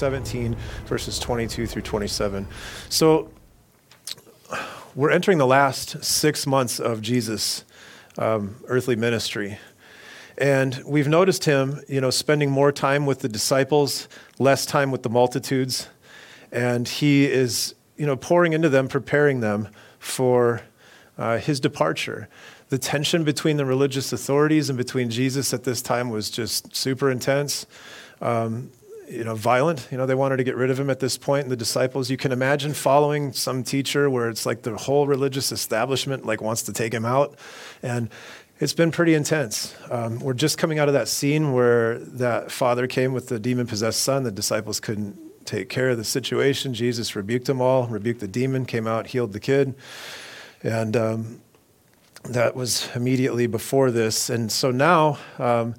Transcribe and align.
17, 0.00 0.56
verses 0.86 1.18
22 1.18 1.66
through 1.66 1.82
27. 1.82 2.48
So 2.88 3.30
we're 4.94 5.10
entering 5.10 5.36
the 5.36 5.46
last 5.46 6.02
six 6.02 6.46
months 6.46 6.80
of 6.80 7.02
Jesus' 7.02 7.64
um, 8.16 8.56
earthly 8.66 8.96
ministry. 8.96 9.58
And 10.38 10.82
we've 10.86 11.06
noticed 11.06 11.44
him, 11.44 11.80
you 11.86 12.00
know, 12.00 12.08
spending 12.08 12.50
more 12.50 12.72
time 12.72 13.04
with 13.04 13.18
the 13.18 13.28
disciples, 13.28 14.08
less 14.38 14.64
time 14.64 14.90
with 14.90 15.02
the 15.02 15.10
multitudes. 15.10 15.88
And 16.50 16.88
he 16.88 17.26
is, 17.26 17.74
you 17.98 18.06
know, 18.06 18.16
pouring 18.16 18.54
into 18.54 18.70
them, 18.70 18.88
preparing 18.88 19.40
them 19.40 19.68
for 19.98 20.62
uh, 21.18 21.36
his 21.36 21.60
departure. 21.60 22.26
The 22.70 22.78
tension 22.78 23.22
between 23.22 23.58
the 23.58 23.66
religious 23.66 24.14
authorities 24.14 24.70
and 24.70 24.78
between 24.78 25.10
Jesus 25.10 25.52
at 25.52 25.64
this 25.64 25.82
time 25.82 26.08
was 26.08 26.30
just 26.30 26.74
super 26.74 27.10
intense. 27.10 27.66
Um, 28.22 28.70
you 29.10 29.24
know, 29.24 29.34
violent. 29.34 29.88
You 29.90 29.98
know, 29.98 30.06
they 30.06 30.14
wanted 30.14 30.36
to 30.36 30.44
get 30.44 30.56
rid 30.56 30.70
of 30.70 30.78
him 30.78 30.88
at 30.88 31.00
this 31.00 31.18
point. 31.18 31.42
And 31.42 31.52
the 31.52 31.56
disciples, 31.56 32.10
you 32.10 32.16
can 32.16 32.30
imagine 32.30 32.72
following 32.72 33.32
some 33.32 33.64
teacher 33.64 34.08
where 34.08 34.28
it's 34.28 34.46
like 34.46 34.62
the 34.62 34.76
whole 34.76 35.06
religious 35.06 35.50
establishment 35.50 36.24
like 36.24 36.40
wants 36.40 36.62
to 36.62 36.72
take 36.72 36.94
him 36.94 37.04
out, 37.04 37.36
and 37.82 38.08
it's 38.60 38.72
been 38.72 38.92
pretty 38.92 39.14
intense. 39.14 39.74
Um, 39.90 40.20
we're 40.20 40.34
just 40.34 40.58
coming 40.58 40.78
out 40.78 40.86
of 40.86 40.94
that 40.94 41.08
scene 41.08 41.52
where 41.52 41.98
that 41.98 42.52
father 42.52 42.86
came 42.86 43.12
with 43.12 43.28
the 43.28 43.40
demon 43.40 43.66
possessed 43.66 44.00
son. 44.02 44.22
The 44.22 44.30
disciples 44.30 44.78
couldn't 44.80 45.18
take 45.44 45.68
care 45.68 45.90
of 45.90 45.96
the 45.96 46.04
situation. 46.04 46.72
Jesus 46.72 47.16
rebuked 47.16 47.46
them 47.46 47.60
all, 47.60 47.88
rebuked 47.88 48.20
the 48.20 48.28
demon, 48.28 48.64
came 48.64 48.86
out, 48.86 49.08
healed 49.08 49.32
the 49.32 49.40
kid, 49.40 49.74
and 50.62 50.96
um, 50.96 51.40
that 52.24 52.54
was 52.54 52.88
immediately 52.94 53.48
before 53.48 53.90
this. 53.90 54.30
And 54.30 54.52
so 54.52 54.70
now. 54.70 55.18
Um, 55.38 55.74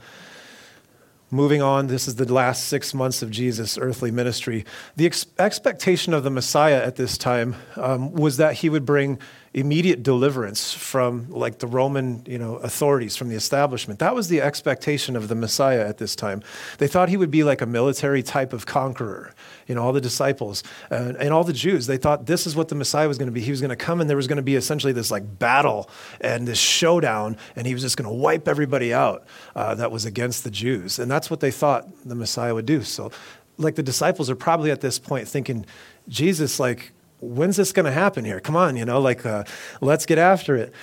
Moving 1.33 1.61
on, 1.61 1.87
this 1.87 2.09
is 2.09 2.15
the 2.15 2.31
last 2.31 2.65
six 2.65 2.93
months 2.93 3.21
of 3.21 3.31
Jesus' 3.31 3.77
earthly 3.77 4.11
ministry. 4.11 4.65
The 4.97 5.05
ex- 5.05 5.25
expectation 5.39 6.13
of 6.13 6.23
the 6.23 6.29
Messiah 6.29 6.83
at 6.83 6.97
this 6.97 7.17
time 7.17 7.55
um, 7.77 8.11
was 8.11 8.35
that 8.35 8.55
he 8.55 8.69
would 8.69 8.85
bring 8.85 9.17
immediate 9.53 10.01
deliverance 10.01 10.73
from 10.73 11.29
like 11.29 11.59
the 11.59 11.67
Roman, 11.67 12.23
you 12.25 12.37
know, 12.37 12.55
authorities, 12.57 13.17
from 13.17 13.27
the 13.27 13.35
establishment. 13.35 13.99
That 13.99 14.15
was 14.15 14.29
the 14.29 14.41
expectation 14.41 15.17
of 15.17 15.27
the 15.27 15.35
Messiah 15.35 15.85
at 15.85 15.97
this 15.97 16.15
time. 16.15 16.41
They 16.77 16.87
thought 16.87 17.09
he 17.09 17.17
would 17.17 17.31
be 17.31 17.43
like 17.43 17.61
a 17.61 17.65
military 17.65 18.23
type 18.23 18.53
of 18.53 18.65
conqueror. 18.65 19.33
You 19.67 19.75
know, 19.75 19.83
all 19.83 19.91
the 19.91 20.01
disciples 20.01 20.63
uh, 20.89 21.13
and 21.19 21.33
all 21.33 21.43
the 21.43 21.53
Jews, 21.53 21.85
they 21.85 21.97
thought 21.97 22.27
this 22.27 22.47
is 22.47 22.55
what 22.55 22.69
the 22.69 22.75
Messiah 22.75 23.09
was 23.09 23.17
going 23.17 23.27
to 23.27 23.33
be. 23.33 23.41
He 23.41 23.51
was 23.51 23.59
going 23.59 23.69
to 23.69 23.75
come 23.75 23.99
and 23.99 24.09
there 24.09 24.17
was 24.17 24.27
going 24.27 24.37
to 24.37 24.41
be 24.41 24.55
essentially 24.55 24.93
this 24.93 25.11
like 25.11 25.39
battle 25.39 25.89
and 26.21 26.47
this 26.47 26.59
showdown, 26.59 27.35
and 27.55 27.67
he 27.67 27.73
was 27.73 27.83
just 27.83 27.97
going 27.97 28.09
to 28.09 28.15
wipe 28.15 28.47
everybody 28.47 28.93
out 28.93 29.25
uh, 29.55 29.75
that 29.75 29.91
was 29.91 30.05
against 30.05 30.45
the 30.45 30.51
Jews. 30.51 30.97
And 30.97 31.11
that's 31.11 31.29
what 31.29 31.41
they 31.41 31.51
thought 31.51 31.87
the 32.05 32.15
Messiah 32.15 32.55
would 32.55 32.65
do. 32.65 32.83
So, 32.83 33.11
like 33.57 33.75
the 33.75 33.83
disciples 33.83 34.29
are 34.29 34.35
probably 34.35 34.71
at 34.71 34.79
this 34.79 34.97
point 34.97 35.27
thinking, 35.27 35.65
Jesus, 36.07 36.59
like, 36.59 36.93
when's 37.21 37.55
this 37.55 37.71
going 37.71 37.85
to 37.85 37.91
happen 37.91 38.25
here? 38.25 38.39
Come 38.39 38.55
on, 38.55 38.75
you 38.75 38.83
know, 38.83 38.99
like, 38.99 39.25
uh, 39.25 39.43
let's 39.79 40.05
get 40.05 40.17
after 40.17 40.55
it. 40.55 40.73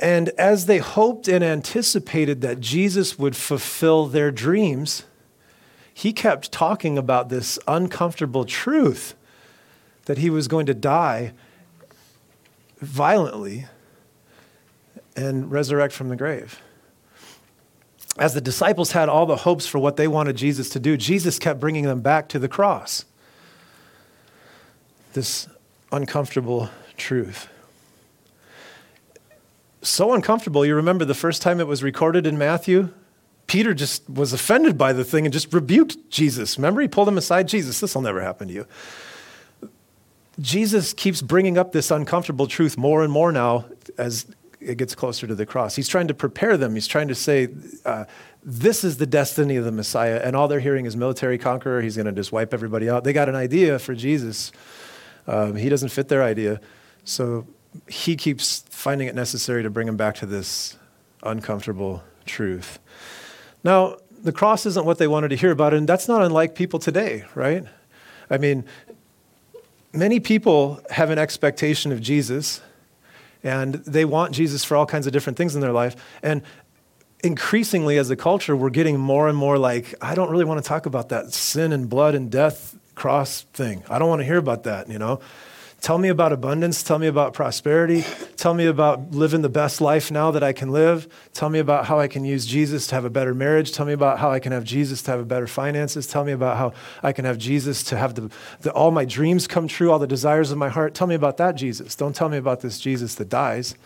And 0.00 0.28
as 0.30 0.66
they 0.66 0.78
hoped 0.78 1.26
and 1.28 1.42
anticipated 1.42 2.40
that 2.42 2.60
Jesus 2.60 3.18
would 3.18 3.34
fulfill 3.34 4.06
their 4.06 4.30
dreams, 4.30 5.04
he 5.92 6.12
kept 6.12 6.52
talking 6.52 6.98
about 6.98 7.28
this 7.28 7.58
uncomfortable 7.66 8.44
truth 8.44 9.14
that 10.04 10.18
he 10.18 10.30
was 10.30 10.46
going 10.46 10.66
to 10.66 10.74
die 10.74 11.32
violently 12.78 13.66
and 15.16 15.50
resurrect 15.50 15.92
from 15.92 16.08
the 16.08 16.16
grave. 16.16 16.60
As 18.16 18.34
the 18.34 18.40
disciples 18.40 18.92
had 18.92 19.08
all 19.08 19.26
the 19.26 19.36
hopes 19.36 19.66
for 19.66 19.78
what 19.78 19.96
they 19.96 20.08
wanted 20.08 20.36
Jesus 20.36 20.68
to 20.70 20.80
do, 20.80 20.96
Jesus 20.96 21.38
kept 21.38 21.60
bringing 21.60 21.84
them 21.84 22.00
back 22.00 22.28
to 22.30 22.38
the 22.38 22.48
cross. 22.48 23.04
This 25.12 25.48
uncomfortable 25.92 26.70
truth. 26.96 27.48
So 29.82 30.12
uncomfortable, 30.12 30.66
you 30.66 30.74
remember 30.74 31.04
the 31.04 31.14
first 31.14 31.40
time 31.40 31.60
it 31.60 31.66
was 31.66 31.82
recorded 31.82 32.26
in 32.26 32.36
Matthew? 32.36 32.92
Peter 33.46 33.72
just 33.72 34.08
was 34.10 34.32
offended 34.32 34.76
by 34.76 34.92
the 34.92 35.04
thing 35.04 35.24
and 35.24 35.32
just 35.32 35.52
rebuked 35.52 36.10
Jesus. 36.10 36.58
Remember, 36.58 36.80
he 36.80 36.88
pulled 36.88 37.08
him 37.08 37.16
aside. 37.16 37.48
Jesus, 37.48 37.80
this 37.80 37.94
will 37.94 38.02
never 38.02 38.20
happen 38.20 38.48
to 38.48 38.54
you. 38.54 38.66
Jesus 40.40 40.92
keeps 40.92 41.22
bringing 41.22 41.56
up 41.56 41.72
this 41.72 41.90
uncomfortable 41.90 42.46
truth 42.46 42.76
more 42.76 43.02
and 43.02 43.12
more 43.12 43.32
now 43.32 43.64
as 43.96 44.26
it 44.60 44.76
gets 44.76 44.94
closer 44.94 45.26
to 45.26 45.34
the 45.34 45.46
cross. 45.46 45.74
He's 45.76 45.88
trying 45.88 46.08
to 46.08 46.14
prepare 46.14 46.56
them. 46.56 46.74
He's 46.74 46.86
trying 46.86 47.08
to 47.08 47.14
say, 47.14 47.48
uh, 47.84 48.04
this 48.42 48.84
is 48.84 48.98
the 48.98 49.06
destiny 49.06 49.56
of 49.56 49.64
the 49.64 49.72
Messiah. 49.72 50.20
And 50.22 50.36
all 50.36 50.46
they're 50.46 50.60
hearing 50.60 50.84
is 50.84 50.96
military 50.96 51.38
conqueror. 51.38 51.80
He's 51.80 51.96
going 51.96 52.06
to 52.06 52.12
just 52.12 52.32
wipe 52.32 52.52
everybody 52.52 52.90
out. 52.90 53.04
They 53.04 53.12
got 53.12 53.28
an 53.28 53.34
idea 53.34 53.78
for 53.78 53.94
Jesus 53.94 54.52
um, 55.28 55.54
he 55.54 55.68
doesn't 55.68 55.90
fit 55.90 56.08
their 56.08 56.22
idea. 56.22 56.60
So 57.04 57.46
he 57.86 58.16
keeps 58.16 58.64
finding 58.70 59.06
it 59.06 59.14
necessary 59.14 59.62
to 59.62 59.70
bring 59.70 59.86
him 59.86 59.96
back 59.96 60.16
to 60.16 60.26
this 60.26 60.76
uncomfortable 61.22 62.02
truth. 62.26 62.78
Now, 63.62 63.98
the 64.22 64.32
cross 64.32 64.66
isn't 64.66 64.84
what 64.84 64.98
they 64.98 65.06
wanted 65.06 65.28
to 65.28 65.36
hear 65.36 65.52
about, 65.52 65.74
and 65.74 65.88
that's 65.88 66.08
not 66.08 66.22
unlike 66.22 66.54
people 66.54 66.80
today, 66.80 67.24
right? 67.34 67.64
I 68.30 68.38
mean, 68.38 68.64
many 69.92 70.18
people 70.18 70.80
have 70.90 71.10
an 71.10 71.18
expectation 71.18 71.92
of 71.92 72.00
Jesus, 72.00 72.60
and 73.44 73.74
they 73.74 74.04
want 74.04 74.32
Jesus 74.32 74.64
for 74.64 74.76
all 74.76 74.86
kinds 74.86 75.06
of 75.06 75.12
different 75.12 75.36
things 75.36 75.54
in 75.54 75.60
their 75.60 75.72
life. 75.72 75.94
And 76.22 76.42
increasingly, 77.22 77.98
as 77.98 78.10
a 78.10 78.16
culture, 78.16 78.56
we're 78.56 78.70
getting 78.70 78.98
more 78.98 79.28
and 79.28 79.36
more 79.36 79.58
like, 79.58 79.94
I 80.00 80.14
don't 80.14 80.30
really 80.30 80.44
want 80.44 80.62
to 80.62 80.66
talk 80.66 80.86
about 80.86 81.10
that 81.10 81.32
sin 81.32 81.72
and 81.72 81.88
blood 81.88 82.14
and 82.14 82.30
death 82.30 82.76
cross 82.98 83.42
thing. 83.52 83.84
I 83.88 83.98
don't 83.98 84.08
want 84.08 84.20
to 84.20 84.26
hear 84.26 84.38
about 84.38 84.64
that, 84.64 84.88
you 84.90 84.98
know. 84.98 85.20
Tell 85.80 85.96
me 85.96 86.08
about 86.08 86.32
abundance. 86.32 86.82
Tell 86.82 86.98
me 86.98 87.06
about 87.06 87.34
prosperity. 87.34 88.04
Tell 88.36 88.52
me 88.52 88.66
about 88.66 89.12
living 89.12 89.42
the 89.42 89.48
best 89.48 89.80
life 89.80 90.10
now 90.10 90.32
that 90.32 90.42
I 90.42 90.52
can 90.52 90.72
live. 90.72 91.06
Tell 91.32 91.48
me 91.48 91.60
about 91.60 91.86
how 91.86 92.00
I 92.00 92.08
can 92.08 92.24
use 92.24 92.44
Jesus 92.44 92.88
to 92.88 92.96
have 92.96 93.04
a 93.04 93.10
better 93.10 93.32
marriage. 93.32 93.70
Tell 93.70 93.86
me 93.86 93.92
about 93.92 94.18
how 94.18 94.32
I 94.32 94.40
can 94.40 94.50
have 94.50 94.64
Jesus 94.64 95.02
to 95.02 95.12
have 95.12 95.20
a 95.20 95.24
better 95.24 95.46
finances. 95.46 96.08
Tell 96.08 96.24
me 96.24 96.32
about 96.32 96.56
how 96.56 96.72
I 97.00 97.12
can 97.12 97.24
have 97.24 97.38
Jesus 97.38 97.84
to 97.84 97.96
have 97.96 98.16
the, 98.16 98.28
the, 98.62 98.72
all 98.72 98.90
my 98.90 99.04
dreams 99.04 99.46
come 99.46 99.68
true, 99.68 99.92
all 99.92 100.00
the 100.00 100.08
desires 100.08 100.50
of 100.50 100.58
my 100.58 100.68
heart. 100.68 100.94
Tell 100.94 101.06
me 101.06 101.14
about 101.14 101.36
that 101.36 101.52
Jesus. 101.52 101.94
Don't 101.94 102.14
tell 102.16 102.28
me 102.28 102.38
about 102.38 102.60
this 102.60 102.80
Jesus 102.80 103.14
that 103.14 103.28
dies. 103.28 103.76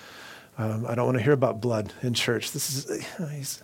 Um, 0.56 0.86
I 0.86 0.94
don't 0.94 1.04
want 1.04 1.18
to 1.18 1.24
hear 1.24 1.34
about 1.34 1.60
blood 1.60 1.92
in 2.02 2.14
church. 2.14 2.52
This 2.52 2.86
is, 2.88 3.12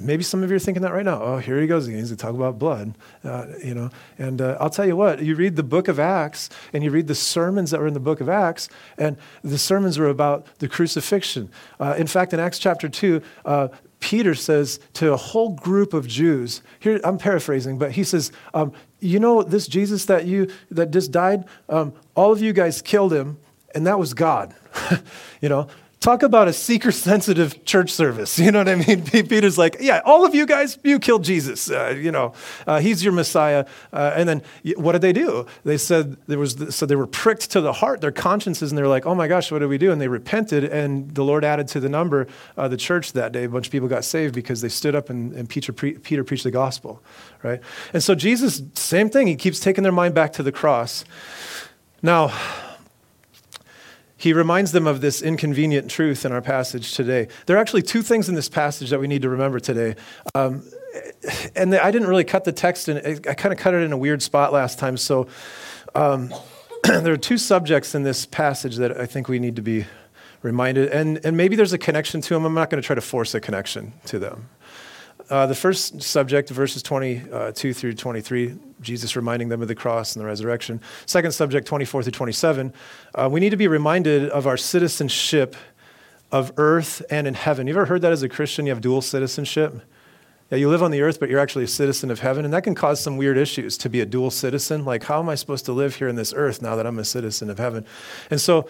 maybe 0.00 0.22
some 0.22 0.42
of 0.42 0.50
you 0.50 0.56
are 0.56 0.60
thinking 0.60 0.82
that 0.82 0.92
right 0.92 1.04
now. 1.04 1.22
Oh, 1.22 1.38
here 1.38 1.60
he 1.60 1.66
goes 1.66 1.86
again. 1.86 2.00
He's 2.00 2.08
going 2.08 2.16
to 2.16 2.22
talk 2.22 2.34
about 2.34 2.58
blood, 2.58 2.94
uh, 3.24 3.46
you 3.62 3.74
know. 3.74 3.90
And 4.18 4.40
uh, 4.40 4.56
I'll 4.60 4.70
tell 4.70 4.86
you 4.86 4.96
what, 4.96 5.22
you 5.22 5.36
read 5.36 5.56
the 5.56 5.62
book 5.62 5.88
of 5.88 6.00
Acts 6.00 6.50
and 6.72 6.82
you 6.82 6.90
read 6.90 7.06
the 7.06 7.14
sermons 7.14 7.70
that 7.70 7.80
were 7.80 7.86
in 7.86 7.94
the 7.94 8.00
book 8.00 8.20
of 8.20 8.28
Acts, 8.28 8.68
and 8.98 9.16
the 9.42 9.58
sermons 9.58 9.98
were 9.98 10.08
about 10.08 10.46
the 10.58 10.68
crucifixion. 10.68 11.50
Uh, 11.78 11.94
in 11.96 12.06
fact, 12.06 12.32
in 12.32 12.40
Acts 12.40 12.58
chapter 12.58 12.88
2, 12.88 13.22
uh, 13.44 13.68
Peter 14.00 14.34
says 14.34 14.80
to 14.94 15.12
a 15.12 15.16
whole 15.16 15.50
group 15.50 15.94
of 15.94 16.08
Jews, 16.08 16.62
here 16.78 17.00
I'm 17.04 17.18
paraphrasing, 17.18 17.78
but 17.78 17.92
he 17.92 18.02
says, 18.02 18.32
um, 18.54 18.72
you 18.98 19.20
know 19.20 19.42
this 19.42 19.66
Jesus 19.66 20.06
that 20.06 20.26
you 20.26 20.50
that 20.70 20.90
just 20.90 21.12
died, 21.12 21.44
um, 21.68 21.92
all 22.14 22.32
of 22.32 22.40
you 22.40 22.52
guys 22.52 22.82
killed 22.82 23.12
him, 23.12 23.38
and 23.74 23.86
that 23.86 23.98
was 23.98 24.14
God. 24.14 24.54
you 25.40 25.48
know, 25.48 25.68
Talk 26.00 26.22
about 26.22 26.48
a 26.48 26.54
seeker 26.54 26.92
sensitive 26.92 27.62
church 27.66 27.90
service. 27.90 28.38
You 28.50 28.50
know 28.50 28.60
what 28.60 28.70
I 28.70 28.76
mean? 28.76 29.02
Peter's 29.04 29.58
like, 29.58 29.76
yeah, 29.80 30.00
all 30.06 30.24
of 30.24 30.34
you 30.34 30.46
guys, 30.46 30.78
you 30.82 30.98
killed 30.98 31.24
Jesus. 31.24 31.70
Uh, 31.70 31.94
you 31.96 32.10
know, 32.10 32.32
uh, 32.66 32.80
he's 32.80 33.04
your 33.04 33.12
Messiah. 33.12 33.66
Uh, 33.92 34.14
and 34.16 34.26
then 34.26 34.42
what 34.76 34.92
did 34.92 35.02
they 35.02 35.12
do? 35.12 35.44
They 35.62 35.76
said 35.76 36.16
there 36.26 36.38
was, 36.38 36.74
so 36.74 36.86
they 36.86 36.96
were 36.96 37.06
pricked 37.06 37.50
to 37.50 37.60
the 37.60 37.74
heart, 37.74 38.00
their 38.00 38.12
consciences, 38.12 38.72
and 38.72 38.78
they're 38.78 38.88
like, 38.88 39.04
oh 39.04 39.14
my 39.14 39.28
gosh, 39.28 39.52
what 39.52 39.58
do 39.58 39.68
we 39.68 39.76
do? 39.76 39.92
And 39.92 40.00
they 40.00 40.08
repented, 40.08 40.64
and 40.64 41.14
the 41.14 41.22
Lord 41.22 41.44
added 41.44 41.68
to 41.68 41.80
the 41.80 41.90
number 41.90 42.26
uh, 42.56 42.66
the 42.66 42.78
church 42.78 43.12
that 43.12 43.30
day. 43.32 43.44
A 43.44 43.48
bunch 43.50 43.66
of 43.66 43.72
people 43.72 43.86
got 43.86 44.04
saved 44.04 44.34
because 44.34 44.62
they 44.62 44.70
stood 44.70 44.94
up 44.94 45.10
and, 45.10 45.34
and 45.34 45.50
Peter, 45.50 45.72
pre- 45.72 45.98
Peter 45.98 46.24
preached 46.24 46.44
the 46.44 46.50
gospel, 46.50 47.02
right? 47.42 47.60
And 47.92 48.02
so 48.02 48.14
Jesus, 48.14 48.62
same 48.74 49.10
thing. 49.10 49.26
He 49.26 49.36
keeps 49.36 49.60
taking 49.60 49.82
their 49.82 49.92
mind 49.92 50.14
back 50.14 50.32
to 50.32 50.42
the 50.42 50.52
cross. 50.52 51.04
Now, 52.02 52.32
he 54.20 54.34
reminds 54.34 54.72
them 54.72 54.86
of 54.86 55.00
this 55.00 55.22
inconvenient 55.22 55.90
truth 55.90 56.26
in 56.26 56.32
our 56.32 56.42
passage 56.42 56.92
today. 56.92 57.26
There 57.46 57.56
are 57.56 57.58
actually 57.58 57.80
two 57.80 58.02
things 58.02 58.28
in 58.28 58.34
this 58.34 58.50
passage 58.50 58.90
that 58.90 59.00
we 59.00 59.06
need 59.08 59.22
to 59.22 59.30
remember 59.30 59.58
today. 59.58 59.96
Um, 60.34 60.62
and 61.56 61.74
I 61.74 61.90
didn't 61.90 62.06
really 62.06 62.24
cut 62.24 62.44
the 62.44 62.52
text, 62.52 62.88
and 62.88 62.98
I 63.26 63.32
kind 63.32 63.50
of 63.50 63.58
cut 63.58 63.72
it 63.72 63.78
in 63.78 63.92
a 63.92 63.96
weird 63.96 64.20
spot 64.20 64.52
last 64.52 64.78
time. 64.78 64.98
So 64.98 65.26
um, 65.94 66.34
there 66.84 67.14
are 67.14 67.16
two 67.16 67.38
subjects 67.38 67.94
in 67.94 68.02
this 68.02 68.26
passage 68.26 68.76
that 68.76 69.00
I 69.00 69.06
think 69.06 69.28
we 69.28 69.38
need 69.38 69.56
to 69.56 69.62
be 69.62 69.86
reminded, 70.42 70.90
and, 70.90 71.24
and 71.24 71.34
maybe 71.34 71.56
there's 71.56 71.72
a 71.72 71.78
connection 71.78 72.20
to 72.20 72.34
them. 72.34 72.44
I'm 72.44 72.52
not 72.52 72.68
going 72.68 72.82
to 72.82 72.86
try 72.86 72.94
to 72.94 73.00
force 73.00 73.34
a 73.34 73.40
connection 73.40 73.94
to 74.04 74.18
them. 74.18 74.50
Uh, 75.30 75.46
the 75.46 75.54
first 75.54 76.02
subject, 76.02 76.50
verses 76.50 76.82
22 76.82 77.72
through 77.72 77.94
23, 77.94 78.58
Jesus 78.80 79.14
reminding 79.14 79.48
them 79.48 79.62
of 79.62 79.68
the 79.68 79.76
cross 79.76 80.16
and 80.16 80.22
the 80.22 80.26
resurrection. 80.26 80.80
Second 81.06 81.30
subject, 81.30 81.68
24 81.68 82.02
through 82.02 82.10
27, 82.10 82.72
uh, 83.14 83.28
we 83.30 83.38
need 83.38 83.50
to 83.50 83.56
be 83.56 83.68
reminded 83.68 84.28
of 84.30 84.48
our 84.48 84.56
citizenship 84.56 85.54
of 86.32 86.52
earth 86.56 87.02
and 87.10 87.28
in 87.28 87.34
heaven. 87.34 87.68
You 87.68 87.74
ever 87.74 87.86
heard 87.86 88.02
that 88.02 88.10
as 88.10 88.24
a 88.24 88.28
Christian? 88.28 88.66
You 88.66 88.72
have 88.72 88.80
dual 88.80 89.02
citizenship? 89.02 89.80
Yeah, 90.50 90.58
you 90.58 90.68
live 90.68 90.82
on 90.82 90.90
the 90.90 91.00
earth, 91.00 91.20
but 91.20 91.30
you're 91.30 91.38
actually 91.38 91.62
a 91.62 91.68
citizen 91.68 92.10
of 92.10 92.18
heaven. 92.18 92.44
And 92.44 92.52
that 92.52 92.64
can 92.64 92.74
cause 92.74 93.00
some 93.00 93.16
weird 93.16 93.38
issues 93.38 93.78
to 93.78 93.88
be 93.88 94.00
a 94.00 94.06
dual 94.06 94.32
citizen. 94.32 94.84
Like, 94.84 95.04
how 95.04 95.20
am 95.20 95.28
I 95.28 95.36
supposed 95.36 95.64
to 95.66 95.72
live 95.72 95.94
here 95.94 96.08
in 96.08 96.16
this 96.16 96.34
earth 96.34 96.60
now 96.60 96.74
that 96.74 96.88
I'm 96.88 96.98
a 96.98 97.04
citizen 97.04 97.50
of 97.50 97.58
heaven? 97.58 97.86
And 98.32 98.40
so, 98.40 98.68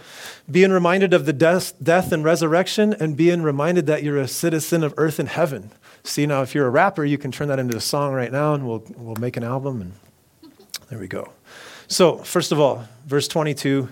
being 0.50 0.72
reminded 0.72 1.14
of 1.14 1.24
the 1.24 1.32
death, 1.32 1.72
death 1.82 2.12
and 2.12 2.22
resurrection, 2.22 2.92
and 3.00 3.16
being 3.16 3.42
reminded 3.42 3.86
that 3.86 4.02
you're 4.02 4.18
a 4.18 4.28
citizen 4.28 4.84
of 4.84 4.92
earth 4.98 5.18
and 5.18 5.30
heaven. 5.30 5.70
See, 6.02 6.26
now, 6.26 6.42
if 6.42 6.54
you're 6.54 6.66
a 6.66 6.70
rapper, 6.70 7.04
you 7.04 7.18
can 7.18 7.30
turn 7.30 7.48
that 7.48 7.58
into 7.58 7.76
a 7.76 7.80
song 7.80 8.12
right 8.12 8.32
now, 8.32 8.54
and 8.54 8.66
we'll, 8.66 8.84
we'll 8.96 9.16
make 9.16 9.36
an 9.36 9.44
album. 9.44 9.80
And 9.80 10.52
there 10.88 10.98
we 10.98 11.08
go. 11.08 11.32
So, 11.88 12.18
first 12.18 12.52
of 12.52 12.60
all, 12.60 12.84
verse 13.06 13.28
22 13.28 13.88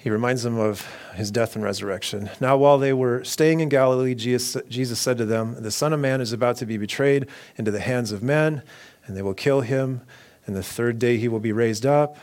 he 0.00 0.08
reminds 0.08 0.42
them 0.42 0.58
of 0.58 0.90
his 1.14 1.30
death 1.30 1.54
and 1.54 1.62
resurrection. 1.62 2.30
Now, 2.40 2.56
while 2.56 2.78
they 2.78 2.94
were 2.94 3.22
staying 3.22 3.60
in 3.60 3.68
Galilee, 3.68 4.14
Jesus, 4.14 4.60
Jesus 4.66 4.98
said 4.98 5.18
to 5.18 5.26
them, 5.26 5.62
The 5.62 5.70
Son 5.70 5.92
of 5.92 6.00
Man 6.00 6.22
is 6.22 6.32
about 6.32 6.56
to 6.56 6.66
be 6.66 6.78
betrayed 6.78 7.26
into 7.56 7.70
the 7.70 7.80
hands 7.80 8.10
of 8.10 8.22
men, 8.22 8.62
and 9.04 9.14
they 9.14 9.20
will 9.20 9.34
kill 9.34 9.60
him, 9.60 10.00
and 10.46 10.56
the 10.56 10.62
third 10.62 10.98
day 10.98 11.18
he 11.18 11.28
will 11.28 11.38
be 11.38 11.52
raised 11.52 11.84
up. 11.84 12.16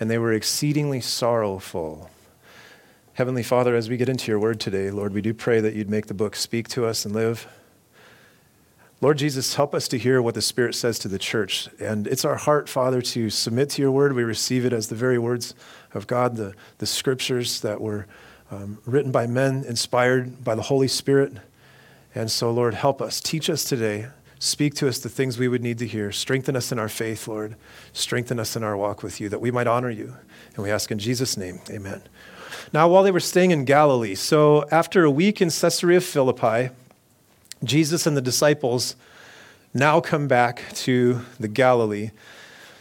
And 0.00 0.10
they 0.10 0.18
were 0.18 0.32
exceedingly 0.32 1.00
sorrowful. 1.00 2.10
Heavenly 3.12 3.44
Father, 3.44 3.76
as 3.76 3.88
we 3.88 3.96
get 3.96 4.08
into 4.08 4.32
your 4.32 4.40
word 4.40 4.58
today, 4.58 4.90
Lord, 4.90 5.14
we 5.14 5.22
do 5.22 5.32
pray 5.32 5.60
that 5.60 5.74
you'd 5.74 5.90
make 5.90 6.06
the 6.06 6.14
book 6.14 6.34
speak 6.34 6.66
to 6.70 6.86
us 6.86 7.04
and 7.04 7.14
live. 7.14 7.46
Lord 9.02 9.18
Jesus, 9.18 9.56
help 9.56 9.74
us 9.74 9.88
to 9.88 9.98
hear 9.98 10.22
what 10.22 10.34
the 10.34 10.40
Spirit 10.40 10.76
says 10.76 10.96
to 11.00 11.08
the 11.08 11.18
church. 11.18 11.68
And 11.80 12.06
it's 12.06 12.24
our 12.24 12.36
heart, 12.36 12.68
Father, 12.68 13.02
to 13.02 13.30
submit 13.30 13.68
to 13.70 13.82
your 13.82 13.90
word. 13.90 14.12
We 14.12 14.22
receive 14.22 14.64
it 14.64 14.72
as 14.72 14.86
the 14.86 14.94
very 14.94 15.18
words 15.18 15.56
of 15.92 16.06
God, 16.06 16.36
the, 16.36 16.54
the 16.78 16.86
scriptures 16.86 17.62
that 17.62 17.80
were 17.80 18.06
um, 18.52 18.78
written 18.86 19.10
by 19.10 19.26
men, 19.26 19.64
inspired 19.66 20.44
by 20.44 20.54
the 20.54 20.62
Holy 20.62 20.86
Spirit. 20.86 21.32
And 22.14 22.30
so, 22.30 22.52
Lord, 22.52 22.74
help 22.74 23.02
us. 23.02 23.20
Teach 23.20 23.50
us 23.50 23.64
today. 23.64 24.06
Speak 24.38 24.74
to 24.74 24.86
us 24.86 25.00
the 25.00 25.08
things 25.08 25.36
we 25.36 25.48
would 25.48 25.64
need 25.64 25.78
to 25.78 25.86
hear. 25.86 26.12
Strengthen 26.12 26.54
us 26.54 26.70
in 26.70 26.78
our 26.78 26.88
faith, 26.88 27.26
Lord. 27.26 27.56
Strengthen 27.92 28.38
us 28.38 28.54
in 28.54 28.62
our 28.62 28.76
walk 28.76 29.02
with 29.02 29.20
you, 29.20 29.28
that 29.30 29.40
we 29.40 29.50
might 29.50 29.66
honor 29.66 29.90
you. 29.90 30.14
And 30.54 30.62
we 30.62 30.70
ask 30.70 30.92
in 30.92 31.00
Jesus' 31.00 31.36
name, 31.36 31.60
amen. 31.70 32.02
Now, 32.72 32.88
while 32.88 33.02
they 33.02 33.10
were 33.10 33.18
staying 33.18 33.50
in 33.50 33.64
Galilee, 33.64 34.14
so 34.14 34.64
after 34.70 35.02
a 35.02 35.10
week 35.10 35.42
in 35.42 35.50
Caesarea 35.50 36.00
Philippi, 36.00 36.70
Jesus 37.64 38.06
and 38.06 38.16
the 38.16 38.22
disciples 38.22 38.96
now 39.74 40.00
come 40.00 40.28
back 40.28 40.62
to 40.74 41.22
the 41.38 41.48
Galilee. 41.48 42.10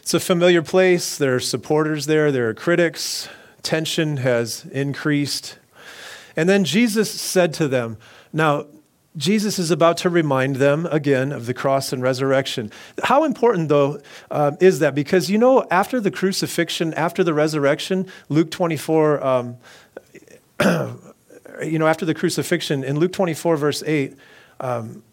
It's 0.02 0.14
a 0.14 0.20
familiar 0.20 0.62
place. 0.62 1.18
There 1.18 1.36
are 1.36 1.40
supporters 1.40 2.06
there, 2.06 2.32
there 2.32 2.50
are 2.50 2.54
critics. 2.54 3.30
Tension 3.62 4.18
has 4.18 4.66
increased. 4.66 5.58
And 6.36 6.50
then 6.50 6.64
Jesus 6.64 7.10
said 7.10 7.54
to 7.56 7.68
them, 7.68 7.98
Now, 8.34 8.66
Jesus 9.18 9.60
is 9.60 9.72
about 9.72 9.98
to 9.98 10.10
remind 10.10 10.56
them 10.56 10.86
again 10.86 11.34
of 11.34 11.46
the 11.46 11.54
cross 11.54 11.92
and 11.92 12.02
resurrection. 12.02 12.72
How 13.04 13.26
important, 13.26 13.68
though, 13.68 14.02
uh, 14.30 14.54
is 14.62 14.80
that? 14.80 14.96
Because 14.96 15.30
you 15.30 15.38
know, 15.38 15.68
after 15.70 16.00
the 16.00 16.12
crucifixion, 16.12 16.94
after 16.94 17.24
the 17.24 17.34
resurrection, 17.34 18.08
Luke 18.30 18.52
24, 18.52 19.24
um, 19.24 19.58
you 21.64 21.78
know, 21.78 21.88
after 21.88 22.06
the 22.06 22.14
crucifixion, 22.14 22.86
in 22.86 23.00
Luke 23.00 23.12
24, 23.12 23.58
verse 23.58 23.84
8, 23.86 24.16
um, 24.62 25.04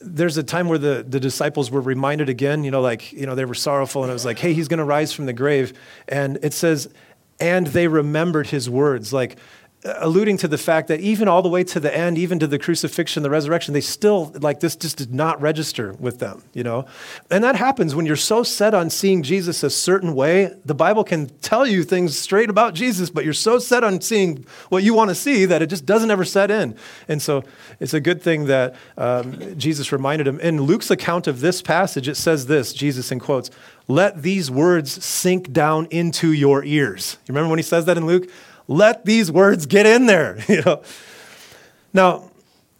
there's 0.00 0.36
a 0.38 0.42
time 0.42 0.68
where 0.68 0.78
the, 0.78 1.04
the 1.06 1.20
disciples 1.20 1.70
were 1.70 1.80
reminded 1.80 2.28
again, 2.28 2.64
you 2.64 2.70
know, 2.70 2.80
like, 2.80 3.12
you 3.12 3.26
know, 3.26 3.34
they 3.34 3.44
were 3.44 3.54
sorrowful 3.54 4.02
and 4.02 4.10
it 4.10 4.14
was 4.14 4.24
like, 4.24 4.38
hey, 4.38 4.54
he's 4.54 4.66
going 4.66 4.78
to 4.78 4.84
rise 4.84 5.12
from 5.12 5.26
the 5.26 5.32
grave. 5.32 5.74
And 6.08 6.38
it 6.42 6.54
says, 6.54 6.88
and 7.38 7.66
they 7.68 7.86
remembered 7.86 8.48
his 8.48 8.68
words. 8.68 9.12
Like, 9.12 9.38
alluding 9.84 10.36
to 10.36 10.48
the 10.48 10.58
fact 10.58 10.88
that 10.88 11.00
even 11.00 11.26
all 11.26 11.40
the 11.40 11.48
way 11.48 11.64
to 11.64 11.80
the 11.80 11.94
end, 11.96 12.18
even 12.18 12.38
to 12.38 12.46
the 12.46 12.58
crucifixion, 12.58 13.22
the 13.22 13.30
resurrection, 13.30 13.72
they 13.72 13.80
still, 13.80 14.30
like, 14.40 14.60
this 14.60 14.76
just 14.76 14.98
did 14.98 15.14
not 15.14 15.40
register 15.40 15.94
with 15.94 16.18
them, 16.18 16.42
you 16.52 16.62
know? 16.62 16.84
And 17.30 17.42
that 17.44 17.56
happens 17.56 17.94
when 17.94 18.04
you're 18.04 18.16
so 18.16 18.42
set 18.42 18.74
on 18.74 18.90
seeing 18.90 19.22
Jesus 19.22 19.62
a 19.62 19.70
certain 19.70 20.14
way. 20.14 20.54
The 20.66 20.74
Bible 20.74 21.02
can 21.02 21.28
tell 21.40 21.66
you 21.66 21.82
things 21.82 22.18
straight 22.18 22.50
about 22.50 22.74
Jesus, 22.74 23.08
but 23.08 23.24
you're 23.24 23.32
so 23.32 23.58
set 23.58 23.82
on 23.82 24.02
seeing 24.02 24.44
what 24.68 24.82
you 24.82 24.92
want 24.92 25.08
to 25.08 25.14
see 25.14 25.46
that 25.46 25.62
it 25.62 25.68
just 25.68 25.86
doesn't 25.86 26.10
ever 26.10 26.26
set 26.26 26.50
in. 26.50 26.76
And 27.08 27.22
so 27.22 27.42
it's 27.78 27.94
a 27.94 28.00
good 28.00 28.20
thing 28.20 28.46
that 28.46 28.76
um, 28.98 29.56
Jesus 29.58 29.92
reminded 29.92 30.28
him. 30.28 30.38
In 30.40 30.60
Luke's 30.60 30.90
account 30.90 31.26
of 31.26 31.40
this 31.40 31.62
passage, 31.62 32.06
it 32.06 32.16
says 32.16 32.46
this 32.46 32.74
Jesus 32.74 33.10
in 33.10 33.18
quotes, 33.18 33.50
let 33.88 34.22
these 34.22 34.50
words 34.50 35.04
sink 35.04 35.52
down 35.52 35.86
into 35.90 36.32
your 36.32 36.62
ears. 36.64 37.16
You 37.26 37.32
remember 37.32 37.48
when 37.50 37.58
he 37.58 37.64
says 37.64 37.86
that 37.86 37.96
in 37.96 38.06
Luke? 38.06 38.30
Let 38.70 39.04
these 39.04 39.32
words 39.32 39.66
get 39.66 39.84
in 39.84 40.06
there. 40.06 40.38
You 40.48 40.62
know? 40.62 40.82
Now, 41.92 42.30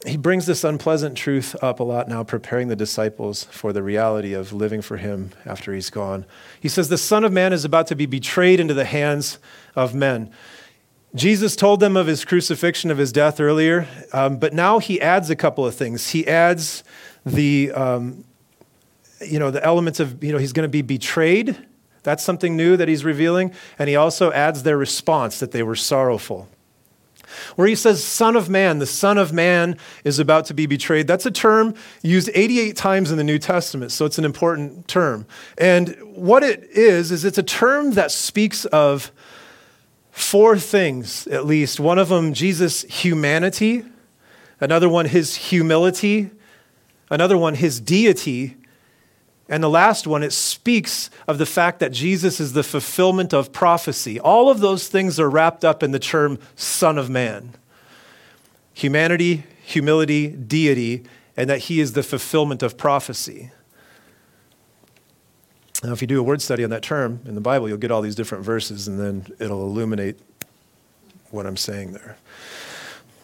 he 0.07 0.17
brings 0.17 0.47
this 0.47 0.65
unpleasant 0.65 1.17
truth 1.17 1.57
up 1.63 1.81
a 1.81 1.83
lot 1.83 2.09
now, 2.09 2.23
preparing 2.23 2.69
the 2.69 2.77
disciples 2.77 3.45
for 3.45 3.73
the 3.73 3.83
reality 3.83 4.33
of 4.33 4.53
living 4.53 4.83
for 4.83 4.97
him 4.97 5.33
after 5.45 5.75
he's 5.75 5.91
gone. 5.91 6.25
He 6.61 6.69
says, 6.69 6.89
The 6.89 6.97
Son 6.97 7.25
of 7.25 7.33
Man 7.33 7.53
is 7.53 7.65
about 7.65 7.89
to 7.89 7.97
be 7.97 8.07
betrayed 8.07 8.61
into 8.61 8.73
the 8.73 8.85
hands 8.85 9.39
of 9.75 9.95
men. 9.95 10.31
Jesus 11.15 11.57
told 11.57 11.81
them 11.81 11.97
of 11.97 12.07
his 12.07 12.25
crucifixion, 12.25 12.91
of 12.93 12.99
his 12.99 13.11
death 13.11 13.41
earlier, 13.41 13.89
um, 14.13 14.39
but 14.39 14.55
now 14.55 14.79
he 14.79 15.01
adds 15.01 15.29
a 15.29 15.37
couple 15.37 15.67
of 15.67 15.75
things. 15.75 16.11
He 16.11 16.27
adds 16.27 16.85
the, 17.27 17.73
um, 17.73 18.25
you 19.21 19.41
know, 19.41 19.51
the 19.51 19.63
elements 19.65 19.99
of, 19.99 20.23
you 20.23 20.33
know, 20.33 20.39
he's 20.39 20.53
going 20.53 20.69
to 20.69 20.71
be 20.71 20.83
betrayed 20.83 21.57
that's 22.03 22.25
something 22.25 22.57
new 22.57 22.77
that 22.77 22.89
he's 22.89 23.05
revealing. 23.05 23.53
And 23.79 23.89
he 23.89 23.97
also 23.97 24.33
adds 24.33 24.63
their 24.63 24.77
response 24.77 25.41
that 25.41 25.53
they 25.53 25.63
were 25.63 25.77
sorrowful. 25.77 26.49
Where 27.57 27.69
he 27.69 27.75
says, 27.75 28.03
Son 28.03 28.37
of 28.37 28.49
Man, 28.49 28.79
the 28.79 28.87
Son 28.87 29.17
of 29.17 29.33
Man 29.33 29.77
is 30.05 30.19
about 30.19 30.47
to 30.47 30.55
be 30.55 30.67
betrayed. 30.67 31.07
That's 31.07 31.27
a 31.27 31.31
term 31.31 31.75
used 32.03 32.31
88 32.35 32.77
times 32.77 33.11
in 33.11 33.19
the 33.19 33.25
New 33.25 33.39
Testament, 33.39 33.93
so 33.93 34.05
it's 34.05 34.19
an 34.19 34.25
important 34.25 34.89
term. 34.89 35.27
And 35.57 35.97
what 36.03 36.43
it 36.43 36.65
is, 36.71 37.13
is 37.13 37.25
it's 37.25 37.39
a 37.39 37.43
term 37.43 37.93
that 37.93 38.11
speaks 38.11 38.65
of 38.67 39.13
four 40.11 40.59
things, 40.59 41.27
at 41.29 41.47
least. 41.47 41.79
One 41.79 41.99
of 41.99 42.09
them, 42.09 42.35
Jesus' 42.35 42.83
humanity, 42.83 43.85
another 44.61 44.89
one, 44.89 45.07
his 45.07 45.37
humility, 45.37 46.31
another 47.11 47.39
one, 47.39 47.55
his 47.55 47.81
deity, 47.81 48.57
and 49.51 49.65
the 49.65 49.69
last 49.69 50.07
one, 50.07 50.23
it 50.23 50.33
speaks 50.33 51.11
of 51.27 51.39
the 51.39 51.45
fact 51.45 51.81
that 51.81 51.91
Jesus 51.91 52.39
is 52.39 52.53
the 52.53 52.63
fulfillment 52.63 53.35
of 53.35 53.53
prophecy. 53.53 54.21
All 54.21 54.49
of 54.49 54.61
those 54.61 54.87
things 54.87 55.19
are 55.19 55.29
wrapped 55.29 55.65
up 55.65 55.83
in 55.83 55.91
the 55.91 55.99
term 55.99 56.39
Son 56.55 56.97
of 56.97 57.11
Man 57.11 57.55
humanity, 58.73 59.45
humility, 59.63 60.29
deity, 60.29 61.03
and 61.37 61.51
that 61.51 61.59
he 61.59 61.81
is 61.81 61.93
the 61.93 62.03
fulfillment 62.03 62.63
of 62.63 62.79
prophecy. 62.79 63.51
Now, 65.83 65.93
if 65.93 66.01
you 66.01 66.07
do 66.07 66.19
a 66.19 66.23
word 66.23 66.41
study 66.41 66.65
on 66.65 66.71
that 66.71 66.83
term 66.83 67.21
in 67.27 67.35
the 67.35 67.43
Bible, 67.43 67.69
you'll 67.69 67.77
get 67.77 67.91
all 67.91 68.01
these 68.01 68.15
different 68.15 68.45
verses, 68.45 68.89
and 68.89 68.99
then 68.99 69.27
it'll 69.39 69.63
illuminate 69.63 70.19
what 71.31 71.47
I'm 71.47 71.57
saying 71.59 71.93
there. 71.93 72.17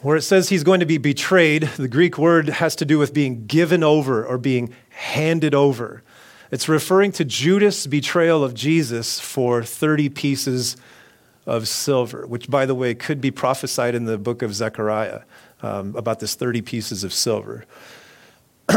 Where 0.03 0.17
it 0.17 0.23
says 0.23 0.51
he's 0.51 0.65
going 0.65 0.81
to 0.81 0.87
be 0.87 0.99
betrayed, 0.99 1.63
the 1.77 1.89
Greek 1.89 2.19
word 2.19 2.49
has 2.49 2.77
to 2.77 2.85
do 2.85 2.99
with 2.99 3.15
being 3.15 3.47
given 3.47 3.83
over 3.83 4.27
or 4.27 4.37
being 4.37 4.75
handed 4.91 5.55
over. 5.55 6.03
It's 6.51 6.69
referring 6.69 7.13
to 7.13 7.25
Judas' 7.25 7.87
betrayal 7.87 8.45
of 8.45 8.55
Jesus 8.55 9.19
for 9.19 9.63
30 9.63 10.09
pieces 10.11 10.77
of 11.47 11.69
silver, 11.69 12.27
which, 12.27 12.51
by 12.51 12.67
the 12.67 12.75
way, 12.75 12.95
could 12.95 13.21
be 13.21 13.31
prophesied 13.31 13.95
in 13.95 14.05
the 14.05 14.19
book 14.19 14.43
of 14.43 14.55
Zechariah 14.55 15.23
um, 15.63 15.95
about 15.97 16.21
this 16.21 16.35
30 16.35 16.63
pieces 16.63 17.05
of 17.05 17.13
silver. 17.13 17.65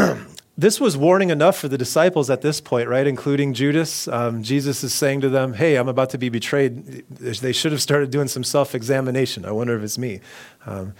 this 0.56 0.80
was 0.80 0.96
warning 0.96 1.30
enough 1.30 1.58
for 1.58 1.68
the 1.68 1.78
disciples 1.78 2.30
at 2.30 2.42
this 2.42 2.60
point, 2.60 2.88
right? 2.88 3.06
Including 3.06 3.54
Judas. 3.54 4.06
Um, 4.08 4.42
Jesus 4.42 4.84
is 4.84 4.94
saying 4.94 5.20
to 5.22 5.28
them, 5.28 5.54
Hey, 5.54 5.76
I'm 5.76 5.88
about 5.88 6.10
to 6.10 6.18
be 6.18 6.28
betrayed. 6.28 7.04
They 7.08 7.52
should 7.52 7.72
have 7.72 7.82
started 7.82 8.10
doing 8.10 8.28
some 8.28 8.44
self 8.44 8.74
examination. 8.74 9.44
I 9.44 9.52
wonder 9.52 9.76
if 9.76 9.82
it's 9.82 9.98
me. 9.98 10.20
Um, 10.66 10.94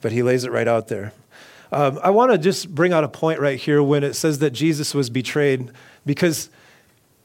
but 0.00 0.12
he 0.12 0.22
lays 0.22 0.44
it 0.44 0.52
right 0.52 0.68
out 0.68 0.88
there. 0.88 1.12
Um, 1.70 1.98
I 2.02 2.10
want 2.10 2.32
to 2.32 2.38
just 2.38 2.74
bring 2.74 2.92
out 2.92 3.04
a 3.04 3.08
point 3.08 3.40
right 3.40 3.58
here 3.58 3.82
when 3.82 4.04
it 4.04 4.14
says 4.14 4.38
that 4.38 4.50
Jesus 4.50 4.94
was 4.94 5.10
betrayed, 5.10 5.70
because 6.06 6.50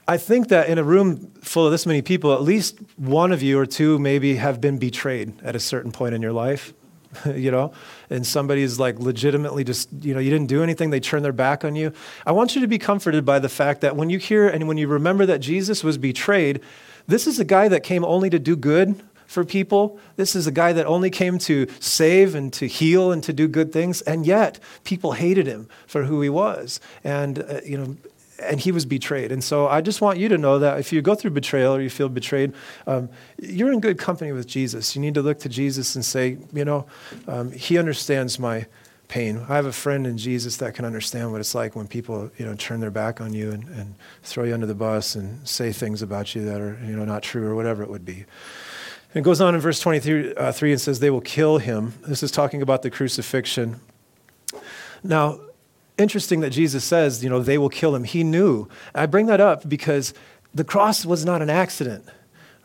I 0.07 0.17
think 0.17 0.49
that 0.49 0.67
in 0.67 0.77
a 0.77 0.83
room 0.83 1.31
full 1.41 1.65
of 1.65 1.71
this 1.71 1.85
many 1.85 2.01
people, 2.01 2.33
at 2.33 2.41
least 2.41 2.77
one 2.97 3.31
of 3.31 3.41
you 3.41 3.57
or 3.57 3.65
two 3.65 3.97
maybe 3.99 4.35
have 4.35 4.59
been 4.59 4.77
betrayed 4.77 5.33
at 5.43 5.55
a 5.55 5.59
certain 5.59 5.91
point 5.91 6.13
in 6.13 6.21
your 6.21 6.33
life, 6.33 6.73
you 7.25 7.51
know, 7.51 7.71
and 8.09 8.27
somebody 8.27 8.63
is 8.63 8.79
like 8.79 8.99
legitimately 8.99 9.63
just, 9.63 9.87
you 10.01 10.13
know, 10.13 10.19
you 10.19 10.29
didn't 10.29 10.47
do 10.47 10.61
anything, 10.61 10.89
they 10.89 10.99
turn 10.99 11.23
their 11.23 11.31
back 11.31 11.63
on 11.63 11.75
you. 11.75 11.93
I 12.25 12.33
want 12.33 12.53
you 12.53 12.61
to 12.61 12.67
be 12.67 12.77
comforted 12.77 13.23
by 13.23 13.39
the 13.39 13.49
fact 13.49 13.79
that 13.81 13.95
when 13.95 14.09
you 14.09 14.17
hear 14.17 14.47
and 14.47 14.67
when 14.67 14.77
you 14.77 14.89
remember 14.89 15.25
that 15.25 15.39
Jesus 15.39 15.85
was 15.85 15.97
betrayed, 15.97 16.59
this 17.07 17.25
is 17.25 17.39
a 17.39 17.45
guy 17.45 17.69
that 17.69 17.83
came 17.83 18.03
only 18.03 18.29
to 18.29 18.39
do 18.39 18.57
good 18.57 19.01
for 19.27 19.43
people. 19.43 19.99
This 20.15 20.35
is 20.35 20.47
a 20.47 20.51
guy 20.51 20.73
that 20.73 20.85
only 20.85 21.09
came 21.09 21.37
to 21.39 21.67
save 21.79 22.35
and 22.35 22.51
to 22.53 22.67
heal 22.67 23.11
and 23.11 23.23
to 23.23 23.33
do 23.33 23.47
good 23.47 23.71
things, 23.71 24.01
and 24.01 24.25
yet 24.25 24.59
people 24.83 25.13
hated 25.13 25.47
him 25.47 25.67
for 25.87 26.03
who 26.03 26.21
he 26.21 26.29
was. 26.29 26.79
And, 27.03 27.39
uh, 27.39 27.61
you 27.65 27.77
know, 27.77 27.97
and 28.41 28.59
he 28.59 28.71
was 28.71 28.85
betrayed. 28.85 29.31
And 29.31 29.43
so 29.43 29.67
I 29.67 29.81
just 29.81 30.01
want 30.01 30.17
you 30.19 30.27
to 30.29 30.37
know 30.37 30.59
that 30.59 30.79
if 30.79 30.91
you 30.91 31.01
go 31.01 31.15
through 31.15 31.31
betrayal 31.31 31.75
or 31.75 31.81
you 31.81 31.89
feel 31.89 32.09
betrayed, 32.09 32.53
um, 32.87 33.09
you're 33.41 33.71
in 33.71 33.79
good 33.79 33.97
company 33.97 34.31
with 34.31 34.47
Jesus. 34.47 34.95
You 34.95 35.01
need 35.01 35.13
to 35.13 35.21
look 35.21 35.39
to 35.39 35.49
Jesus 35.49 35.95
and 35.95 36.03
say, 36.03 36.37
you 36.51 36.65
know, 36.65 36.85
um, 37.27 37.51
he 37.51 37.77
understands 37.77 38.39
my, 38.39 38.65
pain. 39.13 39.45
I 39.47 39.55
have 39.57 39.67
a 39.67 39.71
friend 39.71 40.07
in 40.07 40.17
Jesus 40.17 40.57
that 40.57 40.73
can 40.73 40.85
understand 40.85 41.31
what 41.31 41.39
it's 41.39 41.53
like 41.53 41.75
when 41.75 41.87
people, 41.87 42.31
you 42.37 42.45
know, 42.47 42.55
turn 42.55 42.79
their 42.79 42.89
back 42.89 43.21
on 43.21 43.31
you 43.31 43.51
and, 43.51 43.67
and 43.69 43.93
throw 44.23 44.43
you 44.43 44.55
under 44.55 44.65
the 44.65 44.73
bus 44.73 45.13
and 45.13 45.47
say 45.47 45.71
things 45.71 46.01
about 46.01 46.33
you 46.33 46.43
that 46.45 46.59
are, 46.59 46.79
you 46.83 46.95
know, 46.95 47.05
not 47.05 47.21
true 47.21 47.45
or 47.45 47.53
whatever 47.53 47.83
it 47.83 47.89
would 47.89 48.05
be. 48.05 48.25
It 49.13 49.23
goes 49.23 49.41
on 49.41 49.53
in 49.53 49.61
verse 49.61 49.79
23 49.79 50.35
uh, 50.35 50.53
and 50.61 50.81
says, 50.81 50.99
They 50.99 51.09
will 51.09 51.21
kill 51.21 51.59
him. 51.59 51.93
This 52.07 52.23
is 52.23 52.31
talking 52.31 52.61
about 52.61 52.81
the 52.81 52.89
crucifixion. 52.89 53.79
Now, 55.03 55.39
interesting 55.97 56.39
that 56.39 56.49
Jesus 56.49 56.83
says, 56.83 57.23
you 57.23 57.29
know, 57.29 57.39
they 57.39 57.57
will 57.57 57.69
kill 57.69 57.95
him. 57.95 58.05
He 58.05 58.23
knew. 58.23 58.67
I 58.95 59.05
bring 59.05 59.27
that 59.27 59.39
up 59.39 59.67
because 59.69 60.13
the 60.53 60.63
cross 60.63 61.05
was 61.05 61.25
not 61.25 61.41
an 61.41 61.49
accident 61.49 62.05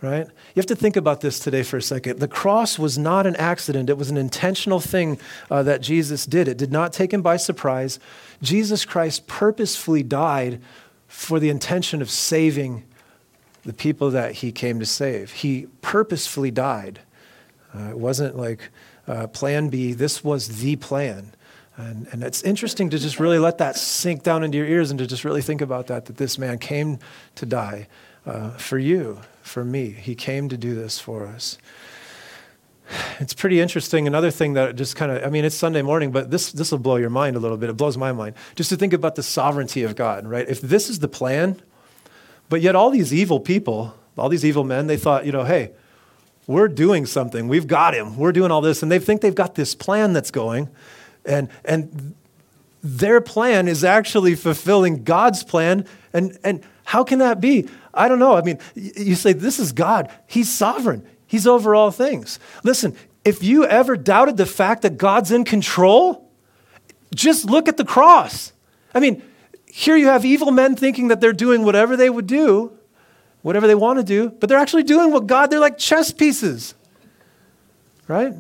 right? 0.00 0.26
You 0.26 0.60
have 0.60 0.66
to 0.66 0.76
think 0.76 0.96
about 0.96 1.20
this 1.20 1.38
today 1.38 1.62
for 1.62 1.76
a 1.76 1.82
second. 1.82 2.20
The 2.20 2.28
cross 2.28 2.78
was 2.78 2.96
not 2.96 3.26
an 3.26 3.36
accident, 3.36 3.90
it 3.90 3.98
was 3.98 4.10
an 4.10 4.16
intentional 4.16 4.80
thing 4.80 5.18
uh, 5.50 5.62
that 5.64 5.80
Jesus 5.80 6.26
did. 6.26 6.48
It 6.48 6.56
did 6.56 6.70
not 6.70 6.92
take 6.92 7.12
him 7.12 7.22
by 7.22 7.36
surprise. 7.36 7.98
Jesus 8.40 8.84
Christ 8.84 9.26
purposefully 9.26 10.02
died 10.02 10.60
for 11.08 11.40
the 11.40 11.50
intention 11.50 12.00
of 12.00 12.10
saving 12.10 12.84
the 13.68 13.74
people 13.74 14.10
that 14.12 14.36
he 14.36 14.50
came 14.50 14.80
to 14.80 14.86
save. 14.86 15.30
He 15.30 15.66
purposefully 15.82 16.50
died. 16.50 17.00
Uh, 17.74 17.90
it 17.90 17.98
wasn't 17.98 18.34
like 18.34 18.70
uh, 19.06 19.26
plan 19.26 19.68
B, 19.68 19.92
this 19.92 20.24
was 20.24 20.62
the 20.62 20.76
plan. 20.76 21.34
And, 21.76 22.08
and 22.10 22.22
it's 22.22 22.42
interesting 22.42 22.88
to 22.88 22.98
just 22.98 23.20
really 23.20 23.38
let 23.38 23.58
that 23.58 23.76
sink 23.76 24.22
down 24.22 24.42
into 24.42 24.56
your 24.56 24.66
ears 24.66 24.90
and 24.90 24.98
to 25.00 25.06
just 25.06 25.22
really 25.22 25.42
think 25.42 25.60
about 25.60 25.86
that, 25.88 26.06
that 26.06 26.16
this 26.16 26.38
man 26.38 26.56
came 26.56 26.98
to 27.34 27.44
die 27.44 27.88
uh, 28.24 28.52
for 28.52 28.78
you, 28.78 29.20
for 29.42 29.66
me. 29.66 29.90
He 29.90 30.14
came 30.14 30.48
to 30.48 30.56
do 30.56 30.74
this 30.74 30.98
for 30.98 31.26
us. 31.26 31.58
It's 33.20 33.34
pretty 33.34 33.60
interesting. 33.60 34.06
Another 34.06 34.30
thing 34.30 34.54
that 34.54 34.76
just 34.76 34.96
kind 34.96 35.12
of, 35.12 35.22
I 35.22 35.28
mean, 35.28 35.44
it's 35.44 35.54
Sunday 35.54 35.82
morning, 35.82 36.10
but 36.10 36.30
this, 36.30 36.52
this 36.52 36.72
will 36.72 36.78
blow 36.78 36.96
your 36.96 37.10
mind 37.10 37.36
a 37.36 37.38
little 37.38 37.58
bit. 37.58 37.68
It 37.68 37.76
blows 37.76 37.98
my 37.98 38.12
mind. 38.12 38.34
Just 38.56 38.70
to 38.70 38.76
think 38.76 38.94
about 38.94 39.14
the 39.14 39.22
sovereignty 39.22 39.82
of 39.82 39.94
God, 39.94 40.26
right? 40.26 40.48
If 40.48 40.62
this 40.62 40.88
is 40.88 41.00
the 41.00 41.08
plan, 41.08 41.60
but 42.48 42.60
yet 42.60 42.74
all 42.74 42.90
these 42.90 43.12
evil 43.12 43.40
people, 43.40 43.94
all 44.16 44.28
these 44.28 44.44
evil 44.44 44.64
men, 44.64 44.86
they 44.86 44.96
thought, 44.96 45.26
you 45.26 45.32
know, 45.32 45.44
hey, 45.44 45.72
we're 46.46 46.68
doing 46.68 47.04
something. 47.04 47.46
We've 47.46 47.66
got 47.66 47.94
him. 47.94 48.16
We're 48.16 48.32
doing 48.32 48.50
all 48.50 48.62
this. 48.62 48.82
And 48.82 48.90
they 48.90 48.98
think 48.98 49.20
they've 49.20 49.34
got 49.34 49.54
this 49.54 49.74
plan 49.74 50.14
that's 50.14 50.30
going. 50.30 50.70
And, 51.26 51.50
and 51.64 52.14
their 52.82 53.20
plan 53.20 53.68
is 53.68 53.84
actually 53.84 54.34
fulfilling 54.34 55.04
God's 55.04 55.44
plan. 55.44 55.84
And, 56.12 56.38
and 56.42 56.62
how 56.84 57.04
can 57.04 57.18
that 57.18 57.40
be? 57.40 57.68
I 57.92 58.08
don't 58.08 58.18
know. 58.18 58.34
I 58.34 58.42
mean, 58.42 58.58
you 58.74 59.14
say, 59.14 59.34
this 59.34 59.58
is 59.58 59.72
God. 59.72 60.10
He's 60.26 60.50
sovereign, 60.50 61.06
He's 61.26 61.46
over 61.46 61.74
all 61.74 61.90
things. 61.90 62.38
Listen, 62.64 62.96
if 63.24 63.42
you 63.42 63.66
ever 63.66 63.96
doubted 63.96 64.38
the 64.38 64.46
fact 64.46 64.82
that 64.82 64.96
God's 64.96 65.30
in 65.30 65.44
control, 65.44 66.30
just 67.14 67.44
look 67.44 67.68
at 67.68 67.76
the 67.76 67.84
cross. 67.84 68.52
I 68.94 69.00
mean, 69.00 69.22
here 69.70 69.96
you 69.96 70.06
have 70.06 70.24
evil 70.24 70.50
men 70.50 70.76
thinking 70.76 71.08
that 71.08 71.20
they're 71.20 71.32
doing 71.32 71.64
whatever 71.64 71.96
they 71.96 72.10
would 72.10 72.26
do, 72.26 72.72
whatever 73.42 73.66
they 73.66 73.74
want 73.74 73.98
to 73.98 74.04
do, 74.04 74.30
but 74.30 74.48
they're 74.48 74.58
actually 74.58 74.82
doing 74.82 75.12
what 75.12 75.26
God, 75.26 75.50
they're 75.50 75.60
like 75.60 75.78
chess 75.78 76.10
pieces, 76.10 76.74
right? 78.06 78.34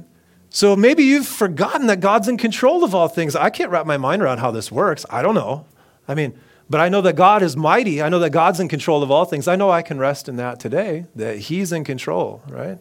So 0.50 0.74
maybe 0.74 1.04
you've 1.04 1.26
forgotten 1.26 1.86
that 1.88 2.00
God's 2.00 2.28
in 2.28 2.38
control 2.38 2.82
of 2.82 2.94
all 2.94 3.08
things. 3.08 3.36
I 3.36 3.50
can't 3.50 3.70
wrap 3.70 3.86
my 3.86 3.98
mind 3.98 4.22
around 4.22 4.38
how 4.38 4.50
this 4.50 4.72
works. 4.72 5.04
I 5.10 5.22
don't 5.22 5.34
know. 5.34 5.66
I 6.06 6.14
mean, 6.14 6.38
but 6.70 6.80
I 6.80 6.88
know 6.88 7.00
that 7.02 7.16
God 7.16 7.42
is 7.42 7.56
mighty. 7.56 8.02
I 8.02 8.08
know 8.08 8.18
that 8.18 8.30
God's 8.30 8.60
in 8.60 8.68
control 8.68 9.02
of 9.02 9.10
all 9.10 9.24
things. 9.24 9.48
I 9.48 9.56
know 9.56 9.70
I 9.70 9.82
can 9.82 9.98
rest 9.98 10.28
in 10.28 10.36
that 10.36 10.60
today, 10.60 11.06
that 11.16 11.38
He's 11.38 11.72
in 11.72 11.84
control, 11.84 12.42
right? 12.48 12.78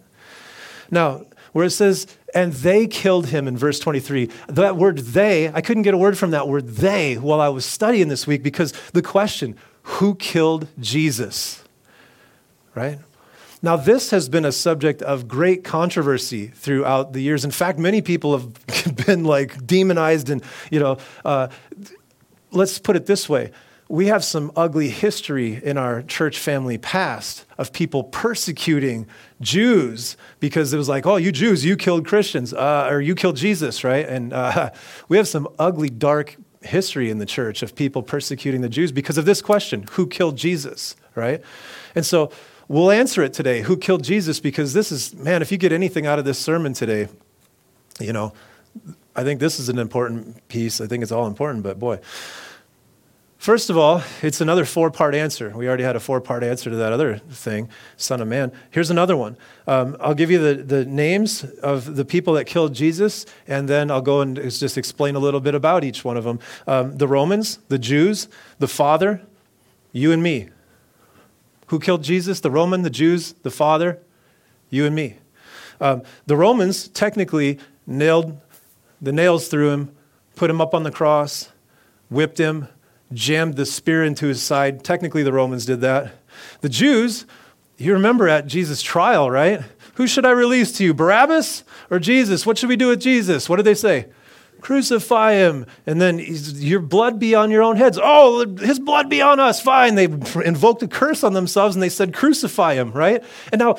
Now, 0.92 1.26
where 1.58 1.66
it 1.66 1.72
says, 1.72 2.06
and 2.36 2.54
they 2.54 2.86
killed 2.86 3.30
him 3.30 3.48
in 3.48 3.58
verse 3.58 3.80
23, 3.80 4.30
that 4.48 4.78
word 4.78 5.00
they, 5.00 5.52
I 5.52 5.62
couldn't 5.62 5.82
get 5.82 5.96
a 5.96 5.98
word 5.98 6.16
from 6.16 6.30
that 6.30 6.48
word 6.48 6.68
they 6.68 7.16
while 7.16 7.42
I 7.42 7.50
was 7.50 7.66
studying 7.66 8.10
this 8.10 8.28
week 8.28 8.44
because 8.44 8.74
the 8.94 9.02
question, 9.02 9.56
who 9.82 10.14
killed 10.14 10.68
Jesus? 10.80 11.64
Right? 12.76 13.00
Now, 13.64 13.76
this 13.76 14.12
has 14.12 14.30
been 14.30 14.46
a 14.46 14.52
subject 14.52 15.02
of 15.02 15.28
great 15.28 15.64
controversy 15.64 16.46
throughout 16.46 17.14
the 17.14 17.22
years. 17.22 17.44
In 17.44 17.50
fact, 17.50 17.80
many 17.80 18.04
people 18.04 18.38
have 18.38 18.96
been 19.08 19.24
like 19.24 19.66
demonized 19.66 20.30
and, 20.30 20.44
you 20.70 20.80
know, 20.80 21.00
uh, 21.26 21.48
let's 22.52 22.78
put 22.78 22.96
it 22.96 23.08
this 23.08 23.28
way 23.28 23.52
we 23.90 24.08
have 24.08 24.24
some 24.24 24.52
ugly 24.56 24.90
history 24.90 25.62
in 25.64 25.78
our 25.78 26.02
church 26.02 26.40
family 26.40 26.78
past 26.78 27.46
of 27.58 27.72
people 27.72 28.04
persecuting 28.04 29.08
Jews 29.40 30.18
because 30.40 30.74
it 30.74 30.78
was 30.78 30.90
like, 30.90 31.06
oh, 31.06 31.16
you 31.16 31.32
Jews, 31.32 31.64
you 31.64 31.78
killed 31.78 32.06
Christians, 32.06 32.54
uh, 32.54 32.88
or 32.90 33.00
you 33.00 33.16
killed 33.16 33.38
Jesus, 33.38 33.84
right? 33.84 34.08
And 34.08 34.34
uh, 34.34 34.72
we 35.10 35.18
have 35.18 35.28
some 35.28 35.48
ugly, 35.58 35.90
dark 35.90 36.36
history 36.62 37.10
in 37.10 37.20
the 37.20 37.26
church 37.26 37.64
of 37.64 37.76
people 37.76 38.04
persecuting 38.04 38.62
the 38.62 38.70
Jews 38.70 38.92
because 38.92 39.18
of 39.18 39.26
this 39.26 39.42
question 39.42 39.86
who 39.92 40.06
killed 40.06 40.36
Jesus, 40.36 40.96
right? 41.16 41.42
And 41.96 42.06
so 42.06 42.32
we'll 42.68 42.92
answer 42.92 43.24
it 43.24 43.32
today 43.32 43.62
who 43.62 43.78
killed 43.78 44.04
Jesus 44.04 44.42
because 44.42 44.74
this 44.74 44.92
is, 44.92 45.16
man, 45.16 45.42
if 45.42 45.52
you 45.52 45.58
get 45.58 45.72
anything 45.72 46.06
out 46.06 46.20
of 46.20 46.26
this 46.26 46.40
sermon 46.40 46.74
today, 46.74 47.08
you 48.02 48.12
know, 48.12 48.34
I 49.16 49.24
think 49.24 49.40
this 49.40 49.60
is 49.60 49.70
an 49.70 49.80
important 49.80 50.46
piece. 50.50 50.82
I 50.82 50.88
think 50.88 51.04
it's 51.04 51.12
all 51.12 51.26
important, 51.26 51.64
but 51.64 51.80
boy. 51.80 52.00
First 53.38 53.70
of 53.70 53.78
all, 53.78 54.02
it's 54.24 54.42
another 54.42 54.66
four 54.66 54.90
part 54.90 55.14
answer. 55.14 55.52
We 55.56 55.68
already 55.68 55.84
had 55.84 55.96
a 55.96 56.00
four 56.00 56.20
part 56.20 56.44
answer 56.44 56.72
to 56.72 56.76
that 56.78 56.92
other 56.92 57.20
thing, 57.20 57.70
Son 57.96 58.20
of 58.20 58.28
Man. 58.28 58.52
Here's 58.72 58.90
another 58.90 59.16
one. 59.16 59.38
Um, 59.68 59.96
I'll 60.00 60.16
give 60.16 60.32
you 60.32 60.40
the, 60.40 60.64
the 60.64 60.86
names 60.86 61.44
of 61.44 61.96
the 61.96 62.04
people 62.04 62.34
that 62.34 62.46
killed 62.46 62.74
Jesus, 62.74 63.28
and 63.48 63.70
then 63.70 63.92
I'll 63.92 64.02
go 64.02 64.22
and 64.22 64.36
just 64.36 64.78
explain 64.78 65.16
a 65.16 65.20
little 65.20 65.40
bit 65.40 65.54
about 65.54 65.84
each 65.84 66.04
one 66.04 66.18
of 66.18 66.24
them. 66.24 66.40
Um, 66.66 66.98
the 66.98 67.08
Romans, 67.08 67.60
the 67.68 67.78
Jews, 67.78 68.28
the 68.58 68.68
Father, 68.68 69.22
you 69.92 70.12
and 70.12 70.24
me. 70.24 70.50
Who 71.68 71.80
killed 71.80 72.04
Jesus? 72.04 72.40
The 72.40 72.52
Roman, 72.52 72.82
the 72.82 72.90
Jews, 72.90 73.34
the 73.44 73.52
Father, 73.52 74.00
you 74.72 74.86
and 74.86 74.96
me. 74.96 75.18
Um, 75.80 76.02
the 76.26 76.36
Romans 76.36 76.88
technically 76.88 77.60
nailed 77.86 78.40
the 79.00 79.12
nails 79.12 79.48
through 79.48 79.70
him, 79.70 79.96
put 80.36 80.50
him 80.50 80.60
up 80.60 80.74
on 80.74 80.82
the 80.82 80.92
cross, 80.92 81.52
whipped 82.10 82.40
him, 82.40 82.68
jammed 83.14 83.56
the 83.56 83.66
spear 83.66 84.04
into 84.04 84.28
his 84.28 84.42
side. 84.42 84.84
Technically, 84.84 85.24
the 85.24 85.34
Romans 85.34 85.66
did 85.66 85.82
that. 85.82 86.14
The 86.62 86.70
Jews, 86.70 87.26
you 87.78 87.94
remember 87.94 88.28
at 88.28 88.48
Jesus' 88.48 88.82
trial, 88.82 89.30
right? 89.32 89.62
Who 89.96 90.08
should 90.08 90.26
I 90.26 90.32
release 90.32 90.72
to 90.74 90.84
you, 90.84 90.94
Barabbas 90.94 91.64
or 91.90 92.00
Jesus? 92.00 92.46
What 92.46 92.58
should 92.58 92.70
we 92.70 92.76
do 92.76 92.90
with 92.90 93.02
Jesus? 93.02 93.50
What 93.50 93.56
did 93.58 93.66
they 93.66 93.76
say? 93.76 94.08
Crucify 94.68 95.36
him, 95.36 95.66
and 95.86 96.02
then 96.02 96.20
your 96.20 96.82
blood 96.82 97.20
be 97.20 97.34
on 97.34 97.52
your 97.52 97.64
own 97.64 97.78
heads. 97.78 97.98
Oh, 98.04 98.46
his 98.60 98.80
blood 98.80 99.10
be 99.10 99.22
on 99.22 99.40
us. 99.40 99.62
Fine. 99.62 99.96
They 99.96 100.04
invoked 100.44 100.84
a 100.84 100.90
curse 100.90 101.24
on 101.24 101.32
themselves 101.32 101.74
and 101.78 101.82
they 101.82 101.88
said, 101.88 102.14
Crucify 102.14 102.74
him, 102.74 102.92
right? 102.92 103.24
And 103.54 103.60
now, 103.60 103.78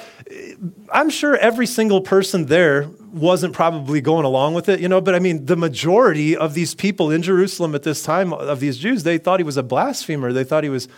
I'm 0.91 1.11
sure 1.11 1.37
every 1.37 1.67
single 1.67 2.01
person 2.01 2.47
there 2.47 2.89
wasn't 3.13 3.53
probably 3.53 4.01
going 4.01 4.25
along 4.25 4.55
with 4.55 4.71
it, 4.71 4.81
you 4.81 4.89
know, 4.89 5.03
but 5.03 5.15
I 5.15 5.19
mean, 5.19 5.45
the 5.45 5.57
majority 5.57 6.35
of 6.35 6.55
these 6.55 6.75
people 6.75 7.11
in 7.11 7.21
Jerusalem 7.21 7.75
at 7.75 7.83
this 7.83 8.03
time, 8.03 8.33
of 8.33 8.59
these 8.59 8.79
Jews, 8.79 9.03
they 9.03 9.19
thought 9.19 9.41
he 9.41 9.45
was 9.45 9.59
a 9.59 9.63
blasphemer. 9.63 10.33
They 10.33 10.43
thought 10.43 10.65
he 10.65 10.71
was, 10.71 10.89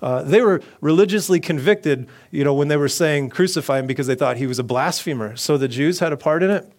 uh, 0.00 0.22
they 0.22 0.40
were 0.40 0.62
religiously 0.80 1.40
convicted, 1.40 2.08
you 2.30 2.42
know, 2.42 2.54
when 2.54 2.68
they 2.68 2.78
were 2.78 2.88
saying 2.88 3.28
crucify 3.28 3.80
him 3.80 3.86
because 3.86 4.06
they 4.06 4.14
thought 4.14 4.38
he 4.38 4.46
was 4.46 4.58
a 4.58 4.64
blasphemer. 4.64 5.36
So 5.36 5.58
the 5.58 5.68
Jews 5.68 5.98
had 5.98 6.14
a 6.14 6.16
part 6.16 6.42
in 6.42 6.50
it. 6.50 6.72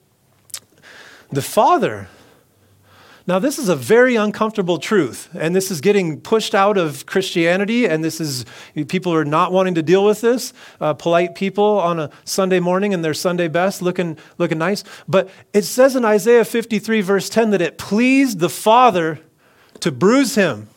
The 1.30 1.44
Father, 1.44 2.08
now, 3.27 3.39
this 3.39 3.60
is 3.60 3.67
a 3.67 3.75
very 3.75 4.15
uncomfortable 4.15 4.77
truth, 4.77 5.27
and 5.38 5.53
this 5.53 5.69
is 5.69 5.81
getting 5.81 6.22
pushed 6.22 6.55
out 6.55 6.77
of 6.77 7.05
Christianity, 7.05 7.86
and 7.86 8.01
this 8.01 8.22
is, 8.22 8.46
people 8.88 9.13
are 9.13 9.25
not 9.25 9.51
wanting 9.51 9.75
to 9.75 9.84
deal 9.84 10.05
with 10.05 10.22
this. 10.22 10.53
Uh, 10.79 10.93
polite 10.93 11.36
people 11.36 11.77
on 11.77 12.00
a 12.00 12.10
Sunday 12.24 12.62
morning 12.62 12.93
in 12.93 13.01
their 13.01 13.13
Sunday 13.13 13.50
best, 13.50 13.81
looking, 13.81 14.17
looking 14.38 14.57
nice. 14.57 14.86
But 15.10 15.29
it 15.51 15.63
says 15.63 15.98
in 15.98 16.05
Isaiah 16.05 16.46
53, 16.46 17.01
verse 17.01 17.27
10, 17.27 17.50
that 17.50 17.62
it 17.62 17.77
pleased 17.77 18.39
the 18.39 18.50
Father 18.50 19.19
to 19.81 19.91
bruise 19.91 20.36
him. 20.36 20.69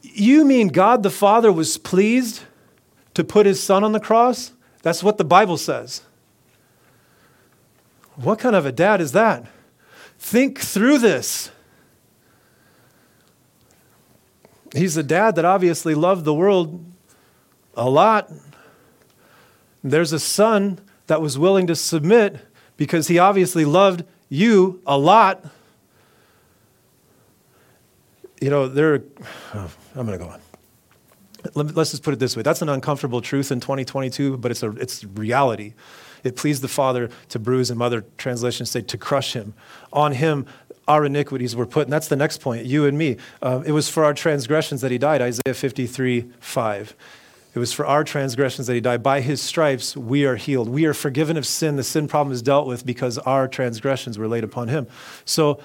You 0.00 0.44
mean 0.44 0.68
God 0.68 1.02
the 1.02 1.10
Father 1.10 1.50
was 1.50 1.76
pleased 1.76 2.44
to 3.14 3.24
put 3.24 3.46
his 3.46 3.60
Son 3.60 3.82
on 3.82 3.90
the 3.90 3.98
cross? 3.98 4.52
That's 4.82 5.02
what 5.02 5.18
the 5.18 5.24
Bible 5.24 5.56
says. 5.56 6.02
What 8.14 8.38
kind 8.38 8.54
of 8.54 8.64
a 8.64 8.70
dad 8.70 9.00
is 9.00 9.10
that? 9.10 9.44
Think 10.18 10.60
through 10.60 10.98
this. 10.98 11.50
He's 14.74 14.96
a 14.96 15.02
dad 15.02 15.36
that 15.36 15.44
obviously 15.44 15.94
loved 15.94 16.24
the 16.24 16.34
world 16.34 16.84
a 17.76 17.88
lot. 17.88 18.30
There's 19.82 20.12
a 20.12 20.18
son 20.18 20.80
that 21.06 21.20
was 21.20 21.38
willing 21.38 21.66
to 21.68 21.76
submit 21.76 22.38
because 22.76 23.08
he 23.08 23.18
obviously 23.18 23.64
loved 23.64 24.04
you 24.28 24.82
a 24.86 24.98
lot. 24.98 25.44
You 28.40 28.50
know, 28.50 28.68
there, 28.68 29.02
oh, 29.54 29.70
I'm 29.94 30.06
going 30.06 30.18
to 30.18 30.24
go 30.24 30.30
on. 30.30 30.40
Let, 31.54 31.78
us 31.78 31.92
just 31.92 32.02
put 32.02 32.12
it 32.12 32.18
this 32.18 32.36
way 32.36 32.42
that's 32.42 32.60
an 32.60 32.68
uncomfortable 32.68 33.20
truth 33.20 33.52
in 33.52 33.60
2022, 33.60 34.36
but 34.38 34.50
it's, 34.50 34.64
a, 34.64 34.70
it's 34.72 35.04
reality 35.04 35.74
It 36.26 36.36
pleased 36.36 36.62
the 36.62 36.68
Father 36.68 37.08
to 37.30 37.38
bruise 37.38 37.70
him. 37.70 37.80
Other 37.80 38.04
translations 38.18 38.70
say 38.70 38.82
to 38.82 38.98
crush 38.98 39.32
him. 39.32 39.54
On 39.92 40.12
him, 40.12 40.46
our 40.88 41.04
iniquities 41.04 41.56
were 41.56 41.66
put. 41.66 41.84
And 41.84 41.92
that's 41.92 42.08
the 42.08 42.16
next 42.16 42.40
point, 42.40 42.66
you 42.66 42.86
and 42.86 42.96
me. 42.96 43.16
Uh, 43.42 43.62
it 43.64 43.72
was 43.72 43.88
for 43.88 44.04
our 44.04 44.14
transgressions 44.14 44.80
that 44.80 44.90
he 44.90 44.98
died, 44.98 45.20
Isaiah 45.22 45.54
53 45.54 46.32
5. 46.40 46.96
It 47.54 47.58
was 47.58 47.72
for 47.72 47.86
our 47.86 48.04
transgressions 48.04 48.66
that 48.66 48.74
he 48.74 48.82
died. 48.82 49.02
By 49.02 49.22
his 49.22 49.40
stripes, 49.40 49.96
we 49.96 50.26
are 50.26 50.36
healed. 50.36 50.68
We 50.68 50.84
are 50.84 50.92
forgiven 50.92 51.38
of 51.38 51.46
sin. 51.46 51.76
The 51.76 51.82
sin 51.82 52.06
problem 52.06 52.34
is 52.34 52.42
dealt 52.42 52.66
with 52.66 52.84
because 52.84 53.16
our 53.18 53.48
transgressions 53.48 54.18
were 54.18 54.28
laid 54.28 54.44
upon 54.44 54.68
him. 54.68 54.86
So, 55.24 55.58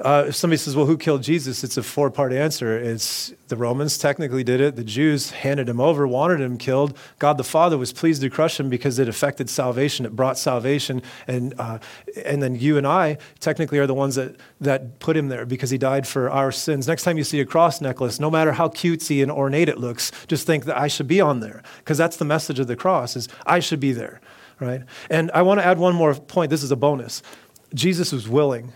uh, 0.00 0.24
if 0.28 0.34
somebody 0.34 0.56
says, 0.56 0.74
well, 0.74 0.86
who 0.86 0.96
killed 0.96 1.22
Jesus? 1.22 1.62
It's 1.62 1.76
a 1.76 1.82
four 1.82 2.10
part 2.10 2.32
answer. 2.32 2.78
It's 2.78 3.34
the 3.48 3.56
Romans 3.56 3.98
technically 3.98 4.42
did 4.42 4.60
it. 4.60 4.76
The 4.76 4.84
Jews 4.84 5.30
handed 5.30 5.68
him 5.68 5.80
over, 5.80 6.06
wanted 6.06 6.40
him 6.40 6.56
killed. 6.56 6.96
God 7.18 7.36
the 7.36 7.44
Father 7.44 7.76
was 7.76 7.92
pleased 7.92 8.22
to 8.22 8.30
crush 8.30 8.58
him 8.58 8.70
because 8.70 8.98
it 8.98 9.08
affected 9.08 9.50
salvation. 9.50 10.06
It 10.06 10.16
brought 10.16 10.38
salvation. 10.38 11.02
And, 11.26 11.54
uh, 11.58 11.80
and 12.24 12.42
then 12.42 12.54
you 12.54 12.78
and 12.78 12.86
I 12.86 13.18
technically 13.40 13.78
are 13.78 13.86
the 13.86 13.94
ones 13.94 14.14
that, 14.14 14.36
that 14.60 15.00
put 15.00 15.16
him 15.16 15.28
there 15.28 15.44
because 15.44 15.68
he 15.68 15.76
died 15.78 16.06
for 16.06 16.30
our 16.30 16.50
sins. 16.50 16.88
Next 16.88 17.02
time 17.02 17.18
you 17.18 17.24
see 17.24 17.40
a 17.40 17.46
cross 17.46 17.80
necklace, 17.80 18.18
no 18.18 18.30
matter 18.30 18.52
how 18.52 18.68
cutesy 18.68 19.22
and 19.22 19.30
ornate 19.30 19.68
it 19.68 19.78
looks, 19.78 20.12
just 20.28 20.46
think 20.46 20.64
that 20.64 20.78
I 20.78 20.88
should 20.88 21.08
be 21.08 21.20
on 21.20 21.40
there 21.40 21.62
because 21.78 21.98
that's 21.98 22.16
the 22.16 22.24
message 22.24 22.58
of 22.58 22.68
the 22.68 22.76
cross 22.76 23.16
is 23.16 23.28
I 23.44 23.60
should 23.60 23.80
be 23.80 23.92
there, 23.92 24.20
right? 24.60 24.82
And 25.10 25.30
I 25.32 25.42
want 25.42 25.60
to 25.60 25.66
add 25.66 25.78
one 25.78 25.94
more 25.94 26.14
point. 26.14 26.50
This 26.50 26.62
is 26.62 26.70
a 26.70 26.76
bonus. 26.76 27.22
Jesus 27.74 28.12
was 28.12 28.28
willing. 28.28 28.72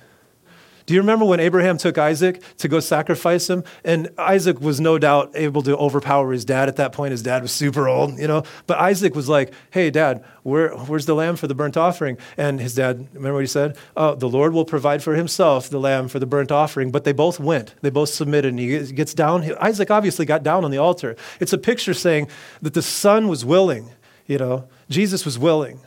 Do 0.87 0.93
you 0.93 1.01
remember 1.01 1.25
when 1.25 1.41
Abraham 1.41 1.79
took 1.79 1.97
Isaac 1.97 2.43
to 2.59 2.69
go 2.69 2.79
sacrifice 2.79 3.49
him? 3.49 3.65
And 3.85 4.11
Isaac 4.19 4.61
was 4.61 4.81
no 4.81 4.99
doubt 4.99 5.33
able 5.35 5.63
to 5.63 5.77
overpower 5.77 6.31
his 6.33 6.45
dad 6.45 6.69
at 6.69 6.77
that 6.77 6.93
point. 6.93 7.13
His 7.13 7.23
dad 7.23 7.41
was 7.41 7.53
super 7.53 7.89
old, 7.89 8.19
you 8.19 8.29
know. 8.29 8.43
But 8.67 8.79
Isaac 8.79 9.15
was 9.15 9.27
like, 9.27 9.55
hey, 9.71 9.91
dad, 9.91 10.23
where, 10.43 10.75
where's 10.75 11.07
the 11.07 11.15
lamb 11.15 11.37
for 11.37 11.47
the 11.47 11.55
burnt 11.55 11.79
offering? 11.79 12.19
And 12.37 12.61
his 12.61 12.75
dad, 12.75 13.09
remember 13.15 13.35
what 13.35 13.41
he 13.41 13.47
said? 13.47 13.79
Oh, 13.97 14.15
the 14.15 14.29
Lord 14.29 14.53
will 14.53 14.67
provide 14.67 15.03
for 15.03 15.15
himself 15.15 15.71
the 15.71 15.81
lamb 15.81 16.09
for 16.09 16.19
the 16.19 16.27
burnt 16.27 16.53
offering. 16.53 16.91
But 16.91 17.05
they 17.05 17.13
both 17.13 17.41
went. 17.41 17.75
They 17.81 17.91
both 17.91 18.11
submitted. 18.11 18.51
And 18.51 18.59
he 18.59 18.93
gets 18.93 19.15
down. 19.15 19.51
Isaac 19.61 19.91
obviously 19.91 20.27
got 20.27 20.43
down 20.43 20.67
on 20.67 20.71
the 20.71 20.79
altar. 20.79 21.17
It's 21.41 21.55
a 21.55 21.59
picture 21.59 21.95
saying 21.95 22.29
that 22.61 22.75
the 22.75 22.83
son 22.83 23.29
was 23.29 23.43
willing, 23.43 23.91
you 24.27 24.37
know. 24.37 24.69
Jesus 24.91 25.25
was 25.25 25.39
willing 25.39 25.81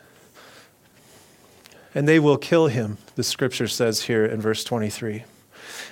and 1.98 2.08
they 2.08 2.20
will 2.20 2.38
kill 2.38 2.68
him, 2.68 3.00
the 3.16 3.24
scripture 3.24 3.68
says 3.68 4.04
here 4.04 4.24
in 4.24 4.39
verse 4.39 4.63
23. 4.63 5.24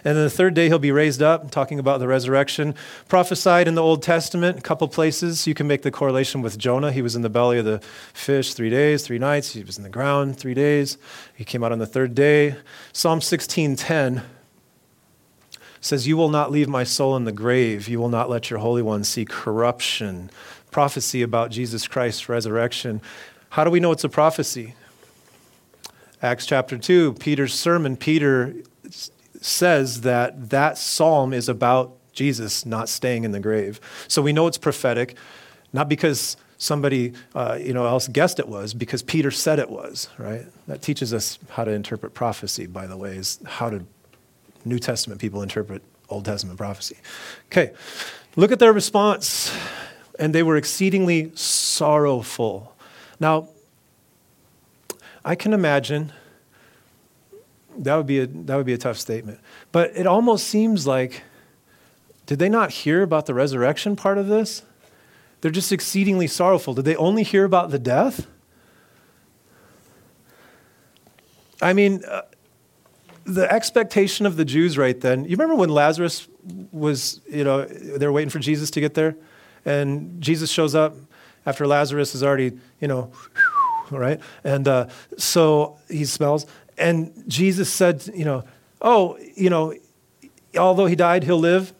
And 0.03 0.15
then 0.15 0.23
the 0.23 0.29
third 0.29 0.53
day 0.53 0.67
he'll 0.67 0.77
be 0.77 0.91
raised 0.91 1.23
up, 1.23 1.49
talking 1.49 1.79
about 1.79 1.99
the 1.99 2.07
resurrection. 2.07 2.75
Prophesied 3.07 3.67
in 3.67 3.73
the 3.73 3.81
Old 3.81 4.03
Testament, 4.03 4.59
a 4.59 4.61
couple 4.61 4.87
places. 4.87 5.47
You 5.47 5.55
can 5.55 5.65
make 5.65 5.81
the 5.81 5.89
correlation 5.89 6.43
with 6.43 6.59
Jonah. 6.59 6.91
He 6.91 7.01
was 7.01 7.15
in 7.15 7.23
the 7.23 7.29
belly 7.29 7.57
of 7.57 7.65
the 7.65 7.79
fish 8.13 8.53
three 8.53 8.69
days, 8.69 9.01
three 9.01 9.17
nights. 9.17 9.53
He 9.53 9.63
was 9.63 9.79
in 9.79 9.83
the 9.83 9.89
ground 9.89 10.37
three 10.37 10.53
days. 10.53 10.99
He 11.35 11.43
came 11.43 11.63
out 11.63 11.71
on 11.71 11.79
the 11.79 11.87
third 11.87 12.13
day. 12.13 12.55
Psalm 12.93 13.19
16:10 13.19 14.21
says, 15.81 16.07
You 16.07 16.17
will 16.17 16.29
not 16.29 16.51
leave 16.51 16.69
my 16.69 16.83
soul 16.83 17.15
in 17.15 17.23
the 17.23 17.31
grave. 17.31 17.87
You 17.87 17.99
will 17.99 18.09
not 18.09 18.29
let 18.29 18.51
your 18.51 18.59
Holy 18.59 18.83
One 18.83 19.03
see 19.03 19.25
corruption. 19.25 20.29
Prophecy 20.69 21.23
about 21.23 21.49
Jesus 21.49 21.87
Christ's 21.87 22.29
resurrection. 22.29 23.01
How 23.49 23.63
do 23.63 23.71
we 23.71 23.79
know 23.79 23.91
it's 23.91 24.03
a 24.03 24.09
prophecy? 24.09 24.75
Acts 26.21 26.45
chapter 26.45 26.77
2, 26.77 27.13
Peter's 27.13 27.53
sermon, 27.53 27.97
Peter 27.97 28.55
says 29.41 30.01
that 30.01 30.49
that 30.49 30.77
psalm 30.77 31.33
is 31.33 31.49
about 31.49 31.95
Jesus 32.13 32.65
not 32.65 32.89
staying 32.89 33.23
in 33.23 33.31
the 33.31 33.39
grave. 33.39 33.79
So 34.07 34.21
we 34.21 34.33
know 34.33 34.47
it's 34.47 34.57
prophetic, 34.57 35.15
not 35.73 35.89
because 35.89 36.37
somebody 36.57 37.13
uh, 37.35 37.57
you 37.61 37.73
know 37.73 37.85
else 37.85 38.07
guessed 38.07 38.39
it 38.39 38.47
was, 38.47 38.73
because 38.73 39.03
Peter 39.03 39.29
said 39.29 39.59
it 39.59 39.69
was. 39.69 40.09
Right? 40.17 40.45
That 40.67 40.81
teaches 40.81 41.13
us 41.13 41.37
how 41.49 41.65
to 41.65 41.71
interpret 41.71 42.13
prophecy. 42.13 42.65
By 42.65 42.87
the 42.87 42.97
way, 42.97 43.17
is 43.17 43.39
how 43.45 43.69
to 43.69 43.85
New 44.63 44.79
Testament 44.79 45.21
people 45.21 45.41
interpret 45.41 45.83
Old 46.09 46.25
Testament 46.25 46.57
prophecy. 46.57 46.97
Okay, 47.47 47.71
look 48.35 48.51
at 48.51 48.59
their 48.59 48.73
response, 48.73 49.55
and 50.17 50.33
they 50.33 50.43
were 50.43 50.57
exceedingly 50.57 51.31
sorrowful. 51.35 52.75
Now, 53.19 53.49
I 55.25 55.33
can 55.33 55.53
imagine 55.53 56.13
that 57.79 57.95
would 57.95 58.05
be 58.05 58.19
a, 58.19 58.27
that 58.27 58.55
would 58.55 58.65
be 58.65 58.73
a 58.73 58.77
tough 58.77 58.97
statement. 58.97 59.39
But 59.71 59.91
it 59.95 60.05
almost 60.05 60.47
seems 60.47 60.85
like, 60.85 61.23
did 62.27 62.39
they 62.39 62.47
not 62.47 62.71
hear 62.71 63.01
about 63.01 63.25
the 63.25 63.33
resurrection 63.33 63.95
part 63.95 64.17
of 64.17 64.27
this? 64.27 64.61
They're 65.41 65.51
just 65.51 65.71
exceedingly 65.71 66.27
sorrowful. 66.27 66.73
Did 66.75 66.85
they 66.85 66.95
only 66.95 67.23
hear 67.23 67.43
about 67.43 67.71
the 67.71 67.79
death? 67.79 68.27
I 71.61 71.73
mean, 71.73 72.03
uh, 72.05 72.21
the 73.25 73.51
expectation 73.51 74.25
of 74.25 74.37
the 74.37 74.45
Jews 74.45 74.77
right 74.77 74.99
then, 74.99 75.23
you 75.23 75.31
remember 75.31 75.55
when 75.55 75.69
Lazarus 75.69 76.27
was, 76.71 77.21
you 77.27 77.43
know, 77.43 77.65
they 77.65 78.05
were 78.05 78.13
waiting 78.13 78.29
for 78.29 78.39
Jesus 78.39 78.69
to 78.71 78.79
get 78.79 78.93
there? 78.93 79.15
And 79.65 80.21
Jesus 80.21 80.51
shows 80.51 80.75
up 80.75 80.95
after 81.45 81.65
Lazarus 81.65 82.13
is 82.13 82.23
already, 82.23 82.57
you 82.79 82.87
know, 82.87 83.11
right? 83.91 84.19
And 84.43 84.67
uh, 84.67 84.87
so 85.17 85.77
he 85.89 86.05
smells. 86.05 86.45
And 86.77 87.23
Jesus 87.27 87.71
said, 87.71 88.07
you 88.13 88.25
know, 88.25 88.43
oh, 88.81 89.17
you 89.35 89.49
know, 89.49 89.73
although 90.57 90.85
he 90.85 90.95
died, 90.95 91.23
he'll 91.23 91.39
live. 91.39 91.73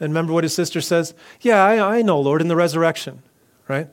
And 0.00 0.10
remember 0.10 0.32
what 0.32 0.44
his 0.44 0.54
sister 0.54 0.80
says? 0.80 1.14
Yeah, 1.40 1.62
I, 1.64 1.98
I 1.98 2.02
know, 2.02 2.20
Lord, 2.20 2.40
in 2.40 2.48
the 2.48 2.56
resurrection, 2.56 3.22
right? 3.68 3.88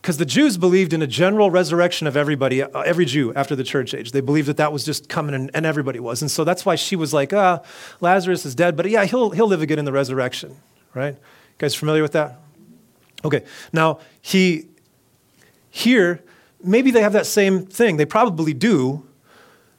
Because 0.00 0.16
the 0.16 0.24
Jews 0.24 0.56
believed 0.56 0.94
in 0.94 1.02
a 1.02 1.06
general 1.06 1.50
resurrection 1.50 2.06
of 2.06 2.16
everybody, 2.16 2.62
uh, 2.62 2.80
every 2.80 3.04
Jew 3.04 3.34
after 3.34 3.54
the 3.54 3.64
church 3.64 3.92
age. 3.92 4.12
They 4.12 4.22
believed 4.22 4.48
that 4.48 4.56
that 4.56 4.72
was 4.72 4.84
just 4.84 5.10
coming, 5.10 5.34
and, 5.34 5.50
and 5.52 5.66
everybody 5.66 6.00
was. 6.00 6.22
And 6.22 6.30
so 6.30 6.42
that's 6.42 6.64
why 6.64 6.76
she 6.76 6.96
was 6.96 7.12
like, 7.12 7.34
ah, 7.34 7.60
Lazarus 8.00 8.46
is 8.46 8.54
dead, 8.54 8.76
but 8.76 8.88
yeah, 8.88 9.04
he'll, 9.04 9.30
he'll 9.30 9.46
live 9.46 9.60
again 9.60 9.78
in 9.78 9.84
the 9.84 9.92
resurrection, 9.92 10.56
right? 10.94 11.14
You 11.14 11.18
guys 11.58 11.74
familiar 11.74 12.00
with 12.00 12.12
that? 12.12 12.38
Okay, 13.22 13.44
now 13.74 14.00
he, 14.22 14.68
here, 15.68 16.22
maybe 16.64 16.90
they 16.90 17.02
have 17.02 17.12
that 17.12 17.26
same 17.26 17.66
thing. 17.66 17.96
They 17.96 18.06
probably 18.06 18.54
do. 18.54 19.06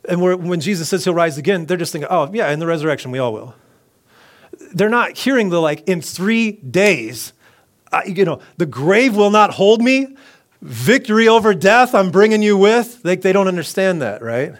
And 0.08 0.22
when 0.22 0.60
Jesus 0.60 0.90
says 0.90 1.04
he'll 1.04 1.14
rise 1.14 1.38
again, 1.38 1.66
they're 1.66 1.78
just 1.78 1.92
thinking, 1.92 2.08
oh, 2.10 2.30
yeah, 2.34 2.52
in 2.52 2.60
the 2.60 2.66
resurrection, 2.66 3.12
we 3.12 3.20
all 3.20 3.34
will. 3.34 3.56
They're 4.74 4.90
not 4.90 5.18
hearing 5.18 5.50
the 5.50 5.62
like, 5.62 5.88
in 5.88 6.02
three 6.02 6.54
days, 6.54 7.34
uh, 7.92 8.02
you 8.06 8.26
know, 8.26 8.40
the 8.58 8.66
grave 8.66 9.16
will 9.16 9.30
not 9.30 9.52
hold 9.52 9.82
me. 9.82 10.16
Victory 10.62 11.28
over 11.28 11.54
death, 11.54 11.94
I'm 11.94 12.12
bringing 12.12 12.42
you 12.42 12.58
with. 12.58 13.02
Like, 13.04 13.22
they 13.22 13.34
don't 13.34 13.48
understand 13.48 14.02
that, 14.02 14.22
right? 14.22 14.54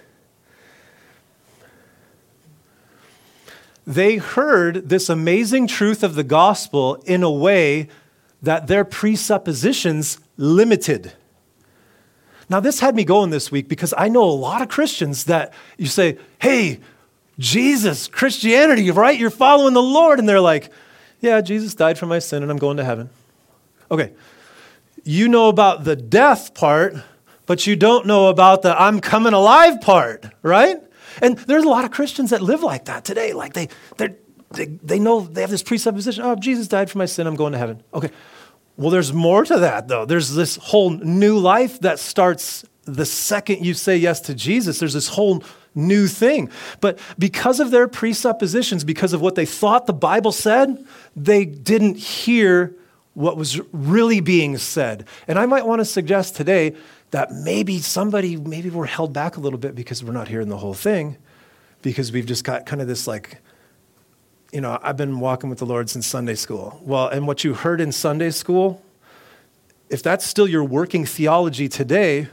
They 3.88 4.18
heard 4.18 4.90
this 4.90 5.10
amazing 5.10 5.68
truth 5.68 6.04
of 6.04 6.16
the 6.16 6.24
gospel 6.24 6.96
in 7.06 7.24
a 7.24 7.32
way 7.32 7.88
that 8.42 8.68
their 8.68 8.86
presuppositions 8.86 10.20
limited. 10.38 11.14
Now, 12.52 12.60
this 12.60 12.82
had 12.82 12.98
me 12.98 13.06
going 13.06 13.30
this 13.30 13.50
week 13.50 13.70
because 13.70 13.94
I 13.98 14.10
know 14.10 14.26
a 14.26 14.26
lot 14.26 14.62
of 14.62 14.68
Christians 14.68 15.24
that 15.24 15.54
you 15.78 15.86
say, 15.86 16.18
hey, 16.42 16.82
Jesus, 17.40 18.10
Christianity, 18.10 18.92
right? 18.92 19.18
You're 19.18 19.30
following 19.30 19.74
the 19.74 19.82
Lord. 19.82 20.20
And 20.20 20.28
they're 20.28 20.42
like, 20.42 20.70
yeah, 21.22 21.40
Jesus 21.40 21.74
died 21.76 21.98
for 21.98 22.08
my 22.08 22.20
sin 22.20 22.44
and 22.44 22.52
I'm 22.52 22.58
going 22.58 22.76
to 22.76 22.84
heaven. 22.84 23.10
Okay, 23.90 24.12
you 25.06 25.30
know 25.30 25.48
about 25.48 25.86
the 25.86 25.96
death 25.96 26.54
part, 26.54 26.96
but 27.46 27.68
you 27.68 27.78
don't 27.78 28.06
know 28.06 28.28
about 28.28 28.64
the 28.64 28.80
I'm 28.80 29.00
coming 29.00 29.32
alive 29.32 29.80
part, 29.80 30.26
right? 30.44 30.78
And 31.22 31.38
there's 31.38 31.64
a 31.64 31.70
lot 31.70 31.86
of 31.86 31.92
Christians 31.92 32.32
that 32.32 32.42
live 32.42 32.64
like 32.64 32.86
that 32.86 33.06
today. 33.06 33.32
Like 33.32 33.54
they, 33.54 33.70
they 33.96 34.10
they, 34.84 35.00
know, 35.00 35.22
they 35.22 35.40
have 35.40 35.50
this 35.50 35.64
presupposition, 35.64 36.26
oh, 36.26 36.36
Jesus 36.36 36.68
died 36.68 36.90
for 36.90 36.98
my 36.98 37.06
sin, 37.06 37.28
I'm 37.28 37.38
going 37.38 37.54
to 37.54 37.58
heaven. 37.58 37.82
Okay, 37.94 38.12
well, 38.82 38.90
there's 38.90 39.14
more 39.14 39.46
to 39.46 39.60
that, 39.60 39.88
though. 39.88 40.06
There's 40.06 40.34
this 40.34 40.56
whole 40.56 40.90
new 40.90 41.38
life 41.38 41.80
that 41.82 42.00
starts 42.00 42.66
the 42.86 43.06
second 43.06 43.64
you 43.64 43.76
say 43.76 43.96
yes 43.96 44.20
to 44.22 44.34
Jesus. 44.34 44.80
There's 44.80 44.94
this 44.94 45.10
whole 45.10 45.44
new 45.76 46.08
thing. 46.08 46.50
But 46.80 47.00
because 47.20 47.60
of 47.60 47.72
their 47.72 47.88
presuppositions, 47.88 48.84
because 48.84 49.14
of 49.14 49.22
what 49.22 49.36
they 49.36 49.46
thought 49.46 49.86
the 49.86 49.94
Bible 49.94 50.32
said, 50.32 50.84
they 51.16 51.46
didn't 51.46 51.98
hear 51.98 52.76
what 53.14 53.38
was 53.38 53.62
really 53.72 54.20
being 54.20 54.58
said. 54.58 55.06
And 55.28 55.38
I 55.38 55.46
might 55.46 55.66
want 55.66 55.80
to 55.80 55.86
suggest 55.86 56.36
today 56.36 56.76
that 57.12 57.32
maybe 57.32 57.80
somebody, 57.80 58.36
maybe 58.38 58.70
we're 58.70 58.86
held 58.86 59.14
back 59.14 59.38
a 59.38 59.40
little 59.40 59.60
bit 59.60 59.76
because 59.76 60.04
we're 60.04 60.14
not 60.14 60.28
hearing 60.28 60.50
the 60.50 60.58
whole 60.58 60.74
thing, 60.74 61.18
because 61.82 62.12
we've 62.12 62.26
just 62.26 62.44
got 62.44 62.66
kind 62.66 62.82
of 62.82 62.88
this 62.88 63.06
like 63.06 63.38
you 64.52 64.62
know, 64.62 64.78
I've 64.82 64.98
been 64.98 65.20
walking 65.20 65.50
with 65.50 65.60
the 65.60 65.66
Lord 65.66 65.90
since 65.90 66.06
Sunday 66.06 66.36
school. 66.36 66.80
Well, 66.84 67.08
and 67.08 67.26
what 67.26 67.44
you 67.44 67.54
heard 67.54 67.80
in 67.80 67.92
Sunday 67.92 68.32
school, 68.32 68.84
if 69.90 70.04
that's 70.04 70.26
still 70.26 70.48
your 70.48 70.64
working 70.64 71.06
theology 71.06 71.70
today, 71.70 72.28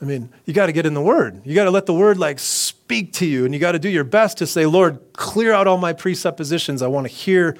I 0.00 0.04
mean, 0.04 0.30
you 0.44 0.52
got 0.52 0.66
to 0.66 0.72
get 0.72 0.86
in 0.86 0.94
the 0.94 1.02
Word. 1.02 1.40
You 1.44 1.54
got 1.54 1.64
to 1.64 1.70
let 1.70 1.86
the 1.86 1.94
Word 1.94 2.18
like 2.18 2.38
speak 2.38 3.12
to 3.14 3.26
you, 3.26 3.44
and 3.44 3.54
you 3.54 3.60
got 3.60 3.72
to 3.72 3.78
do 3.78 3.88
your 3.88 4.04
best 4.04 4.38
to 4.38 4.46
say, 4.46 4.66
Lord, 4.66 4.98
clear 5.14 5.52
out 5.52 5.66
all 5.66 5.78
my 5.78 5.92
presuppositions. 5.92 6.82
I 6.82 6.88
want 6.88 7.06
to 7.06 7.12
hear 7.12 7.56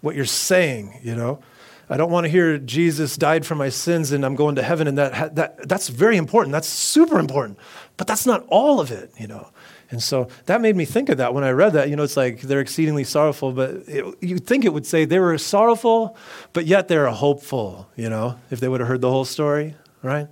what 0.00 0.14
you're 0.14 0.26
saying, 0.26 1.00
you 1.02 1.14
know? 1.14 1.40
I 1.88 1.96
don't 1.96 2.10
want 2.10 2.24
to 2.24 2.30
hear 2.30 2.58
Jesus 2.58 3.16
died 3.16 3.44
for 3.44 3.54
my 3.54 3.68
sins 3.68 4.12
and 4.12 4.24
I'm 4.24 4.34
going 4.34 4.54
to 4.54 4.62
heaven. 4.62 4.88
And 4.88 4.96
that, 4.96 5.34
that, 5.36 5.68
that's 5.68 5.88
very 5.88 6.16
important. 6.16 6.52
That's 6.52 6.68
super 6.68 7.18
important. 7.18 7.58
But 7.96 8.06
that's 8.06 8.24
not 8.26 8.44
all 8.48 8.80
of 8.80 8.90
it, 8.90 9.10
you 9.18 9.26
know. 9.26 9.50
And 9.94 10.02
so 10.02 10.26
that 10.46 10.60
made 10.60 10.74
me 10.74 10.84
think 10.84 11.08
of 11.08 11.18
that 11.18 11.34
when 11.34 11.44
I 11.44 11.50
read 11.50 11.72
that. 11.74 11.88
You 11.88 11.94
know, 11.94 12.02
it's 12.02 12.16
like 12.16 12.40
they're 12.40 12.58
exceedingly 12.58 13.04
sorrowful, 13.04 13.52
but 13.52 13.70
it, 13.86 14.04
you'd 14.20 14.44
think 14.44 14.64
it 14.64 14.72
would 14.72 14.86
say 14.86 15.04
they 15.04 15.20
were 15.20 15.38
sorrowful, 15.38 16.16
but 16.52 16.66
yet 16.66 16.88
they're 16.88 17.06
hopeful, 17.10 17.88
you 17.94 18.10
know, 18.10 18.36
if 18.50 18.58
they 18.58 18.66
would 18.66 18.80
have 18.80 18.88
heard 18.88 19.02
the 19.02 19.10
whole 19.10 19.24
story, 19.24 19.76
right? 20.02 20.26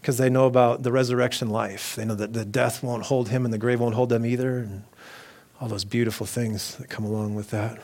Because 0.00 0.18
they 0.18 0.30
know 0.30 0.46
about 0.46 0.84
the 0.84 0.92
resurrection 0.92 1.50
life. 1.50 1.96
They 1.96 2.04
know 2.04 2.14
that 2.14 2.32
the 2.32 2.44
death 2.44 2.80
won't 2.80 3.06
hold 3.06 3.30
him 3.30 3.44
and 3.44 3.52
the 3.52 3.58
grave 3.58 3.80
won't 3.80 3.96
hold 3.96 4.08
them 4.08 4.24
either, 4.24 4.58
and 4.58 4.84
all 5.60 5.66
those 5.66 5.84
beautiful 5.84 6.24
things 6.24 6.76
that 6.76 6.88
come 6.88 7.04
along 7.04 7.34
with 7.34 7.50
that. 7.50 7.80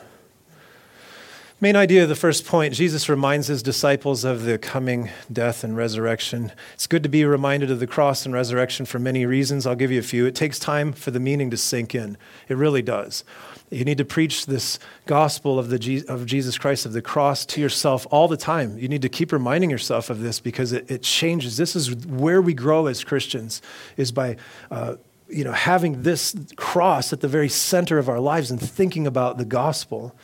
Main 1.61 1.77
idea 1.77 2.03
of 2.03 2.09
the 2.09 2.15
first 2.15 2.45
point 2.45 2.73
Jesus 2.73 3.07
reminds 3.07 3.47
his 3.47 3.63
disciples 3.63 4.25
of 4.25 4.43
the 4.43 4.57
coming 4.57 5.09
death 5.31 5.63
and 5.63 5.77
resurrection. 5.77 6.51
It's 6.73 6.85
good 6.85 7.01
to 7.03 7.09
be 7.09 7.23
reminded 7.23 7.71
of 7.71 7.79
the 7.79 7.87
cross 7.87 8.25
and 8.25 8.35
resurrection 8.35 8.85
for 8.85 8.99
many 8.99 9.25
reasons. 9.25 9.65
I'll 9.65 9.73
give 9.73 9.89
you 9.89 9.99
a 9.99 10.03
few. 10.03 10.25
It 10.25 10.35
takes 10.35 10.59
time 10.59 10.91
for 10.91 11.11
the 11.11 11.19
meaning 11.19 11.49
to 11.51 11.57
sink 11.57 11.95
in, 11.95 12.17
it 12.49 12.57
really 12.57 12.81
does. 12.81 13.23
You 13.71 13.85
need 13.85 13.97
to 13.99 14.05
preach 14.05 14.47
this 14.47 14.79
gospel 15.05 15.57
of, 15.57 15.69
the, 15.69 16.05
of 16.09 16.25
Jesus 16.25 16.57
Christ, 16.57 16.85
of 16.85 16.91
the 16.91 17.01
cross, 17.01 17.45
to 17.45 17.61
yourself 17.61 18.05
all 18.11 18.27
the 18.27 18.37
time. 18.37 18.77
You 18.77 18.89
need 18.89 19.01
to 19.03 19.09
keep 19.09 19.31
reminding 19.31 19.69
yourself 19.69 20.09
of 20.09 20.19
this 20.19 20.41
because 20.41 20.73
it, 20.73 20.91
it 20.91 21.03
changes. 21.03 21.55
This 21.55 21.73
is 21.73 21.95
where 22.05 22.41
we 22.41 22.53
grow 22.53 22.87
as 22.87 23.03
Christians, 23.03 23.61
is 23.95 24.11
by. 24.11 24.35
Uh, 24.69 24.95
you 25.27 25.43
know, 25.43 25.53
having 25.53 26.03
this 26.03 26.35
cross 26.55 27.11
at 27.11 27.21
the 27.21 27.27
very 27.27 27.49
center 27.49 27.97
of 27.97 28.07
our 28.07 28.19
lives 28.19 28.51
and 28.51 28.61
thinking 28.61 29.07
about 29.07 29.39
the 29.39 29.45
gospel. 29.45 30.15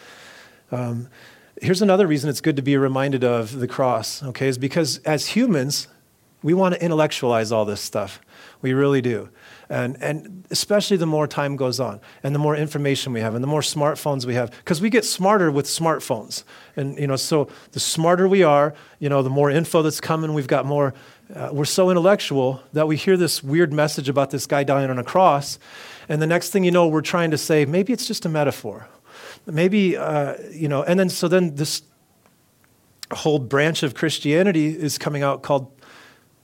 Um, 0.71 1.09
here's 1.61 1.81
another 1.81 2.07
reason 2.07 2.29
it's 2.29 2.41
good 2.41 2.55
to 2.55 2.61
be 2.61 2.77
reminded 2.77 3.23
of 3.23 3.59
the 3.59 3.67
cross, 3.67 4.23
okay, 4.23 4.47
is 4.47 4.57
because 4.57 4.99
as 4.99 5.27
humans, 5.27 5.87
we 6.43 6.53
want 6.53 6.73
to 6.73 6.83
intellectualize 6.83 7.51
all 7.51 7.65
this 7.65 7.81
stuff. 7.81 8.19
We 8.61 8.73
really 8.73 9.01
do. 9.01 9.29
And, 9.69 9.95
and 10.01 10.45
especially 10.49 10.97
the 10.97 11.05
more 11.05 11.27
time 11.27 11.55
goes 11.55 11.79
on 11.79 12.01
and 12.23 12.33
the 12.33 12.39
more 12.39 12.55
information 12.55 13.13
we 13.13 13.21
have 13.21 13.35
and 13.35 13.43
the 13.43 13.47
more 13.47 13.61
smartphones 13.61 14.25
we 14.25 14.33
have, 14.33 14.51
because 14.51 14.81
we 14.81 14.89
get 14.89 15.05
smarter 15.05 15.51
with 15.51 15.65
smartphones. 15.65 16.43
And, 16.75 16.97
you 16.97 17.07
know, 17.07 17.15
so 17.15 17.47
the 17.71 17.79
smarter 17.79 18.27
we 18.27 18.43
are, 18.43 18.73
you 18.99 19.07
know, 19.07 19.21
the 19.21 19.29
more 19.29 19.51
info 19.51 19.81
that's 19.81 20.01
coming, 20.01 20.33
we've 20.33 20.47
got 20.47 20.65
more, 20.65 20.93
uh, 21.33 21.49
we're 21.53 21.65
so 21.65 21.89
intellectual 21.89 22.61
that 22.73 22.87
we 22.87 22.97
hear 22.97 23.17
this 23.17 23.43
weird 23.43 23.71
message 23.71 24.09
about 24.09 24.31
this 24.31 24.47
guy 24.47 24.63
dying 24.63 24.89
on 24.89 24.97
a 24.97 25.03
cross. 25.03 25.59
And 26.09 26.21
the 26.21 26.27
next 26.27 26.49
thing 26.49 26.63
you 26.63 26.71
know, 26.71 26.87
we're 26.87 27.01
trying 27.01 27.31
to 27.31 27.37
say, 27.37 27.65
maybe 27.65 27.93
it's 27.93 28.07
just 28.07 28.25
a 28.25 28.29
metaphor 28.29 28.87
maybe, 29.45 29.97
uh, 29.97 30.35
you 30.51 30.67
know, 30.67 30.83
and 30.83 30.99
then 30.99 31.09
so 31.09 31.27
then 31.27 31.55
this 31.55 31.83
whole 33.11 33.39
branch 33.39 33.83
of 33.83 33.93
Christianity 33.93 34.67
is 34.67 34.97
coming 34.97 35.23
out 35.23 35.41
called 35.41 35.71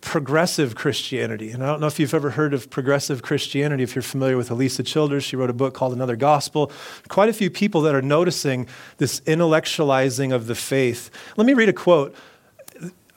progressive 0.02 0.76
Christianity. 0.76 1.52
And 1.52 1.64
I 1.64 1.68
don't 1.68 1.82
know 1.82 1.88
if 1.88 2.00
you've 2.00 2.14
ever 2.14 2.32
heard 2.32 2.54
of 2.54 2.70
progressive 2.70 3.22
Christianity, 3.22 3.84
if 3.84 3.96
you're 3.96 4.02
familiar 4.04 4.38
with 4.38 4.50
Alisa 4.50 4.86
Childers. 4.86 5.24
She 5.24 5.36
wrote 5.36 5.50
a 5.50 5.54
book 5.54 5.74
called 5.74 5.94
Another 5.94 6.16
Gospel. 6.16 6.72
Quite 7.08 7.30
a 7.30 7.34
few 7.34 7.50
people 7.50 7.82
that 7.82 7.96
are 7.96 8.02
noticing 8.02 8.68
this 8.98 9.20
intellectualizing 9.22 10.34
of 10.34 10.48
the 10.48 10.56
faith. 10.56 11.10
Let 11.36 11.48
me 11.48 11.54
read 11.54 11.70
a 11.70 11.74
quote. 11.74 12.16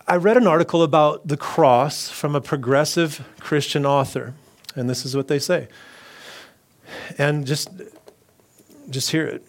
I 0.07 0.17
read 0.17 0.37
an 0.37 0.47
article 0.47 0.83
about 0.83 1.29
the 1.29 1.37
cross 1.37 2.09
from 2.09 2.35
a 2.35 2.41
progressive 2.41 3.25
Christian 3.39 3.87
author, 3.87 4.35
and 4.75 4.91
this 4.91 5.05
is 5.05 5.15
what 5.15 5.29
they 5.29 5.39
say. 5.39 5.69
And 7.19 7.47
just, 7.47 7.69
just 8.89 9.11
hear 9.11 9.27
it 9.27 9.45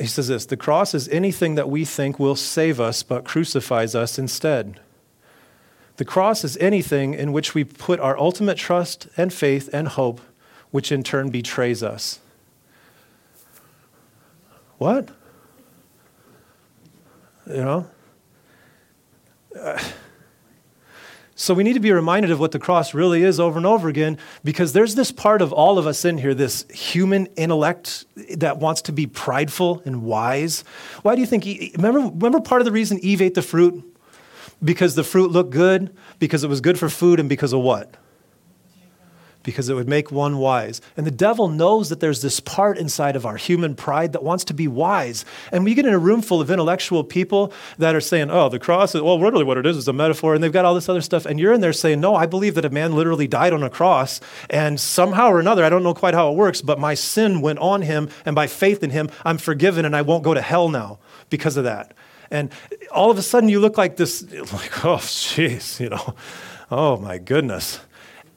he 0.00 0.06
says 0.06 0.28
this 0.28 0.46
the 0.46 0.56
cross 0.56 0.94
is 0.94 1.08
anything 1.08 1.54
that 1.56 1.68
we 1.68 1.84
think 1.84 2.18
will 2.18 2.36
save 2.36 2.80
us 2.80 3.02
but 3.02 3.24
crucifies 3.24 3.94
us 3.94 4.18
instead. 4.18 4.80
The 5.96 6.04
cross 6.06 6.44
is 6.44 6.56
anything 6.56 7.12
in 7.12 7.30
which 7.32 7.54
we 7.54 7.62
put 7.62 8.00
our 8.00 8.18
ultimate 8.18 8.56
trust 8.56 9.08
and 9.18 9.32
faith 9.32 9.68
and 9.72 9.86
hope, 9.86 10.22
which 10.70 10.90
in 10.90 11.02
turn 11.02 11.28
betrays 11.28 11.82
us. 11.82 12.20
What? 14.78 15.10
You 17.46 17.56
know? 17.56 17.90
Uh, 19.60 19.78
so 21.40 21.54
we 21.54 21.64
need 21.64 21.72
to 21.72 21.80
be 21.80 21.90
reminded 21.90 22.30
of 22.30 22.38
what 22.38 22.52
the 22.52 22.58
cross 22.58 22.92
really 22.92 23.22
is 23.22 23.40
over 23.40 23.56
and 23.56 23.64
over 23.64 23.88
again 23.88 24.18
because 24.44 24.74
there's 24.74 24.94
this 24.94 25.10
part 25.10 25.40
of 25.40 25.54
all 25.54 25.78
of 25.78 25.86
us 25.86 26.04
in 26.04 26.18
here, 26.18 26.34
this 26.34 26.66
human 26.70 27.28
intellect 27.34 28.04
that 28.36 28.58
wants 28.58 28.82
to 28.82 28.92
be 28.92 29.06
prideful 29.06 29.80
and 29.86 30.02
wise. 30.02 30.64
Why 31.00 31.14
do 31.14 31.22
you 31.22 31.26
think, 31.26 31.46
remember, 31.78 32.00
remember 32.00 32.40
part 32.40 32.60
of 32.60 32.66
the 32.66 32.72
reason 32.72 32.98
Eve 32.98 33.22
ate 33.22 33.32
the 33.32 33.40
fruit? 33.40 33.82
Because 34.62 34.96
the 34.96 35.02
fruit 35.02 35.30
looked 35.30 35.48
good, 35.48 35.96
because 36.18 36.44
it 36.44 36.48
was 36.48 36.60
good 36.60 36.78
for 36.78 36.90
food, 36.90 37.18
and 37.18 37.26
because 37.26 37.54
of 37.54 37.60
what? 37.60 37.94
Because 39.42 39.68
it 39.68 39.74
would 39.74 39.88
make 39.88 40.10
one 40.10 40.38
wise. 40.38 40.80
And 40.96 41.06
the 41.06 41.10
devil 41.10 41.48
knows 41.48 41.88
that 41.88 42.00
there's 42.00 42.22
this 42.22 42.40
part 42.40 42.78
inside 42.78 43.16
of 43.16 43.24
our 43.24 43.36
human 43.36 43.74
pride 43.74 44.12
that 44.12 44.22
wants 44.22 44.44
to 44.44 44.54
be 44.54 44.68
wise. 44.68 45.24
And 45.52 45.64
we 45.64 45.74
get 45.74 45.86
in 45.86 45.94
a 45.94 45.98
room 45.98 46.22
full 46.22 46.40
of 46.40 46.50
intellectual 46.50 47.04
people 47.04 47.52
that 47.78 47.94
are 47.94 48.00
saying, 48.00 48.30
oh, 48.30 48.48
the 48.48 48.58
cross 48.58 48.94
is, 48.94 49.02
well, 49.02 49.18
really 49.18 49.44
what 49.44 49.58
it 49.58 49.66
is 49.66 49.76
is 49.76 49.88
a 49.88 49.92
metaphor. 49.92 50.34
And 50.34 50.42
they've 50.42 50.52
got 50.52 50.64
all 50.64 50.74
this 50.74 50.88
other 50.88 51.00
stuff. 51.00 51.26
And 51.26 51.40
you're 51.40 51.52
in 51.52 51.60
there 51.60 51.72
saying, 51.72 52.00
no, 52.00 52.14
I 52.14 52.26
believe 52.26 52.54
that 52.54 52.64
a 52.64 52.70
man 52.70 52.94
literally 52.94 53.26
died 53.26 53.52
on 53.52 53.62
a 53.62 53.70
cross. 53.70 54.20
And 54.48 54.78
somehow 54.78 55.30
or 55.30 55.40
another, 55.40 55.64
I 55.64 55.68
don't 55.68 55.82
know 55.82 55.94
quite 55.94 56.14
how 56.14 56.30
it 56.30 56.36
works, 56.36 56.60
but 56.62 56.78
my 56.78 56.94
sin 56.94 57.40
went 57.40 57.58
on 57.60 57.82
him. 57.82 58.10
And 58.24 58.34
by 58.34 58.46
faith 58.46 58.82
in 58.82 58.90
him, 58.90 59.10
I'm 59.24 59.38
forgiven 59.38 59.84
and 59.84 59.96
I 59.96 60.02
won't 60.02 60.24
go 60.24 60.34
to 60.34 60.42
hell 60.42 60.68
now 60.68 60.98
because 61.30 61.56
of 61.56 61.64
that. 61.64 61.94
And 62.30 62.52
all 62.92 63.10
of 63.10 63.18
a 63.18 63.22
sudden, 63.22 63.48
you 63.48 63.58
look 63.58 63.76
like 63.76 63.96
this, 63.96 64.22
like, 64.52 64.84
oh, 64.84 64.98
jeez, 64.98 65.80
you 65.80 65.88
know, 65.88 66.14
oh 66.70 66.96
my 66.96 67.18
goodness. 67.18 67.80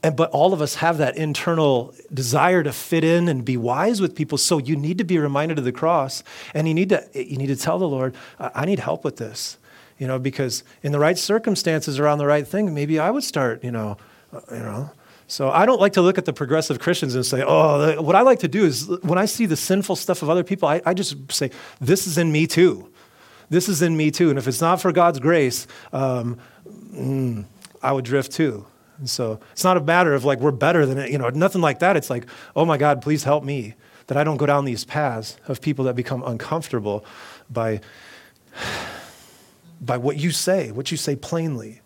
And, 0.03 0.17
but 0.17 0.29
all 0.31 0.53
of 0.53 0.61
us 0.61 0.75
have 0.75 0.97
that 0.97 1.15
internal 1.15 1.95
desire 2.13 2.61
to 2.61 2.73
fit 2.73 3.05
in 3.05 3.29
and 3.29 3.45
be 3.45 3.55
wise 3.55 4.01
with 4.01 4.15
people. 4.15 4.37
So 4.37 4.57
you 4.57 4.75
need 4.75 4.97
to 4.97 5.05
be 5.05 5.17
reminded 5.17 5.57
of 5.57 5.63
the 5.63 5.71
cross, 5.71 6.23
and 6.53 6.67
you 6.67 6.73
need 6.73 6.89
to 6.89 7.07
you 7.13 7.37
need 7.37 7.47
to 7.47 7.55
tell 7.55 7.79
the 7.79 7.87
Lord, 7.87 8.13
I 8.37 8.65
need 8.65 8.79
help 8.79 9.05
with 9.05 9.15
this, 9.17 9.57
you 9.97 10.05
know, 10.05 10.19
because 10.19 10.63
in 10.81 10.91
the 10.91 10.99
right 10.99 11.17
circumstances 11.17 11.99
around 11.99 12.17
the 12.17 12.27
right 12.27 12.45
thing, 12.45 12.73
maybe 12.73 12.99
I 12.99 13.09
would 13.11 13.23
start, 13.23 13.63
you 13.63 13.71
know, 13.71 13.97
uh, 14.33 14.41
you 14.51 14.59
know. 14.59 14.91
So 15.27 15.49
I 15.49 15.65
don't 15.65 15.79
like 15.79 15.93
to 15.93 16.01
look 16.01 16.17
at 16.17 16.25
the 16.25 16.33
progressive 16.33 16.79
Christians 16.79 17.15
and 17.15 17.25
say, 17.25 17.43
oh, 17.47 18.01
what 18.01 18.15
I 18.15 18.21
like 18.21 18.39
to 18.39 18.47
do 18.47 18.65
is 18.65 18.89
when 19.01 19.17
I 19.17 19.25
see 19.25 19.45
the 19.45 19.55
sinful 19.55 19.95
stuff 19.95 20.21
of 20.21 20.29
other 20.29 20.43
people, 20.43 20.67
I, 20.67 20.81
I 20.85 20.93
just 20.93 21.31
say, 21.31 21.49
this 21.79 22.05
is 22.05 22.17
in 22.17 22.31
me 22.31 22.45
too. 22.45 22.91
This 23.49 23.69
is 23.69 23.81
in 23.81 23.95
me 23.95 24.11
too. 24.11 24.29
And 24.29 24.37
if 24.37 24.47
it's 24.47 24.61
not 24.61 24.81
for 24.81 24.91
God's 24.91 25.19
grace, 25.19 25.65
um, 25.93 26.37
mm, 26.93 27.45
I 27.81 27.93
would 27.93 28.05
drift 28.05 28.33
too. 28.33 28.65
And 29.03 29.09
so 29.09 29.37
it's 29.51 29.65
not 29.65 29.75
a 29.75 29.81
matter 29.81 30.13
of 30.13 30.23
like 30.23 30.39
we're 30.39 30.51
better 30.51 30.85
than 30.85 30.97
it, 30.97 31.11
you 31.11 31.17
know, 31.17 31.27
nothing 31.27 31.59
like 31.59 31.79
that. 31.79 31.97
It's 31.97 32.09
like, 32.09 32.25
oh 32.55 32.63
my 32.63 32.77
God, 32.77 33.01
please 33.01 33.25
help 33.25 33.43
me 33.43 33.73
that 34.07 34.15
I 34.15 34.23
don't 34.23 34.37
go 34.37 34.45
down 34.45 34.63
these 34.63 34.85
paths 34.85 35.35
of 35.45 35.59
people 35.59 35.83
that 35.83 35.95
become 35.97 36.23
uncomfortable 36.23 37.03
by, 37.49 37.81
by 39.81 39.97
what 39.97 40.15
you 40.15 40.31
say, 40.31 40.71
what 40.71 40.89
you 40.89 40.95
say 40.95 41.17
plainly. 41.17 41.81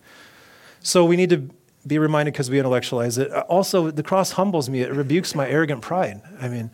So 0.81 1.05
we 1.05 1.15
need 1.15 1.31
to 1.31 1.49
be 1.87 1.97
reminded 1.97 2.33
because 2.33 2.51
we 2.51 2.59
intellectualize 2.59 3.17
it. 3.17 3.31
Uh, 3.31 3.39
also, 3.49 3.89
the 3.89 4.03
cross 4.03 4.33
humbles 4.33 4.69
me, 4.69 4.81
it 4.81 4.91
rebukes 4.91 5.33
my 5.33 5.49
arrogant 5.49 5.81
pride. 5.81 6.21
I 6.39 6.49
mean, 6.49 6.69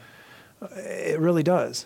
uh, 0.62 0.68
it 0.76 1.22
really 1.22 1.44
does. 1.44 1.86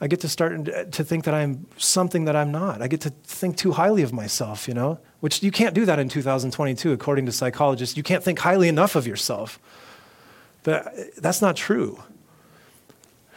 I 0.00 0.06
get 0.06 0.20
to 0.20 0.28
start 0.30 0.70
uh, 0.70 0.84
to 0.84 1.04
think 1.04 1.24
that 1.24 1.34
I'm 1.34 1.66
something 1.76 2.24
that 2.24 2.34
I'm 2.34 2.50
not. 2.50 2.80
I 2.80 2.88
get 2.88 3.02
to 3.02 3.10
think 3.10 3.58
too 3.58 3.72
highly 3.72 4.02
of 4.02 4.14
myself, 4.14 4.68
you 4.68 4.72
know, 4.72 5.00
which 5.20 5.42
you 5.42 5.50
can't 5.50 5.74
do 5.74 5.84
that 5.84 5.98
in 5.98 6.08
2022, 6.08 6.92
according 6.92 7.26
to 7.26 7.32
psychologists. 7.32 7.96
You 7.96 8.02
can't 8.02 8.24
think 8.24 8.38
highly 8.38 8.68
enough 8.68 8.96
of 8.96 9.06
yourself. 9.06 9.58
But 10.62 10.86
uh, 10.86 10.90
that's 11.18 11.40
not 11.40 11.56
true. 11.56 12.02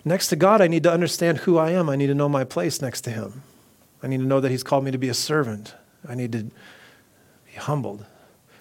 Next 0.05 0.27
to 0.29 0.35
God, 0.35 0.61
I 0.61 0.67
need 0.67 0.83
to 0.83 0.91
understand 0.91 1.39
who 1.39 1.57
I 1.57 1.71
am. 1.71 1.89
I 1.89 1.95
need 1.95 2.07
to 2.07 2.15
know 2.15 2.27
my 2.27 2.43
place 2.43 2.81
next 2.81 3.01
to 3.01 3.09
Him. 3.09 3.43
I 4.01 4.07
need 4.07 4.19
to 4.19 4.25
know 4.25 4.39
that 4.39 4.51
He's 4.51 4.63
called 4.63 4.83
me 4.83 4.91
to 4.91 4.97
be 4.97 5.09
a 5.09 5.13
servant. 5.13 5.75
I 6.07 6.15
need 6.15 6.31
to 6.33 6.43
be 6.43 7.53
humbled. 7.57 8.05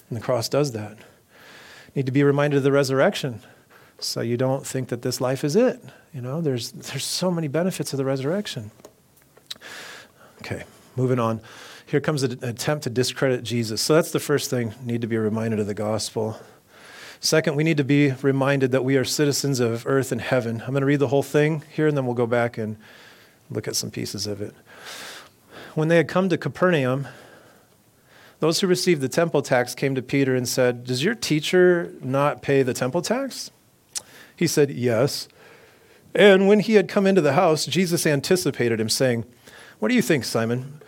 And 0.09 0.17
the 0.17 0.23
cross 0.23 0.49
does 0.49 0.73
that. 0.73 0.99
I 0.99 1.91
need 1.95 2.07
to 2.07 2.13
be 2.13 2.23
reminded 2.23 2.59
of 2.59 2.63
the 2.63 2.73
resurrection 2.73 3.41
so 3.99 4.21
you 4.21 4.37
don't 4.37 4.67
think 4.67 4.89
that 4.89 5.03
this 5.03 5.21
life 5.21 5.45
is 5.45 5.57
it. 5.57 5.81
You 6.15 6.21
know, 6.21 6.41
there's, 6.41 6.73
there's 6.73 7.05
so 7.05 7.31
many 7.31 7.49
benefits 7.49 7.93
of 7.93 7.97
the 7.97 8.05
resurrection. 8.05 8.71
Okay, 10.41 10.65
moving 10.97 11.19
on. 11.19 11.41
Here 11.93 12.01
comes 12.01 12.23
an 12.23 12.43
attempt 12.43 12.85
to 12.85 12.91
discredit 12.91 13.43
Jesus. 13.43 13.83
So 13.83 13.93
that's 13.95 14.13
the 14.13 14.19
first 14.19 14.49
thing, 14.49 14.75
need 14.83 15.03
to 15.03 15.07
be 15.07 15.19
reminded 15.19 15.61
of 15.61 15.67
the 15.67 15.75
gospel. 15.75 16.41
Second, 17.21 17.55
we 17.55 17.65
need 17.65 17.77
to 17.77 17.85
be 17.85 18.13
reminded 18.23 18.73
that 18.73 18.83
we 18.83 18.97
are 18.97 19.05
citizens 19.05 19.61
of 19.61 19.87
earth 19.87 20.11
and 20.11 20.23
heaven. 20.23 20.63
I'm 20.63 20.71
going 20.71 20.81
to 20.81 20.87
read 20.87 21.01
the 21.01 21.09
whole 21.09 21.23
thing 21.23 21.65
here 21.71 21.87
and 21.87 21.95
then 21.95 22.07
we'll 22.07 22.15
go 22.15 22.25
back 22.25 22.57
and 22.57 22.79
look 23.51 23.69
at 23.69 23.77
some 23.77 23.91
pieces 23.91 24.27
of 24.27 24.41
it. 24.41 24.55
When 25.75 25.89
they 25.89 25.99
had 25.99 26.09
come 26.09 26.31
to 26.31 26.39
Capernaum, 26.39 27.09
those 28.41 28.61
who 28.61 28.67
received 28.67 29.03
the 29.03 29.09
temple 29.11 29.43
tax 29.43 29.75
came 29.75 29.95
to 29.95 30.01
Peter 30.01 30.35
and 30.35 30.49
said, 30.49 30.85
Does 30.85 31.05
your 31.05 31.15
teacher 31.15 31.93
not 32.01 32.41
pay 32.41 32.63
the 32.63 32.73
temple 32.73 33.03
tax? 33.03 33.51
He 34.35 34.47
said, 34.47 34.71
Yes. 34.71 35.29
And 36.15 36.49
when 36.49 36.61
he 36.61 36.73
had 36.73 36.89
come 36.89 37.07
into 37.07 37.21
the 37.21 37.35
house, 37.35 37.67
Jesus 37.67 38.07
anticipated 38.07 38.81
him, 38.81 38.89
saying, 38.89 39.27
What 39.79 39.89
do 39.89 39.95
you 39.95 40.01
think, 40.01 40.25
Simon? 40.25 40.81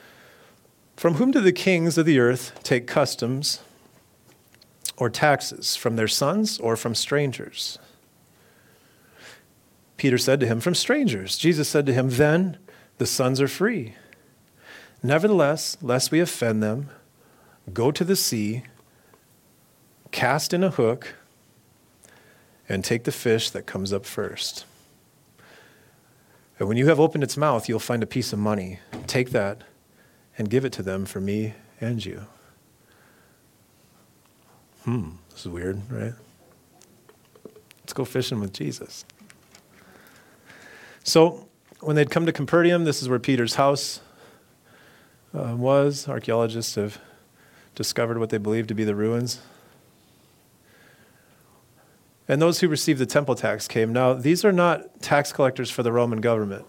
From 0.97 1.15
whom 1.15 1.31
do 1.31 1.41
the 1.41 1.53
kings 1.53 1.99
of 1.99 2.07
the 2.07 2.19
earth 2.19 2.59
take 2.63 2.87
customs 2.87 3.61
or 4.97 5.11
taxes? 5.11 5.77
From 5.77 5.97
their 5.97 6.09
sons 6.09 6.59
or 6.59 6.77
from 6.77 6.95
strangers? 6.95 7.79
Peter 9.97 10.19
said 10.19 10.41
to 10.41 10.47
him, 10.47 10.61
From 10.61 10.75
strangers. 10.75 11.37
Jesus 11.37 11.69
said 11.69 11.87
to 11.87 11.93
him, 11.93 12.11
Then 12.11 12.59
the 12.99 13.07
sons 13.07 13.41
are 13.41 13.49
free. 13.49 13.95
Nevertheless, 15.03 15.77
lest 15.83 16.11
we 16.11 16.21
offend 16.21 16.63
them, 16.63 16.91
go 17.73 17.91
to 17.91 18.05
the 18.05 18.17
sea, 18.17 18.65
cast 20.11 20.55
in 20.55 20.65
a 20.65 20.71
hook, 20.71 21.15
and 22.69 22.83
take 22.83 23.05
the 23.05 23.13
fish 23.13 23.51
that 23.51 23.67
comes 23.67 23.93
up 23.93 24.07
first. 24.07 24.65
And 26.59 26.69
when 26.69 26.77
you 26.77 26.87
have 26.87 27.01
opened 27.01 27.25
its 27.25 27.37
mouth, 27.37 27.69
you'll 27.69 27.79
find 27.81 28.03
a 28.03 28.07
piece 28.07 28.33
of 28.33 28.39
money. 28.39 28.79
Take 29.07 29.31
that 29.31 29.63
and 30.37 30.51
give 30.51 30.65
it 30.65 30.73
to 30.75 30.83
them 30.83 31.05
for 31.05 31.21
me 31.21 31.55
and 31.81 32.05
you. 32.05 32.27
Hmm, 34.85 35.11
this 35.31 35.41
is 35.41 35.49
weird, 35.49 35.81
right? 35.91 36.13
Let's 37.81 37.93
go 37.93 38.05
fishing 38.05 38.41
with 38.41 38.53
Jesus. 38.53 39.05
So, 41.03 41.49
when 41.81 41.97
they'd 41.97 42.11
come 42.11 42.25
to 42.27 42.33
Capernaum, 42.33 42.85
this 42.85 43.03
is 43.03 43.09
where 43.09 43.19
Peter's 43.19 43.57
house 43.57 44.01
uh, 45.35 45.55
was. 45.57 46.09
Archaeologists 46.09 46.75
have 46.77 46.99
discovered 47.75 48.19
what 48.19 48.31
they 48.31 48.39
believe 48.39 48.67
to 48.69 48.75
be 48.75 48.85
the 48.85 48.95
ruins. 48.95 49.41
And 52.27 52.41
those 52.41 52.61
who 52.61 52.69
received 52.69 52.99
the 52.99 53.07
temple 53.07 53.35
tax 53.35 53.69
came. 53.69 53.93
Now, 53.93 54.15
these 54.15 54.45
are 54.45 54.53
not 54.53 55.03
tax 55.03 55.33
collectors 55.33 55.71
for 55.71 55.83
the 55.83 55.93
Roman 55.93 56.21
government. 56.21 56.65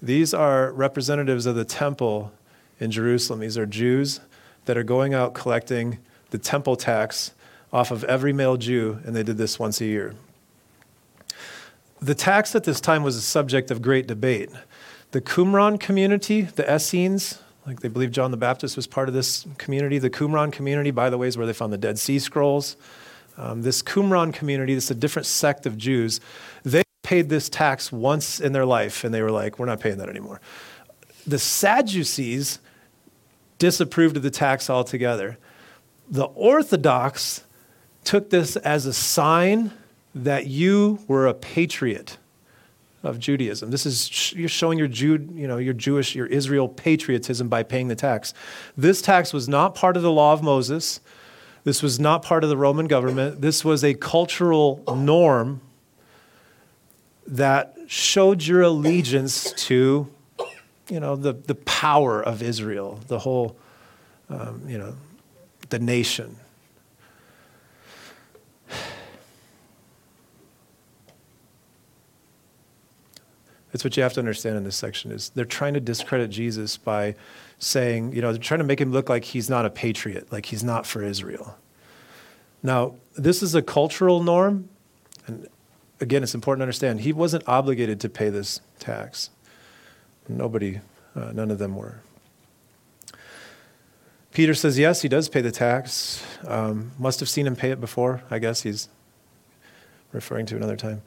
These 0.00 0.32
are 0.32 0.72
representatives 0.72 1.44
of 1.44 1.56
the 1.56 1.64
temple 1.64 2.32
in 2.80 2.90
Jerusalem. 2.90 3.40
These 3.40 3.58
are 3.58 3.66
Jews 3.66 4.20
that 4.64 4.76
are 4.76 4.84
going 4.84 5.14
out 5.14 5.34
collecting 5.34 5.98
the 6.30 6.38
temple 6.38 6.76
tax 6.76 7.32
off 7.72 7.90
of 7.90 8.04
every 8.04 8.32
male 8.32 8.56
Jew, 8.56 9.00
and 9.04 9.14
they 9.14 9.22
did 9.22 9.36
this 9.36 9.58
once 9.58 9.80
a 9.80 9.84
year. 9.84 10.14
The 12.00 12.14
tax 12.14 12.54
at 12.54 12.64
this 12.64 12.80
time 12.80 13.02
was 13.02 13.16
a 13.16 13.20
subject 13.20 13.70
of 13.70 13.82
great 13.82 14.06
debate. 14.06 14.50
The 15.10 15.20
Qumran 15.20 15.80
community, 15.80 16.42
the 16.42 16.72
Essenes, 16.72 17.40
like 17.66 17.80
they 17.80 17.88
believe 17.88 18.10
John 18.12 18.30
the 18.30 18.36
Baptist 18.36 18.76
was 18.76 18.86
part 18.86 19.08
of 19.08 19.14
this 19.14 19.46
community. 19.58 19.98
The 19.98 20.10
Qumran 20.10 20.52
community, 20.52 20.90
by 20.90 21.10
the 21.10 21.18
way, 21.18 21.28
is 21.28 21.36
where 21.36 21.46
they 21.46 21.52
found 21.52 21.72
the 21.72 21.78
Dead 21.78 21.98
Sea 21.98 22.18
Scrolls. 22.18 22.76
Um, 23.36 23.62
this 23.62 23.82
Qumran 23.82 24.32
community, 24.32 24.74
this 24.74 24.84
is 24.84 24.90
a 24.92 24.94
different 24.94 25.26
sect 25.26 25.66
of 25.66 25.76
Jews, 25.76 26.20
they 26.64 26.82
paid 27.02 27.28
this 27.28 27.48
tax 27.48 27.92
once 27.92 28.40
in 28.40 28.52
their 28.52 28.66
life, 28.66 29.04
and 29.04 29.14
they 29.14 29.22
were 29.22 29.30
like, 29.30 29.58
we're 29.58 29.66
not 29.66 29.80
paying 29.80 29.98
that 29.98 30.08
anymore. 30.08 30.40
The 31.26 31.38
Sadducees 31.38 32.58
disapproved 33.58 34.16
of 34.16 34.22
the 34.22 34.30
tax 34.30 34.70
altogether. 34.70 35.38
The 36.10 36.24
Orthodox 36.24 37.44
took 38.04 38.30
this 38.30 38.56
as 38.56 38.86
a 38.86 38.92
sign 38.92 39.72
that 40.14 40.46
you 40.46 41.00
were 41.06 41.26
a 41.26 41.34
patriot 41.34 42.18
of 43.02 43.18
Judaism. 43.18 43.70
This 43.70 43.86
is 43.86 44.32
you're 44.32 44.48
showing 44.48 44.78
your 44.78 44.88
Jude, 44.88 45.30
you 45.34 45.46
know, 45.46 45.58
your 45.58 45.74
Jewish, 45.74 46.14
your 46.14 46.26
Israel 46.26 46.68
patriotism 46.68 47.48
by 47.48 47.62
paying 47.62 47.88
the 47.88 47.94
tax. 47.94 48.34
This 48.76 49.00
tax 49.02 49.32
was 49.32 49.48
not 49.48 49.74
part 49.74 49.96
of 49.96 50.02
the 50.02 50.10
law 50.10 50.32
of 50.32 50.42
Moses. 50.42 51.00
This 51.64 51.82
was 51.82 52.00
not 52.00 52.22
part 52.22 52.44
of 52.44 52.50
the 52.50 52.56
Roman 52.56 52.86
government. 52.86 53.40
This 53.40 53.64
was 53.64 53.84
a 53.84 53.94
cultural 53.94 54.82
norm 54.88 55.60
that 57.26 57.76
showed 57.86 58.42
your 58.44 58.62
allegiance 58.62 59.52
to 59.52 60.08
you 60.88 61.00
know, 61.00 61.16
the, 61.16 61.32
the 61.32 61.54
power 61.54 62.22
of 62.22 62.42
Israel, 62.42 63.00
the 63.08 63.18
whole, 63.18 63.56
um, 64.30 64.62
you 64.66 64.78
know, 64.78 64.94
the 65.68 65.78
nation. 65.78 66.36
That's 73.72 73.84
what 73.84 73.96
you 73.96 74.02
have 74.02 74.14
to 74.14 74.20
understand 74.20 74.56
in 74.56 74.64
this 74.64 74.76
section 74.76 75.12
is 75.12 75.30
they're 75.30 75.44
trying 75.44 75.74
to 75.74 75.80
discredit 75.80 76.30
Jesus 76.30 76.76
by 76.76 77.14
saying, 77.58 78.14
you 78.14 78.22
know, 78.22 78.32
they're 78.32 78.40
trying 78.40 78.58
to 78.58 78.64
make 78.64 78.80
him 78.80 78.92
look 78.92 79.08
like 79.08 79.24
he's 79.24 79.50
not 79.50 79.66
a 79.66 79.70
patriot, 79.70 80.32
like 80.32 80.46
he's 80.46 80.64
not 80.64 80.86
for 80.86 81.02
Israel. 81.02 81.56
Now, 82.62 82.94
this 83.16 83.42
is 83.42 83.54
a 83.54 83.62
cultural 83.62 84.22
norm, 84.22 84.68
and 85.26 85.46
again, 86.00 86.22
it's 86.22 86.34
important 86.34 86.60
to 86.60 86.64
understand 86.64 87.00
he 87.00 87.12
wasn't 87.12 87.46
obligated 87.46 88.00
to 88.00 88.08
pay 88.08 88.30
this 88.30 88.60
tax. 88.78 89.30
Nobody, 90.28 90.80
uh, 91.16 91.32
none 91.32 91.50
of 91.50 91.58
them 91.58 91.76
were. 91.76 92.00
Peter 94.32 94.54
says, 94.54 94.78
yes, 94.78 95.02
he 95.02 95.08
does 95.08 95.28
pay 95.28 95.40
the 95.40 95.50
tax. 95.50 96.22
Um, 96.46 96.92
must 96.98 97.18
have 97.20 97.28
seen 97.28 97.46
him 97.46 97.56
pay 97.56 97.70
it 97.70 97.80
before. 97.80 98.22
I 98.30 98.38
guess 98.38 98.62
he's 98.62 98.88
referring 100.12 100.46
to 100.46 100.56
another 100.56 100.76
time. 100.76 101.02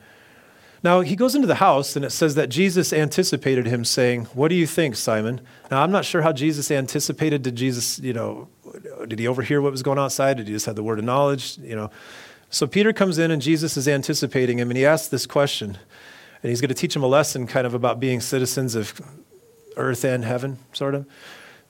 Now, 0.84 1.02
he 1.02 1.16
goes 1.16 1.36
into 1.36 1.48
the 1.48 1.56
house, 1.56 1.96
and 1.96 2.04
it 2.04 2.10
says 2.10 2.34
that 2.36 2.50
Jesus 2.50 2.92
anticipated 2.92 3.68
him, 3.68 3.86
saying, 3.86 4.26
What 4.34 4.48
do 4.48 4.56
you 4.56 4.66
think, 4.66 4.96
Simon? 4.96 5.42
Now, 5.70 5.84
I'm 5.84 5.92
not 5.92 6.06
sure 6.06 6.24
how 6.24 6.34
Jesus 6.34 6.72
anticipated. 6.72 7.44
Did 7.44 7.56
Jesus, 7.56 8.00
you 8.00 8.14
know, 8.14 8.48
did 9.08 9.20
he 9.20 9.28
overhear 9.28 9.62
what 9.62 9.72
was 9.72 9.84
going 9.84 10.00
outside? 10.00 10.38
Did 10.38 10.48
he 10.48 10.54
just 10.54 10.66
have 10.66 10.76
the 10.76 10.84
word 10.84 10.98
of 10.98 11.06
knowledge? 11.06 11.60
You 11.60 11.76
know. 11.76 11.92
So 12.50 12.66
Peter 12.66 12.94
comes 12.94 13.20
in, 13.20 13.30
and 13.30 13.42
Jesus 13.42 13.78
is 13.78 13.88
anticipating 13.88 14.58
him, 14.58 14.72
and 14.72 14.78
he 14.78 14.86
asks 14.86 15.08
this 15.08 15.28
question 15.28 15.78
and 16.44 16.50
he's 16.50 16.62
going 16.62 16.70
to 16.70 16.76
teach 16.76 16.94
them 16.94 17.04
a 17.04 17.08
lesson 17.08 17.48
kind 17.48 17.68
of 17.68 17.74
about 17.74 18.00
being 18.00 18.20
citizens 18.20 18.76
of 18.76 19.00
earth 19.78 20.04
and 20.04 20.26
heaven, 20.26 20.58
sort 20.74 20.96
of. 20.96 21.06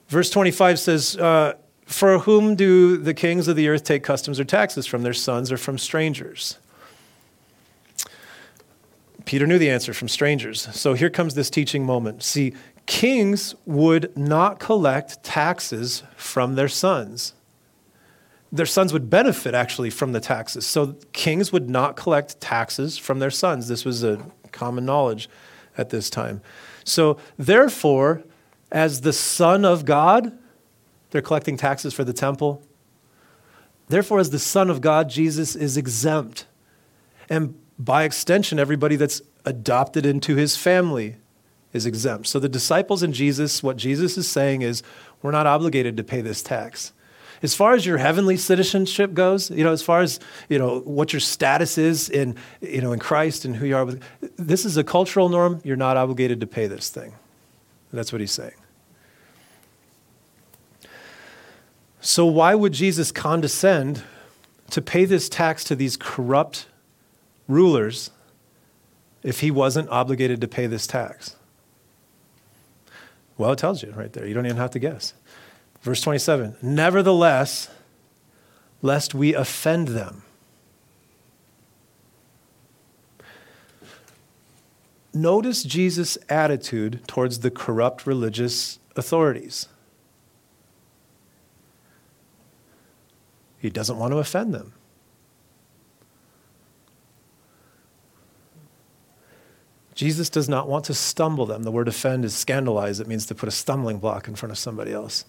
Verse 0.08 0.30
25 0.30 0.78
says, 0.78 1.16
uh, 1.16 1.54
For 1.84 2.20
whom 2.20 2.54
do 2.54 2.96
the 2.96 3.14
kings 3.14 3.48
of 3.48 3.56
the 3.56 3.68
earth 3.68 3.84
take 3.84 4.02
customs 4.02 4.40
or 4.40 4.44
taxes? 4.44 4.86
From 4.86 5.02
their 5.02 5.14
sons 5.14 5.52
or 5.52 5.56
from 5.56 5.78
strangers? 5.78 6.58
Peter 9.24 9.46
knew 9.46 9.58
the 9.58 9.70
answer 9.70 9.94
from 9.94 10.08
strangers. 10.08 10.68
So 10.72 10.94
here 10.94 11.10
comes 11.10 11.34
this 11.34 11.50
teaching 11.50 11.86
moment. 11.86 12.22
See, 12.22 12.54
kings 12.86 13.54
would 13.64 14.16
not 14.16 14.58
collect 14.58 15.22
taxes 15.22 16.02
from 16.16 16.56
their 16.56 16.68
sons. 16.68 17.34
Their 18.50 18.66
sons 18.66 18.92
would 18.92 19.08
benefit 19.08 19.54
actually 19.54 19.90
from 19.90 20.12
the 20.12 20.20
taxes. 20.20 20.66
So 20.66 20.96
kings 21.12 21.52
would 21.52 21.70
not 21.70 21.96
collect 21.96 22.40
taxes 22.40 22.98
from 22.98 23.18
their 23.18 23.30
sons. 23.30 23.68
This 23.68 23.84
was 23.84 24.02
a 24.02 24.22
common 24.52 24.84
knowledge 24.84 25.28
at 25.76 25.90
this 25.90 26.10
time. 26.10 26.40
So, 26.84 27.18
therefore, 27.38 28.22
as 28.70 29.02
the 29.02 29.12
Son 29.12 29.64
of 29.64 29.84
God, 29.84 30.36
they're 31.10 31.22
collecting 31.22 31.56
taxes 31.56 31.92
for 31.94 32.04
the 32.04 32.12
temple. 32.12 32.62
Therefore, 33.88 34.18
as 34.18 34.30
the 34.30 34.38
Son 34.38 34.70
of 34.70 34.80
God, 34.80 35.10
Jesus 35.10 35.54
is 35.54 35.76
exempt. 35.76 36.46
And 37.28 37.58
by 37.78 38.04
extension, 38.04 38.58
everybody 38.58 38.96
that's 38.96 39.20
adopted 39.44 40.06
into 40.06 40.36
his 40.36 40.56
family 40.56 41.16
is 41.72 41.86
exempt. 41.86 42.26
So 42.26 42.38
the 42.38 42.48
disciples 42.48 43.02
and 43.02 43.12
Jesus, 43.12 43.62
what 43.62 43.76
Jesus 43.76 44.16
is 44.16 44.28
saying 44.28 44.62
is, 44.62 44.82
we're 45.20 45.30
not 45.30 45.46
obligated 45.46 45.96
to 45.96 46.04
pay 46.04 46.20
this 46.20 46.42
tax 46.42 46.92
as 47.42 47.54
far 47.54 47.74
as 47.74 47.84
your 47.84 47.98
heavenly 47.98 48.36
citizenship 48.36 49.14
goes, 49.14 49.50
you 49.50 49.64
know, 49.64 49.72
as 49.72 49.82
far 49.82 50.00
as, 50.00 50.20
you 50.48 50.58
know, 50.58 50.80
what 50.80 51.12
your 51.12 51.20
status 51.20 51.76
is 51.76 52.08
in, 52.08 52.36
you 52.60 52.80
know, 52.80 52.92
in 52.92 52.98
Christ 52.98 53.44
and 53.44 53.56
who 53.56 53.66
you 53.66 53.76
are 53.76 53.84
with, 53.84 54.02
this 54.36 54.64
is 54.64 54.76
a 54.76 54.84
cultural 54.84 55.28
norm. 55.28 55.60
You're 55.64 55.76
not 55.76 55.96
obligated 55.96 56.40
to 56.40 56.46
pay 56.46 56.66
this 56.66 56.88
thing. 56.88 57.14
That's 57.92 58.12
what 58.12 58.20
he's 58.20 58.32
saying. 58.32 58.54
So 62.00 62.26
why 62.26 62.54
would 62.54 62.72
Jesus 62.72 63.12
condescend 63.12 64.02
to 64.70 64.80
pay 64.80 65.04
this 65.04 65.28
tax 65.28 65.62
to 65.64 65.76
these 65.76 65.96
corrupt 65.96 66.66
rulers 67.46 68.10
if 69.22 69.40
he 69.40 69.50
wasn't 69.50 69.88
obligated 69.88 70.40
to 70.40 70.48
pay 70.48 70.66
this 70.66 70.86
tax? 70.86 71.36
Well, 73.36 73.52
it 73.52 73.58
tells 73.58 73.82
you 73.82 73.92
right 73.92 74.12
there. 74.12 74.26
You 74.26 74.34
don't 74.34 74.46
even 74.46 74.56
have 74.56 74.70
to 74.72 74.78
guess. 74.78 75.14
Verse 75.82 76.00
27 76.00 76.56
Nevertheless, 76.62 77.68
lest 78.80 79.14
we 79.14 79.34
offend 79.34 79.88
them. 79.88 80.22
Notice 85.14 85.62
Jesus' 85.62 86.16
attitude 86.28 87.02
towards 87.06 87.40
the 87.40 87.50
corrupt 87.50 88.06
religious 88.06 88.78
authorities. 88.96 89.68
He 93.58 93.68
doesn't 93.68 93.98
want 93.98 94.12
to 94.12 94.18
offend 94.18 94.54
them. 94.54 94.72
Jesus 99.94 100.30
does 100.30 100.48
not 100.48 100.66
want 100.66 100.86
to 100.86 100.94
stumble 100.94 101.46
them. 101.46 101.62
The 101.62 101.70
word 101.70 101.86
offend 101.86 102.24
is 102.24 102.34
scandalize. 102.34 102.98
It 102.98 103.06
means 103.06 103.26
to 103.26 103.34
put 103.34 103.48
a 103.48 103.52
stumbling 103.52 103.98
block 103.98 104.26
in 104.26 104.34
front 104.34 104.50
of 104.50 104.58
somebody 104.58 104.92
else. 104.92 105.24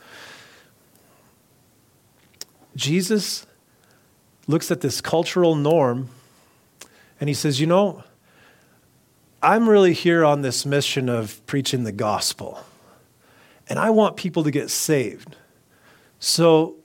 Jesus 2.75 3.45
looks 4.47 4.71
at 4.71 4.81
this 4.81 5.01
cultural 5.01 5.55
norm 5.55 6.09
and 7.19 7.29
he 7.29 7.33
says, 7.33 7.59
You 7.59 7.67
know, 7.67 8.03
I'm 9.41 9.67
really 9.69 9.93
here 9.93 10.25
on 10.25 10.41
this 10.41 10.65
mission 10.65 11.09
of 11.09 11.45
preaching 11.45 11.83
the 11.83 11.91
gospel, 11.91 12.63
and 13.67 13.77
I 13.77 13.89
want 13.89 14.15
people 14.15 14.43
to 14.43 14.51
get 14.51 14.69
saved. 14.69 15.35
So 16.19 16.75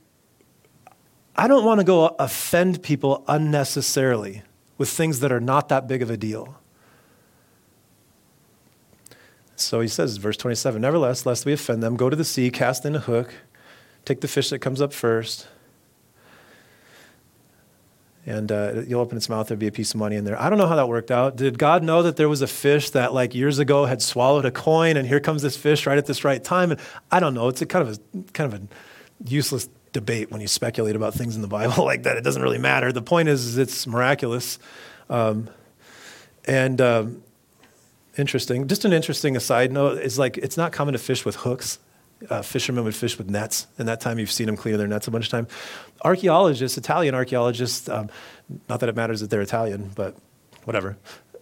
I 1.36 1.46
don't 1.46 1.64
want 1.64 1.78
to 1.78 1.84
go 1.84 2.16
offend 2.18 2.82
people 2.82 3.24
unnecessarily 3.28 4.42
with 4.76 4.88
things 4.88 5.20
that 5.20 5.30
are 5.30 5.40
not 5.40 5.68
that 5.68 5.86
big 5.86 6.02
of 6.02 6.10
a 6.10 6.16
deal. 6.16 6.56
So 9.54 9.80
he 9.80 9.88
says, 9.88 10.16
verse 10.16 10.36
27 10.36 10.80
Nevertheless, 10.80 11.26
lest 11.26 11.46
we 11.46 11.52
offend 11.52 11.82
them, 11.82 11.96
go 11.96 12.10
to 12.10 12.16
the 12.16 12.24
sea, 12.24 12.50
cast 12.50 12.84
in 12.84 12.94
a 12.96 13.00
hook, 13.00 13.34
take 14.04 14.20
the 14.20 14.28
fish 14.28 14.50
that 14.50 14.60
comes 14.60 14.80
up 14.80 14.92
first, 14.92 15.48
and 18.28 18.52
uh, 18.52 18.82
you'll 18.86 19.00
open 19.00 19.16
its 19.16 19.30
mouth, 19.30 19.48
there'll 19.48 19.58
be 19.58 19.68
a 19.68 19.72
piece 19.72 19.94
of 19.94 19.96
money 19.96 20.14
in 20.14 20.24
there. 20.24 20.38
I 20.40 20.50
don't 20.50 20.58
know 20.58 20.66
how 20.66 20.76
that 20.76 20.86
worked 20.86 21.10
out. 21.10 21.36
Did 21.36 21.58
God 21.58 21.82
know 21.82 22.02
that 22.02 22.16
there 22.16 22.28
was 22.28 22.42
a 22.42 22.46
fish 22.46 22.90
that, 22.90 23.14
like 23.14 23.34
years 23.34 23.58
ago, 23.58 23.86
had 23.86 24.02
swallowed 24.02 24.44
a 24.44 24.50
coin, 24.50 24.98
and 24.98 25.08
here 25.08 25.18
comes 25.18 25.40
this 25.40 25.56
fish 25.56 25.86
right 25.86 25.96
at 25.96 26.04
this 26.04 26.24
right 26.24 26.44
time? 26.44 26.70
And 26.72 26.80
I 27.10 27.20
don't 27.20 27.32
know. 27.32 27.48
It's 27.48 27.62
a 27.62 27.66
kind 27.66 27.88
of 27.88 27.94
a 27.96 28.32
kind 28.32 28.52
of 28.52 28.62
a 28.62 28.68
useless 29.24 29.70
debate 29.94 30.30
when 30.30 30.42
you 30.42 30.46
speculate 30.46 30.94
about 30.94 31.14
things 31.14 31.36
in 31.36 31.42
the 31.42 31.48
Bible 31.48 31.84
like 31.86 32.02
that. 32.02 32.18
It 32.18 32.22
doesn't 32.22 32.42
really 32.42 32.58
matter. 32.58 32.92
The 32.92 33.00
point 33.00 33.30
is, 33.30 33.46
is 33.46 33.56
it's 33.56 33.86
miraculous. 33.86 34.58
Um, 35.08 35.48
and 36.44 36.82
um, 36.82 37.22
interesting. 38.18 38.68
Just 38.68 38.84
an 38.84 38.92
interesting 38.92 39.36
aside 39.36 39.72
note 39.72 39.98
is 40.02 40.18
like 40.18 40.36
it's 40.36 40.58
not 40.58 40.72
common 40.72 40.92
to 40.92 40.98
fish 40.98 41.24
with 41.24 41.36
hooks. 41.36 41.78
Uh, 42.28 42.42
fishermen 42.42 42.84
would 42.84 42.96
fish 42.96 43.16
with 43.16 43.30
nets, 43.30 43.68
and 43.78 43.86
that 43.86 44.00
time 44.00 44.18
you've 44.18 44.30
seen 44.30 44.46
them 44.46 44.56
clear 44.56 44.76
their 44.76 44.88
nets 44.88 45.06
a 45.06 45.10
bunch 45.10 45.26
of 45.26 45.30
times. 45.30 45.48
Archaeologists, 46.04 46.76
Italian 46.76 47.14
archaeologists, 47.14 47.88
um, 47.88 48.10
not 48.68 48.80
that 48.80 48.88
it 48.88 48.96
matters 48.96 49.20
that 49.20 49.30
they're 49.30 49.40
Italian, 49.40 49.92
but 49.94 50.16
whatever. 50.64 50.96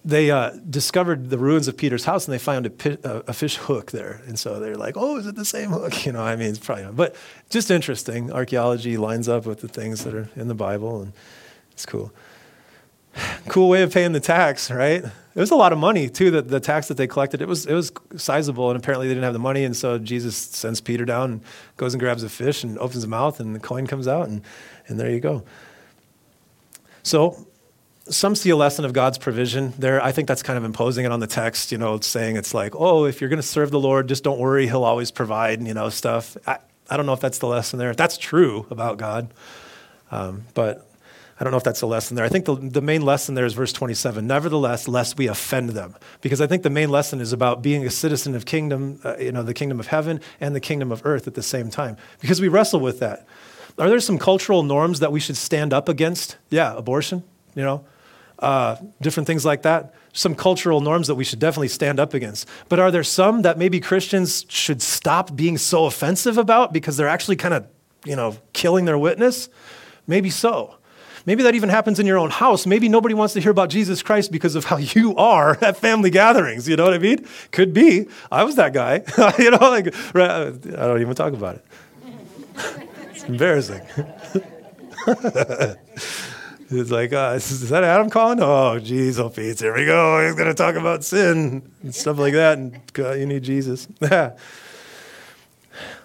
They 0.05 0.31
uh, 0.31 0.51
discovered 0.69 1.31
the 1.31 1.39
ruins 1.39 1.67
of 1.67 1.77
Peter's 1.77 2.05
house, 2.05 2.27
and 2.27 2.35
they 2.35 2.39
found 2.39 2.67
a, 2.67 2.71
pi- 2.71 2.99
a, 3.03 3.33
fish 3.33 3.57
hook 3.57 3.91
there. 3.91 4.21
And 4.27 4.39
so 4.39 4.61
they're 4.61 4.77
like, 4.77 4.97
"Oh, 4.97 5.17
is 5.17 5.27
it 5.27 5.35
the 5.35 5.45
same 5.45 5.71
hook?" 5.71 5.95
You 6.07 6.13
know, 6.13 6.23
I 6.23 6.37
mean, 6.37 6.51
it's 6.51 6.59
probably 6.59 6.85
not, 6.85 6.95
but 6.95 7.17
just 7.51 7.71
interesting. 7.71 8.31
Archaeology 8.31 8.97
lines 8.99 9.29
up 9.29 9.47
with 9.47 9.61
the 9.63 9.69
things 9.69 10.05
that 10.05 10.15
are 10.15 10.29
in 10.37 10.47
the 10.47 10.55
Bible, 10.55 11.03
and 11.03 11.13
it's 11.73 11.87
cool. 11.87 12.13
Cool 13.49 13.69
way 13.69 13.83
of 13.83 13.93
paying 13.93 14.13
the 14.13 14.21
tax, 14.21 14.71
right? 14.71 15.03
It 15.05 15.41
was 15.41 15.51
a 15.51 15.57
lot 15.57 15.73
of 15.73 15.79
money 15.79 16.09
too. 16.09 16.31
That 16.31 16.49
the 16.49 16.61
tax 16.61 16.89
that 16.89 16.97
they 16.97 17.07
collected, 17.07 17.43
it 17.43 17.49
was 17.49 17.67
it 17.67 17.75
was 17.75 17.93
sizable, 18.17 18.71
and 18.71 18.79
apparently 18.79 19.07
they 19.09 19.15
didn't 19.15 19.25
have 19.25 19.33
the 19.33 19.39
money, 19.39 19.65
and 19.65 19.77
so 19.77 19.99
Jesus 19.99 20.37
sends 20.37 20.81
Peter 20.81 21.05
down 21.05 21.33
and 21.33 21.41
goes 21.77 21.95
and 21.95 22.01
grabs 22.01 22.23
a 22.23 22.29
fish 22.29 22.65
and 22.65 22.79
opens 22.79 22.95
his 22.95 23.07
mouth, 23.07 23.39
and 23.41 23.55
the 23.55 23.61
coin 23.61 23.87
comes 23.87 24.09
out, 24.09 24.29
and 24.29 24.43
and 24.89 24.99
there 24.99 25.11
you 25.11 25.21
go. 25.21 25.45
So 27.03 27.47
some 28.09 28.35
see 28.35 28.51
a 28.51 28.57
lesson 28.57 28.85
of 28.85 28.93
God's 28.93 29.19
provision 29.19 29.73
there. 29.79 30.03
I 30.03 30.13
think 30.13 30.29
that's 30.29 30.43
kind 30.43 30.57
of 30.57 30.65
imposing 30.65 31.05
it 31.05 31.13
on 31.13 31.21
the 31.21 31.27
text, 31.27 31.73
you 31.73 31.79
know, 31.79 31.99
saying 32.01 32.37
it's 32.37 32.55
like, 32.55 32.75
oh, 32.77 33.05
if 33.05 33.21
you're 33.21 33.31
going 33.31 33.41
to 33.41 33.47
serve 33.47 33.71
the 33.71 33.81
Lord, 33.81 34.09
just 34.09 34.23
don't 34.23 34.39
worry, 34.39 34.67
He'll 34.67 34.85
always 34.85 35.11
provide, 35.11 35.67
you 35.67 35.75
know, 35.75 35.89
stuff. 35.89 36.37
I, 36.47 36.59
I 36.89 36.97
don't 36.97 37.07
know 37.07 37.13
if 37.13 37.21
that's 37.21 37.39
the 37.39 37.47
lesson 37.47 37.79
there. 37.79 37.95
That's 37.95 38.17
true 38.17 38.67
about 38.71 38.97
God, 38.97 39.33
um, 40.11 40.45
but 40.55 40.89
I 41.39 41.45
don't 41.45 41.51
know 41.51 41.59
if 41.59 41.65
that's 41.65 41.83
a 41.83 41.87
lesson 41.87 42.17
there. 42.17 42.25
I 42.25 42.31
think 42.31 42.47
the, 42.47 42.55
the 42.55 42.81
main 42.81 43.03
lesson 43.03 43.35
there 43.35 43.45
is 43.45 43.53
verse 43.53 43.73
27. 43.73 44.27
Nevertheless, 44.27 44.89
lest 44.89 45.19
we 45.19 45.27
offend 45.27 45.71
them. 45.71 45.95
Because 46.23 46.41
I 46.41 46.47
think 46.47 46.63
the 46.63 46.71
main 46.71 46.89
lesson 46.89 47.21
is 47.21 47.33
about 47.33 47.63
being 47.63 47.85
a 47.85 47.91
citizen 47.91 48.35
of 48.35 48.47
kingdom, 48.47 49.01
uh, 49.05 49.17
you 49.19 49.33
know, 49.33 49.43
the 49.43 49.53
kingdom 49.53 49.79
of 49.79 49.89
heaven 49.89 50.21
and 50.41 50.55
the 50.55 50.61
kingdom 50.61 50.91
of 50.91 51.05
earth 51.05 51.27
at 51.27 51.35
the 51.35 51.43
same 51.43 51.69
time. 51.69 51.99
Because 52.21 52.41
we 52.41 52.49
wrestle 52.49 52.81
with 52.81 53.01
that. 53.01 53.27
Are 53.79 53.91
there 53.91 54.01
some 54.01 54.17
cultural 54.19 54.63
norms 54.63 55.01
that 55.01 55.13
we 55.13 55.21
should 55.21 55.37
stand 55.37 55.75
up 55.75 55.91
against? 55.91 56.39
Yeah, 56.49 56.75
abortion, 56.75 57.23
you 57.55 57.63
know, 57.63 57.85
uh, 58.39 58.77
different 59.03 59.27
things 59.27 59.45
like 59.45 59.63
that. 59.63 59.95
Some 60.15 60.35
cultural 60.35 60.81
norms 60.81 61.09
that 61.09 61.17
we 61.17 61.25
should 61.25 61.39
definitely 61.39 61.69
stand 61.69 62.01
up 62.01 62.15
against. 62.15 62.49
But 62.71 62.79
are 62.79 62.91
there 62.91 63.05
some 63.05 63.43
that 63.43 63.59
maybe 63.59 63.81
Christians 63.81 64.47
should 64.49 64.81
stop 64.81 65.37
being 65.37 65.59
so 65.59 65.85
offensive 65.85 66.39
about 66.39 66.73
because 66.73 66.97
they're 66.97 67.09
actually 67.09 67.37
kind 67.37 67.53
of, 67.53 67.67
you 68.07 68.17
know, 68.17 68.37
killing 68.55 68.87
their 68.87 68.97
witness? 68.97 69.51
Maybe 70.07 70.31
so. 70.31 70.77
Maybe 71.27 71.43
that 71.43 71.55
even 71.57 71.69
happens 71.69 71.99
in 71.99 72.07
your 72.07 72.19
own 72.19 72.31
house. 72.31 72.67
Maybe 72.67 72.89
nobody 72.89 73.13
wants 73.13 73.35
to 73.35 73.41
hear 73.41 73.51
about 73.51 73.69
Jesus 73.69 74.01
Christ 74.01 74.31
because 74.31 74.55
of 74.55 74.65
how 74.65 74.77
you 74.95 75.17
are 75.17 75.59
at 75.63 75.77
family 75.77 76.11
gatherings. 76.11 76.69
You 76.69 76.77
know 76.77 76.85
what 76.85 76.95
I 76.95 76.99
mean? 76.99 77.27
Could 77.51 77.75
be. 77.75 78.07
I 78.31 78.45
was 78.45 78.55
that 78.55 78.73
guy. 78.73 79.03
you 79.39 79.51
know, 79.51 79.59
like, 79.59 79.93
I 80.15 80.53
don't 80.87 81.01
even 81.01 81.17
talk 81.17 81.33
about 81.33 81.57
it. 81.57 81.65
it's 83.11 83.25
embarrassing. 83.25 83.83
it's 86.71 86.91
like, 86.93 87.13
uh, 87.13 87.33
is 87.35 87.69
that 87.71 87.83
Adam 87.83 88.09
calling? 88.09 88.39
Oh, 88.41 88.79
geez, 88.79 89.19
oh, 89.19 89.29
Pete, 89.29 89.59
here 89.59 89.75
we 89.75 89.85
go. 89.85 90.25
He's 90.25 90.37
going 90.37 90.49
to 90.49 90.55
talk 90.55 90.77
about 90.77 91.03
sin 91.03 91.69
and 91.83 91.93
stuff 91.93 92.19
like 92.19 92.35
that. 92.35 92.57
And 92.57 92.81
God, 92.93 93.19
you 93.19 93.27
need 93.27 93.43
Jesus. 93.43 93.89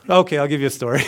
okay, 0.09 0.37
I'll 0.37 0.47
give 0.47 0.61
you 0.61 0.67
a 0.67 0.71
story. 0.71 1.03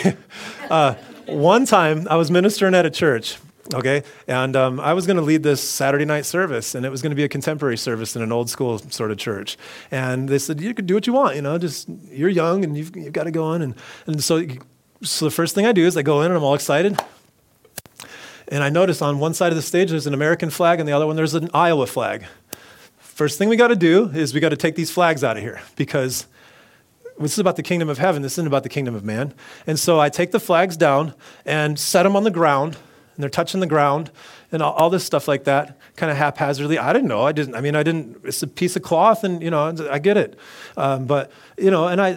Uh, 0.70 0.94
one 1.26 1.66
time 1.66 2.06
I 2.08 2.16
was 2.16 2.30
ministering 2.30 2.74
at 2.74 2.86
a 2.86 2.90
church 2.90 3.38
okay? 3.72 4.02
And 4.28 4.56
um, 4.56 4.80
I 4.80 4.92
was 4.92 5.06
going 5.06 5.16
to 5.16 5.22
lead 5.22 5.42
this 5.42 5.62
Saturday 5.62 6.04
night 6.04 6.26
service, 6.26 6.74
and 6.74 6.84
it 6.84 6.90
was 6.90 7.00
going 7.00 7.10
to 7.10 7.16
be 7.16 7.24
a 7.24 7.28
contemporary 7.28 7.76
service 7.76 8.16
in 8.16 8.22
an 8.22 8.32
old 8.32 8.50
school 8.50 8.78
sort 8.78 9.10
of 9.10 9.16
church. 9.16 9.56
And 9.90 10.28
they 10.28 10.38
said, 10.38 10.60
you 10.60 10.74
could 10.74 10.86
do 10.86 10.94
what 10.94 11.06
you 11.06 11.12
want, 11.12 11.36
you 11.36 11.42
know, 11.42 11.56
just 11.56 11.88
you're 12.10 12.28
young 12.28 12.64
and 12.64 12.76
you've, 12.76 12.94
you've 12.96 13.12
got 13.12 13.24
to 13.24 13.30
go 13.30 13.44
on. 13.44 13.62
And, 13.62 13.74
and 14.06 14.22
so, 14.22 14.46
so 15.02 15.24
the 15.24 15.30
first 15.30 15.54
thing 15.54 15.66
I 15.66 15.72
do 15.72 15.86
is 15.86 15.96
I 15.96 16.02
go 16.02 16.20
in 16.20 16.26
and 16.26 16.36
I'm 16.36 16.44
all 16.44 16.54
excited. 16.54 17.00
And 18.48 18.62
I 18.62 18.68
notice 18.68 19.00
on 19.00 19.18
one 19.18 19.32
side 19.32 19.52
of 19.52 19.56
the 19.56 19.62
stage 19.62 19.90
there's 19.90 20.06
an 20.06 20.14
American 20.14 20.50
flag, 20.50 20.78
and 20.78 20.88
the 20.88 20.92
other 20.92 21.06
one 21.06 21.16
there's 21.16 21.34
an 21.34 21.48
Iowa 21.54 21.86
flag. 21.86 22.26
First 22.98 23.38
thing 23.38 23.48
we 23.48 23.56
got 23.56 23.68
to 23.68 23.76
do 23.76 24.10
is 24.10 24.34
we 24.34 24.40
got 24.40 24.48
to 24.50 24.56
take 24.56 24.74
these 24.74 24.90
flags 24.90 25.24
out 25.24 25.36
of 25.36 25.42
here 25.42 25.62
because 25.76 26.26
this 27.18 27.32
is 27.32 27.38
about 27.38 27.56
the 27.56 27.62
kingdom 27.62 27.88
of 27.88 27.98
heaven. 27.98 28.22
This 28.22 28.32
isn't 28.32 28.46
about 28.46 28.64
the 28.64 28.68
kingdom 28.68 28.94
of 28.94 29.04
man. 29.04 29.32
And 29.66 29.78
so 29.78 30.00
I 30.00 30.08
take 30.08 30.32
the 30.32 30.40
flags 30.40 30.76
down 30.76 31.14
and 31.46 31.78
set 31.78 32.02
them 32.02 32.16
on 32.16 32.24
the 32.24 32.30
ground 32.30 32.76
and 33.14 33.22
they're 33.22 33.30
touching 33.30 33.60
the 33.60 33.66
ground 33.66 34.10
and 34.52 34.62
all, 34.62 34.72
all 34.74 34.90
this 34.90 35.04
stuff 35.04 35.28
like 35.28 35.44
that, 35.44 35.78
kind 35.96 36.10
of 36.10 36.18
haphazardly. 36.18 36.78
I 36.78 36.92
didn't 36.92 37.08
know. 37.08 37.22
I 37.22 37.32
didn't. 37.32 37.54
I 37.54 37.60
mean, 37.60 37.76
I 37.76 37.82
didn't. 37.82 38.20
It's 38.24 38.42
a 38.42 38.46
piece 38.46 38.76
of 38.76 38.82
cloth, 38.82 39.24
and 39.24 39.42
you 39.42 39.50
know, 39.50 39.74
I 39.90 39.98
get 39.98 40.16
it. 40.16 40.38
Um, 40.76 41.06
but 41.06 41.30
you 41.56 41.70
know, 41.70 41.88
and 41.88 42.00
I, 42.00 42.10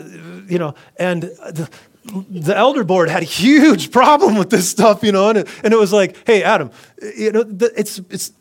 you 0.48 0.60
know, 0.60 0.76
and. 0.98 1.24
The, 1.24 1.70
the 2.30 2.56
elder 2.56 2.86
board 2.86 3.10
had 3.10 3.22
a 3.22 3.26
huge 3.26 3.92
problem 4.00 4.38
with 4.38 4.50
this 4.50 4.70
stuff, 4.70 5.04
you 5.04 5.12
know, 5.12 5.28
and 5.28 5.40
it, 5.40 5.50
and 5.62 5.74
it 5.74 5.78
was 5.78 5.92
like, 5.92 6.16
hey, 6.26 6.42
Adam, 6.42 6.72
you 7.18 7.34
know, 7.34 7.44
it's, 7.76 8.00
it's, 8.10 8.32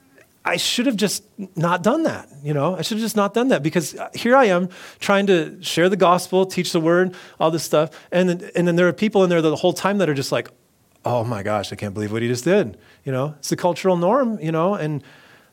I 0.45 0.57
should 0.57 0.87
have 0.87 0.95
just 0.95 1.25
not 1.57 1.83
done 1.83 2.05
that, 2.05 2.29
you 2.45 2.55
know, 2.55 2.77
I 2.77 2.83
should 2.83 2.99
have 2.99 3.03
just 3.03 3.17
not 3.17 3.35
done 3.35 3.49
that 3.49 3.65
because 3.65 3.99
here 4.15 4.37
I 4.37 4.45
am 4.45 4.69
trying 5.01 5.27
to 5.27 5.61
share 5.65 5.89
the 5.89 5.97
gospel, 5.97 6.47
teach 6.47 6.71
the 6.71 6.79
word, 6.79 7.17
all 7.41 7.51
this 7.51 7.65
stuff. 7.65 7.91
And 8.13 8.29
then, 8.29 8.51
and 8.55 8.69
then 8.69 8.77
there 8.77 8.87
are 8.87 8.93
people 8.93 9.25
in 9.25 9.31
there 9.31 9.43
the 9.43 9.57
whole 9.57 9.73
time 9.73 9.99
that 9.99 10.09
are 10.09 10.15
just 10.15 10.31
like, 10.31 10.49
oh 11.07 11.23
my 11.23 11.45
gosh, 11.45 11.73
I 11.73 11.77
can't 11.77 11.95
believe 11.95 12.11
what 12.11 12.21
he 12.21 12.29
just 12.29 12.45
did. 12.45 12.77
You 13.05 13.13
know, 13.13 13.37
it's 13.39 13.49
the 13.49 13.57
cultural 13.57 13.97
norm, 13.97 14.41
you 14.41 14.51
know, 14.51 14.75
and 14.75 15.05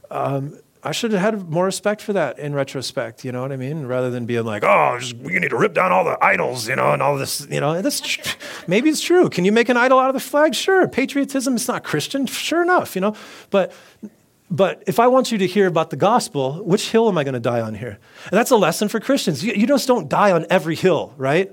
um, 0.09 0.59
I 0.81 0.91
should 0.91 1.11
have 1.11 1.21
had 1.21 1.47
more 1.47 1.65
respect 1.65 2.01
for 2.01 2.11
that 2.13 2.39
in 2.39 2.55
retrospect, 2.55 3.23
you 3.23 3.31
know 3.31 3.43
what 3.43 3.51
I 3.51 3.55
mean? 3.55 3.85
Rather 3.85 4.09
than 4.09 4.25
being 4.25 4.45
like, 4.45 4.63
oh, 4.63 4.97
just, 4.99 5.15
you 5.15 5.39
need 5.39 5.51
to 5.51 5.57
rip 5.57 5.75
down 5.75 5.91
all 5.91 6.03
the 6.03 6.17
idols, 6.21 6.67
you 6.67 6.75
know, 6.75 6.91
and 6.91 7.03
all 7.03 7.17
this, 7.17 7.47
you 7.51 7.59
know, 7.61 7.79
tr- 7.81 8.35
maybe 8.67 8.89
it's 8.89 8.99
true. 8.99 9.29
Can 9.29 9.45
you 9.45 9.51
make 9.51 9.69
an 9.69 9.77
idol 9.77 9.99
out 9.99 10.09
of 10.09 10.15
the 10.15 10.19
flag? 10.19 10.55
Sure. 10.55 10.87
Patriotism 10.87 11.55
is 11.55 11.67
not 11.67 11.83
Christian, 11.83 12.25
sure 12.25 12.63
enough, 12.63 12.95
you 12.95 13.01
know, 13.01 13.15
but 13.51 13.71
but 14.49 14.83
if 14.85 14.99
I 14.99 15.07
want 15.07 15.31
you 15.31 15.39
to 15.39 15.47
hear 15.47 15.65
about 15.65 15.89
the 15.89 15.95
gospel, 15.95 16.63
which 16.63 16.91
hill 16.91 17.07
am 17.07 17.17
I 17.17 17.23
going 17.23 17.33
to 17.33 17.39
die 17.39 17.61
on 17.61 17.73
here? 17.73 17.97
And 18.25 18.31
that's 18.31 18.51
a 18.51 18.55
lesson 18.55 18.87
for 18.87 18.99
Christians. 18.99 19.43
You, 19.43 19.53
you 19.53 19.65
just 19.65 19.87
don't 19.87 20.09
die 20.09 20.31
on 20.31 20.45
every 20.47 20.75
hill, 20.75 21.13
right? 21.17 21.51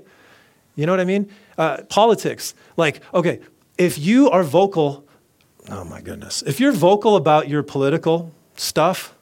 You 0.75 0.85
know 0.85 0.91
what 0.91 0.99
I 0.99 1.05
mean? 1.05 1.31
Uh, 1.57 1.77
politics, 1.89 2.53
like, 2.77 3.01
okay, 3.11 3.39
if 3.81 3.97
you 3.97 4.29
are 4.29 4.43
vocal, 4.43 5.03
oh 5.67 5.83
my 5.83 6.01
goodness, 6.01 6.43
if 6.43 6.59
you're 6.59 6.71
vocal 6.71 7.15
about 7.15 7.49
your 7.49 7.63
political 7.63 8.31
stuff, 8.55 9.15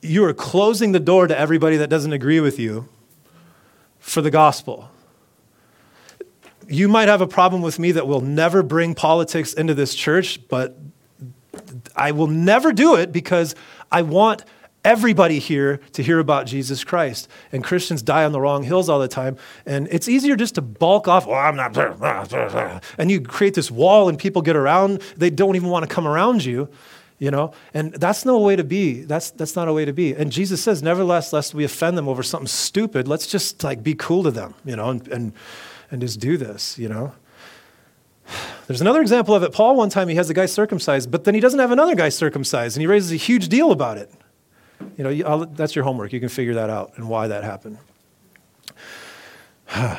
you 0.00 0.24
are 0.24 0.32
closing 0.32 0.92
the 0.92 1.00
door 1.00 1.26
to 1.26 1.36
everybody 1.36 1.76
that 1.76 1.90
doesn't 1.90 2.12
agree 2.12 2.38
with 2.38 2.56
you 2.56 2.88
for 3.98 4.22
the 4.22 4.30
gospel. 4.30 4.90
You 6.68 6.86
might 6.86 7.08
have 7.08 7.20
a 7.20 7.26
problem 7.26 7.62
with 7.62 7.80
me 7.80 7.90
that 7.90 8.06
will 8.06 8.20
never 8.20 8.62
bring 8.62 8.94
politics 8.94 9.52
into 9.52 9.74
this 9.74 9.96
church, 9.96 10.46
but 10.46 10.78
I 11.96 12.12
will 12.12 12.28
never 12.28 12.72
do 12.72 12.94
it 12.94 13.10
because 13.10 13.56
I 13.90 14.02
want 14.02 14.44
everybody 14.84 15.38
here 15.38 15.80
to 15.92 16.02
hear 16.02 16.18
about 16.18 16.46
Jesus 16.46 16.84
Christ. 16.84 17.28
And 17.52 17.64
Christians 17.64 18.02
die 18.02 18.24
on 18.24 18.32
the 18.32 18.40
wrong 18.40 18.62
hills 18.62 18.88
all 18.88 18.98
the 18.98 19.08
time. 19.08 19.36
And 19.66 19.88
it's 19.90 20.08
easier 20.08 20.36
just 20.36 20.56
to 20.56 20.62
bulk 20.62 21.08
off, 21.08 21.26
well, 21.26 21.38
I'm 21.38 21.56
not, 21.56 21.76
and 22.98 23.10
you 23.10 23.20
create 23.20 23.54
this 23.54 23.70
wall 23.70 24.08
and 24.08 24.18
people 24.18 24.42
get 24.42 24.56
around. 24.56 25.00
They 25.16 25.30
don't 25.30 25.56
even 25.56 25.70
want 25.70 25.88
to 25.88 25.92
come 25.92 26.06
around 26.06 26.44
you, 26.44 26.68
you 27.18 27.30
know? 27.30 27.52
And 27.72 27.94
that's 27.94 28.24
no 28.24 28.38
way 28.38 28.56
to 28.56 28.64
be. 28.64 29.02
That's, 29.02 29.30
that's 29.30 29.56
not 29.56 29.68
a 29.68 29.72
way 29.72 29.84
to 29.84 29.92
be. 29.92 30.14
And 30.14 30.30
Jesus 30.30 30.62
says, 30.62 30.82
nevertheless, 30.82 31.32
lest 31.32 31.54
we 31.54 31.64
offend 31.64 31.96
them 31.96 32.08
over 32.08 32.22
something 32.22 32.46
stupid, 32.46 33.08
let's 33.08 33.26
just 33.26 33.64
like 33.64 33.82
be 33.82 33.94
cool 33.94 34.22
to 34.24 34.30
them, 34.30 34.54
you 34.64 34.76
know, 34.76 34.90
and, 34.90 35.08
and, 35.08 35.32
and 35.90 36.00
just 36.00 36.20
do 36.20 36.36
this, 36.36 36.78
you 36.78 36.88
know? 36.88 37.12
There's 38.66 38.80
another 38.80 39.00
example 39.00 39.34
of 39.34 39.42
it. 39.42 39.52
Paul, 39.52 39.76
one 39.76 39.90
time, 39.90 40.08
he 40.08 40.14
has 40.14 40.30
a 40.30 40.34
guy 40.34 40.46
circumcised, 40.46 41.10
but 41.10 41.24
then 41.24 41.34
he 41.34 41.40
doesn't 41.40 41.58
have 41.58 41.70
another 41.70 41.94
guy 41.94 42.08
circumcised, 42.08 42.76
and 42.76 42.80
he 42.80 42.86
raises 42.86 43.12
a 43.12 43.16
huge 43.16 43.48
deal 43.48 43.72
about 43.72 43.98
it. 43.98 44.10
You 44.96 45.04
know, 45.04 45.44
that's 45.44 45.74
your 45.74 45.84
homework. 45.84 46.12
You 46.12 46.20
can 46.20 46.28
figure 46.28 46.54
that 46.54 46.70
out 46.70 46.92
and 46.96 47.08
why 47.08 47.28
that 47.28 47.44
happened. 47.44 47.78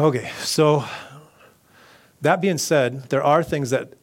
Okay, 0.00 0.30
so 0.38 0.84
that 2.20 2.40
being 2.40 2.58
said, 2.58 3.10
there 3.10 3.20
are 3.20 3.42
things 3.42 3.70
that 3.70 3.94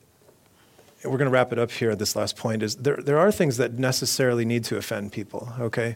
we're 1.05 1.17
going 1.17 1.29
to 1.29 1.31
wrap 1.31 1.53
it 1.53 1.59
up 1.59 1.71
here 1.71 1.91
at 1.91 1.99
this 1.99 2.15
last 2.15 2.35
point 2.35 2.63
is 2.63 2.75
there, 2.75 2.97
there 2.97 3.17
are 3.17 3.31
things 3.31 3.57
that 3.57 3.73
necessarily 3.73 4.43
need 4.43 4.63
to 4.65 4.77
offend 4.77 5.11
people, 5.11 5.53
okay, 5.59 5.95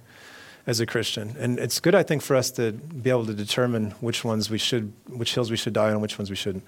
as 0.67 0.79
a 0.79 0.85
Christian. 0.85 1.35
And 1.37 1.59
it's 1.59 1.79
good, 1.79 1.95
I 1.95 2.03
think, 2.03 2.21
for 2.21 2.35
us 2.35 2.51
to 2.51 2.71
be 2.71 3.09
able 3.09 3.25
to 3.25 3.33
determine 3.33 3.91
which 3.99 4.23
ones 4.23 4.49
we 4.49 4.57
should, 4.57 4.93
which 5.07 5.33
hills 5.33 5.51
we 5.51 5.57
should 5.57 5.73
die 5.73 5.91
on, 5.91 5.99
which 5.99 6.17
ones 6.17 6.29
we 6.29 6.35
shouldn't. 6.35 6.63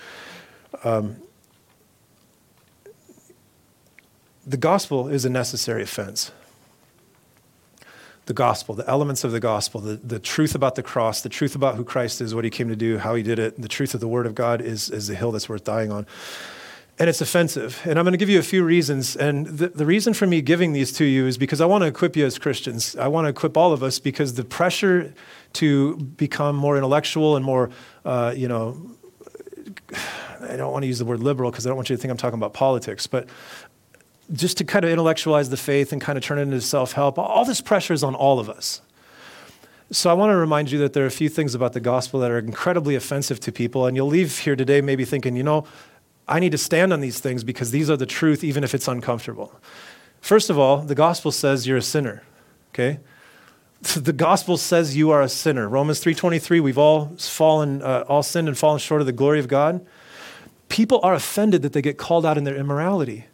Um, 0.84 1.18
the 4.52 4.58
gospel 4.58 5.08
is 5.08 5.24
a 5.24 5.30
necessary 5.30 5.82
offense. 5.82 6.32
The 8.26 8.34
gospel, 8.34 8.76
the 8.76 8.88
elements 8.88 9.24
of 9.24 9.32
the 9.32 9.40
gospel, 9.40 9.82
the, 9.82 9.96
the 9.96 10.20
truth 10.20 10.54
about 10.54 10.76
the 10.76 10.84
cross, 10.84 11.22
the 11.22 11.30
truth 11.30 11.56
about 11.56 11.76
who 11.76 11.84
Christ 11.84 12.22
is, 12.22 12.36
what 12.36 12.44
he 12.44 12.50
came 12.50 12.68
to 12.68 12.76
do, 12.76 12.98
how 12.98 13.16
he 13.16 13.24
did 13.24 13.40
it, 13.40 13.60
the 13.60 13.68
truth 13.68 13.94
of 13.94 14.00
the 14.00 14.08
word 14.08 14.26
of 14.26 14.36
God 14.36 14.62
is, 14.62 14.90
is 14.90 15.08
the 15.08 15.16
hill 15.16 15.32
that's 15.32 15.50
worth 15.50 15.64
dying 15.64 15.92
on. 15.92 16.06
And 17.00 17.10
it's 17.10 17.22
offensive. 17.22 17.82
And 17.86 17.98
I'm 17.98 18.06
going 18.06 18.12
to 18.12 18.18
give 18.18 18.30
you 18.30 18.40
a 18.40 18.44
few 18.44 18.64
reasons. 18.64 19.16
And 19.16 19.48
the, 19.48 19.70
the 19.70 19.86
reason 19.86 20.14
for 20.14 20.28
me 20.28 20.42
giving 20.42 20.74
these 20.74 20.92
to 20.94 21.06
you 21.06 21.26
is 21.26 21.38
because 21.38 21.62
I 21.62 21.66
want 21.66 21.84
to 21.84 21.88
equip 21.88 22.16
you 22.16 22.26
as 22.26 22.38
Christians. 22.38 22.96
I 22.96 23.08
want 23.08 23.26
to 23.26 23.30
equip 23.30 23.58
all 23.58 23.74
of 23.74 23.82
us 23.82 24.00
because 24.00 24.36
the 24.36 24.44
pressure 24.44 25.14
to 25.54 25.96
become 25.96 26.56
more 26.56 26.78
intellectual 26.78 27.38
and 27.38 27.44
more, 27.44 27.72
uh, 28.06 28.34
you 28.36 28.48
know, 28.48 28.92
I 30.42 30.58
don't 30.58 30.72
want 30.72 30.84
to 30.84 30.88
use 30.88 31.00
the 31.00 31.06
word 31.06 31.22
liberal 31.22 31.52
because 31.52 31.66
I 31.66 31.70
don't 31.70 31.78
want 31.78 31.90
you 31.90 31.96
to 31.96 32.02
think 32.02 32.12
I'm 32.12 32.18
talking 32.18 32.38
about 32.38 32.54
politics, 32.54 33.08
but 33.08 33.28
just 34.34 34.58
to 34.58 34.64
kind 34.64 34.86
of 34.86 34.92
intellectualize 34.92 35.50
the 35.50 35.58
faith 35.58 35.92
and 35.92 36.02
kind 36.02 36.18
of 36.18 36.24
turn 36.24 36.38
it 36.38 36.44
into 36.44 36.62
self 36.62 36.94
help, 36.94 37.18
all 37.18 37.46
this 37.46 37.62
pressure 37.62 37.94
is 37.94 38.04
on 38.04 38.16
all 38.16 38.40
of 38.40 38.50
us. 38.50 38.82
So 39.92 40.10
I 40.10 40.14
want 40.14 40.32
to 40.32 40.38
remind 40.38 40.72
you 40.72 40.80
that 40.80 40.94
there 40.94 41.04
are 41.04 41.08
a 41.08 41.12
few 41.12 41.28
things 41.28 41.54
about 41.54 41.74
the 41.74 41.82
gospel 41.82 42.22
that 42.22 42.32
are 42.32 42.40
incredibly 42.40 42.96
offensive 42.96 43.42
to 43.42 43.52
people, 43.52 43.86
and 43.86 43.96
you'll 43.96 44.08
leave 44.08 44.40
here 44.40 44.56
today 44.56 44.80
maybe 44.80 45.04
thinking, 45.04 45.36
you 45.36 45.44
know, 45.44 45.66
I 46.28 46.40
need 46.40 46.54
to 46.54 46.58
stand 46.58 46.94
on 46.94 47.02
these 47.02 47.20
things 47.20 47.44
because 47.44 47.72
these 47.72 47.90
are 47.90 47.98
the 47.98 48.06
truth, 48.06 48.42
even 48.42 48.64
if 48.64 48.74
it's 48.74 48.88
uncomfortable. 48.88 49.54
First 50.22 50.50
of 50.50 50.58
all, 50.58 50.78
the 50.78 50.96
gospel 50.96 51.32
says 51.32 51.68
you're 51.68 51.78
a 51.78 51.82
sinner, 51.82 52.24
okay? 52.70 53.00
The 53.96 54.14
gospel 54.14 54.58
says 54.58 54.96
you 54.96 55.10
are 55.10 55.24
a 55.24 55.28
sinner. 55.28 55.68
Romans 55.68 56.04
3.23, 56.04 56.62
we've 56.62 56.78
all 56.78 57.08
fallen, 57.18 57.82
uh, 57.82 58.06
all 58.08 58.22
sinned 58.22 58.48
and 58.48 58.56
fallen 58.56 58.78
short 58.78 59.02
of 59.02 59.08
the 59.08 59.12
glory 59.12 59.40
of 59.40 59.48
God. 59.48 59.84
People 60.70 61.00
are 61.02 61.16
offended 61.16 61.64
that 61.64 61.74
they 61.74 61.82
get 61.82 61.98
called 61.98 62.24
out 62.24 62.38
in 62.38 62.44
their 62.44 62.56
immorality 62.56 63.26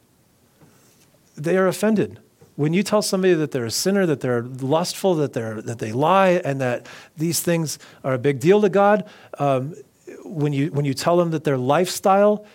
they 1.38 1.58
are 1.58 1.68
offended. 1.68 2.20
When 2.56 2.74
you 2.74 2.82
tell 2.82 3.04
somebody 3.04 3.36
that 3.36 3.52
they're 3.52 3.66
a 3.66 3.72
sinner, 3.72 4.06
that 4.08 4.20
they're 4.20 4.42
lustful, 4.42 5.16
that, 5.16 5.34
they're, 5.34 5.62
that 5.62 5.78
they 5.78 5.92
lie, 5.92 6.42
and 6.44 6.60
that 6.60 6.88
these 7.16 7.40
things 7.40 7.78
are 8.04 8.16
a 8.16 8.18
big 8.18 8.40
deal 8.40 8.62
to 8.62 8.70
God, 8.70 9.08
um, 9.38 9.76
when, 10.24 10.54
you, 10.54 10.72
when 10.72 10.84
you 10.84 10.96
tell 10.96 11.18
them 11.18 11.32
that 11.32 11.44
their 11.44 11.58
lifestyle 11.58 12.46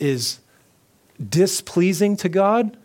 is 0.00 0.40
displeasing 1.28 2.16
to 2.16 2.28
God, 2.28 2.76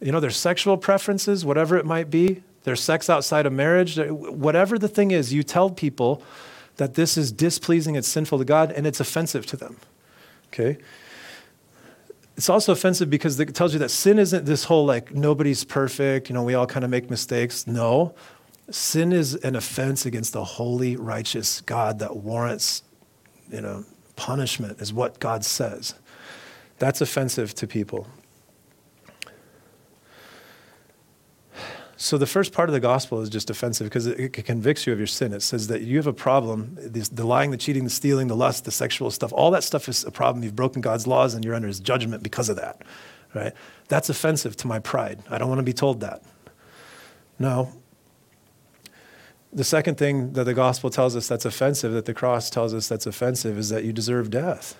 you 0.00 0.12
know, 0.12 0.20
their 0.20 0.30
sexual 0.30 0.78
preferences, 0.78 1.44
whatever 1.44 1.76
it 1.76 1.84
might 1.84 2.10
be, 2.10 2.42
their 2.64 2.76
sex 2.76 3.10
outside 3.10 3.46
of 3.46 3.52
marriage, 3.52 3.98
whatever 3.98 4.78
the 4.78 4.88
thing 4.88 5.10
is, 5.10 5.32
you 5.32 5.42
tell 5.42 5.70
people 5.70 6.22
that 6.76 6.94
this 6.94 7.18
is 7.18 7.32
displeasing, 7.32 7.96
it's 7.96 8.08
sinful 8.08 8.38
to 8.38 8.44
God, 8.44 8.72
and 8.72 8.86
it's 8.86 9.00
offensive 9.00 9.44
to 9.46 9.56
them. 9.56 9.76
Okay? 10.52 10.78
It's 12.38 12.48
also 12.48 12.70
offensive 12.70 13.10
because 13.10 13.38
it 13.40 13.52
tells 13.52 13.72
you 13.72 13.80
that 13.80 13.90
sin 13.90 14.16
isn't 14.16 14.44
this 14.44 14.62
whole 14.62 14.86
like 14.86 15.12
nobody's 15.12 15.64
perfect, 15.64 16.28
you 16.30 16.34
know, 16.34 16.44
we 16.44 16.54
all 16.54 16.68
kind 16.68 16.84
of 16.84 16.90
make 16.90 17.10
mistakes. 17.10 17.66
No. 17.66 18.14
Sin 18.70 19.12
is 19.12 19.34
an 19.34 19.56
offense 19.56 20.06
against 20.06 20.34
the 20.34 20.44
holy, 20.44 20.94
righteous 20.94 21.62
God 21.62 21.98
that 21.98 22.14
warrants, 22.14 22.84
you 23.50 23.60
know, 23.60 23.84
punishment, 24.14 24.80
is 24.80 24.92
what 24.92 25.18
God 25.18 25.44
says. 25.44 25.96
That's 26.78 27.00
offensive 27.00 27.54
to 27.56 27.66
people. 27.66 28.06
So 32.00 32.16
the 32.16 32.26
first 32.26 32.52
part 32.52 32.68
of 32.68 32.74
the 32.74 32.80
gospel 32.80 33.20
is 33.20 33.28
just 33.28 33.50
offensive 33.50 33.86
because 33.86 34.06
it, 34.06 34.38
it, 34.38 34.44
convicts 34.44 34.86
you 34.86 34.92
of 34.92 35.00
your 35.00 35.08
sin. 35.08 35.32
It 35.32 35.42
says 35.42 35.66
that 35.66 35.82
you 35.82 35.96
have 35.96 36.06
a 36.06 36.12
problem. 36.12 36.78
This, 36.80 37.08
the 37.08 37.26
lying, 37.26 37.50
the 37.50 37.56
cheating, 37.56 37.82
the 37.82 37.90
stealing, 37.90 38.28
the 38.28 38.36
lust, 38.36 38.64
the 38.64 38.70
sexual 38.70 39.10
stuff, 39.10 39.32
all 39.32 39.50
that 39.50 39.64
stuff 39.64 39.88
is 39.88 40.04
a 40.04 40.12
problem. 40.12 40.44
You've 40.44 40.54
broken 40.54 40.80
God's 40.80 41.08
laws 41.08 41.34
and 41.34 41.44
you're 41.44 41.56
under 41.56 41.66
his 41.66 41.80
judgment 41.80 42.22
because 42.22 42.48
of 42.48 42.54
that. 42.54 42.82
Right? 43.34 43.52
That's 43.88 44.08
offensive 44.08 44.56
to 44.58 44.68
my 44.68 44.78
pride. 44.78 45.20
I 45.28 45.38
don't 45.38 45.48
want 45.48 45.58
to 45.58 45.64
be 45.64 45.72
told 45.72 45.98
that. 46.00 46.22
No. 47.36 47.72
The 49.52 49.64
second 49.64 49.96
thing 49.98 50.34
that 50.34 50.44
the 50.44 50.54
gospel 50.54 50.90
tells 50.90 51.16
us 51.16 51.26
that's 51.26 51.44
offensive, 51.44 51.92
that 51.94 52.04
the 52.04 52.14
cross 52.14 52.48
tells 52.48 52.74
us 52.74 52.86
that's 52.86 53.06
offensive, 53.06 53.58
is 53.58 53.70
that 53.70 53.82
you 53.82 53.92
deserve 53.92 54.30
death. 54.30 54.78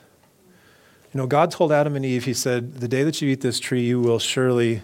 You 1.12 1.18
know, 1.18 1.26
God 1.26 1.50
told 1.50 1.72
Adam 1.72 1.96
and 1.96 2.04
Eve, 2.04 2.26
He 2.26 2.34
said, 2.34 2.74
The 2.74 2.86
day 2.86 3.02
that 3.02 3.20
you 3.20 3.28
eat 3.28 3.40
this 3.40 3.58
tree, 3.58 3.82
you 3.82 3.98
will 3.98 4.20
surely 4.20 4.82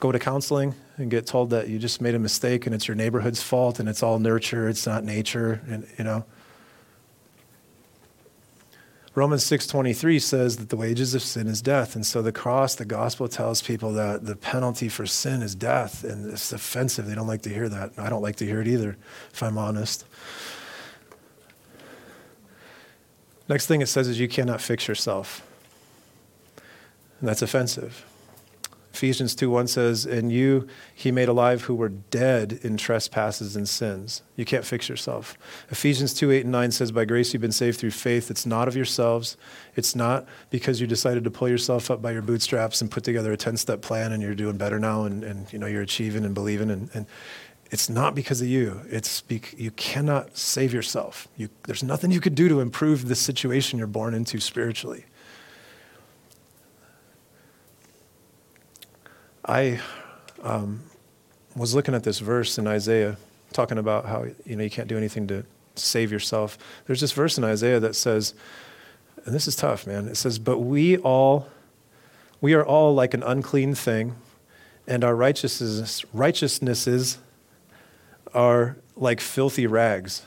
go 0.00 0.10
to 0.10 0.18
counseling 0.18 0.74
and 0.96 1.10
get 1.10 1.26
told 1.26 1.50
that 1.50 1.68
you 1.68 1.78
just 1.78 2.00
made 2.00 2.14
a 2.14 2.18
mistake 2.18 2.66
and 2.66 2.74
it's 2.74 2.86
your 2.86 2.94
neighborhood's 2.94 3.42
fault 3.42 3.80
and 3.80 3.88
it's 3.88 4.02
all 4.02 4.18
nurture, 4.18 4.68
it's 4.68 4.86
not 4.86 5.04
nature, 5.04 5.60
and 5.68 5.86
you 5.98 6.04
know. 6.04 6.24
Romans 9.16 9.44
6:23 9.44 10.18
says 10.20 10.56
that 10.56 10.70
the 10.70 10.76
wages 10.76 11.14
of 11.14 11.22
sin 11.22 11.46
is 11.46 11.62
death. 11.62 11.94
And 11.94 12.04
so 12.04 12.20
the 12.20 12.32
cross, 12.32 12.74
the 12.74 12.84
gospel 12.84 13.28
tells 13.28 13.62
people 13.62 13.92
that 13.92 14.26
the 14.26 14.34
penalty 14.34 14.88
for 14.88 15.06
sin 15.06 15.40
is 15.40 15.54
death 15.54 16.02
and 16.02 16.32
it's 16.32 16.52
offensive. 16.52 17.06
They 17.06 17.14
don't 17.14 17.28
like 17.28 17.42
to 17.42 17.50
hear 17.50 17.68
that. 17.68 17.92
I 17.96 18.08
don't 18.08 18.22
like 18.22 18.36
to 18.36 18.44
hear 18.44 18.60
it 18.60 18.66
either, 18.66 18.96
if 19.32 19.40
I'm 19.40 19.56
honest. 19.56 20.04
Next 23.48 23.66
thing 23.66 23.82
it 23.82 23.86
says 23.86 24.08
is 24.08 24.18
you 24.18 24.26
cannot 24.26 24.60
fix 24.60 24.88
yourself. 24.88 25.46
And 27.20 27.28
that's 27.28 27.42
offensive. 27.42 28.04
Ephesians 28.94 29.34
2 29.34 29.50
1 29.50 29.66
says, 29.66 30.06
And 30.06 30.30
you 30.30 30.68
he 30.94 31.10
made 31.10 31.28
alive 31.28 31.62
who 31.62 31.74
were 31.74 31.88
dead 31.88 32.60
in 32.62 32.76
trespasses 32.76 33.56
and 33.56 33.68
sins. 33.68 34.22
You 34.36 34.44
can't 34.44 34.64
fix 34.64 34.88
yourself. 34.88 35.36
Ephesians 35.68 36.14
2 36.14 36.30
8 36.30 36.42
and 36.42 36.52
9 36.52 36.70
says, 36.70 36.92
By 36.92 37.04
grace 37.04 37.32
you've 37.32 37.42
been 37.42 37.50
saved 37.50 37.80
through 37.80 37.90
faith. 37.90 38.30
It's 38.30 38.46
not 38.46 38.68
of 38.68 38.76
yourselves. 38.76 39.36
It's 39.74 39.96
not 39.96 40.26
because 40.50 40.80
you 40.80 40.86
decided 40.86 41.24
to 41.24 41.30
pull 41.30 41.48
yourself 41.48 41.90
up 41.90 42.00
by 42.00 42.12
your 42.12 42.22
bootstraps 42.22 42.80
and 42.80 42.88
put 42.88 43.02
together 43.02 43.32
a 43.32 43.36
10 43.36 43.56
step 43.56 43.82
plan 43.82 44.12
and 44.12 44.22
you're 44.22 44.36
doing 44.36 44.56
better 44.56 44.78
now 44.78 45.04
and, 45.04 45.24
and 45.24 45.52
you 45.52 45.58
know, 45.58 45.66
you're 45.66 45.82
achieving 45.82 46.24
and 46.24 46.32
believing. 46.32 46.70
And, 46.70 46.88
and 46.94 47.06
it's 47.72 47.90
not 47.90 48.14
because 48.14 48.40
of 48.40 48.46
you. 48.46 48.82
It's 48.88 49.22
bec- 49.22 49.58
you 49.58 49.72
cannot 49.72 50.38
save 50.38 50.72
yourself. 50.72 51.26
You, 51.36 51.48
there's 51.64 51.82
nothing 51.82 52.12
you 52.12 52.20
could 52.20 52.36
do 52.36 52.48
to 52.48 52.60
improve 52.60 53.08
the 53.08 53.16
situation 53.16 53.76
you're 53.76 53.88
born 53.88 54.14
into 54.14 54.38
spiritually. 54.38 55.04
I 59.46 59.80
um, 60.42 60.82
was 61.54 61.74
looking 61.74 61.94
at 61.94 62.02
this 62.02 62.18
verse 62.18 62.58
in 62.58 62.66
Isaiah, 62.66 63.16
talking 63.52 63.78
about 63.78 64.06
how 64.06 64.26
you 64.44 64.56
know 64.56 64.64
you 64.64 64.70
can't 64.70 64.88
do 64.88 64.96
anything 64.96 65.26
to 65.28 65.44
save 65.74 66.10
yourself. 66.10 66.56
There's 66.86 67.00
this 67.00 67.12
verse 67.12 67.36
in 67.36 67.44
Isaiah 67.44 67.80
that 67.80 67.94
says, 67.94 68.34
and 69.24 69.34
this 69.34 69.46
is 69.46 69.56
tough, 69.56 69.86
man. 69.86 70.08
It 70.08 70.16
says, 70.16 70.38
"But 70.38 70.58
we 70.60 70.96
all, 70.98 71.48
we 72.40 72.54
are 72.54 72.64
all 72.64 72.94
like 72.94 73.12
an 73.12 73.22
unclean 73.22 73.74
thing, 73.74 74.16
and 74.86 75.04
our 75.04 75.14
righteousness 75.14 76.04
righteousnesses 76.12 77.18
are 78.32 78.76
like 78.96 79.20
filthy 79.20 79.66
rags." 79.66 80.22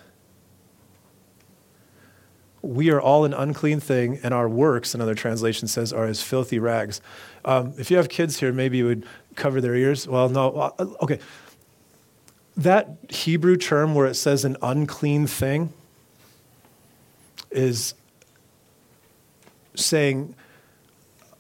We 2.68 2.92
are 2.92 3.00
all 3.00 3.24
an 3.24 3.34
unclean 3.34 3.80
thing, 3.80 4.20
and 4.24 4.34
our 4.34 4.50
works, 4.50 4.94
another 4.94 5.16
translation 5.16 5.68
says, 5.70 5.94
are 5.94 6.06
as 6.06 6.22
filthy 6.22 6.60
rags. 6.60 7.00
Um, 7.46 7.74
if 7.78 7.90
you 7.90 7.96
have 7.96 8.10
kids 8.10 8.40
here, 8.40 8.52
maybe 8.52 8.78
you 8.78 8.86
would 8.86 9.06
cover 9.36 9.62
their 9.62 9.74
ears. 9.74 10.06
Well, 10.08 10.28
no, 10.28 10.52
uh, 10.52 10.86
okay. 11.02 11.20
That 12.58 12.98
Hebrew 13.10 13.56
term 13.56 13.96
where 13.96 14.06
it 14.06 14.16
says 14.16 14.44
an 14.44 14.58
unclean 14.62 15.28
thing 15.28 15.72
is 17.52 17.94
saying 19.76 20.36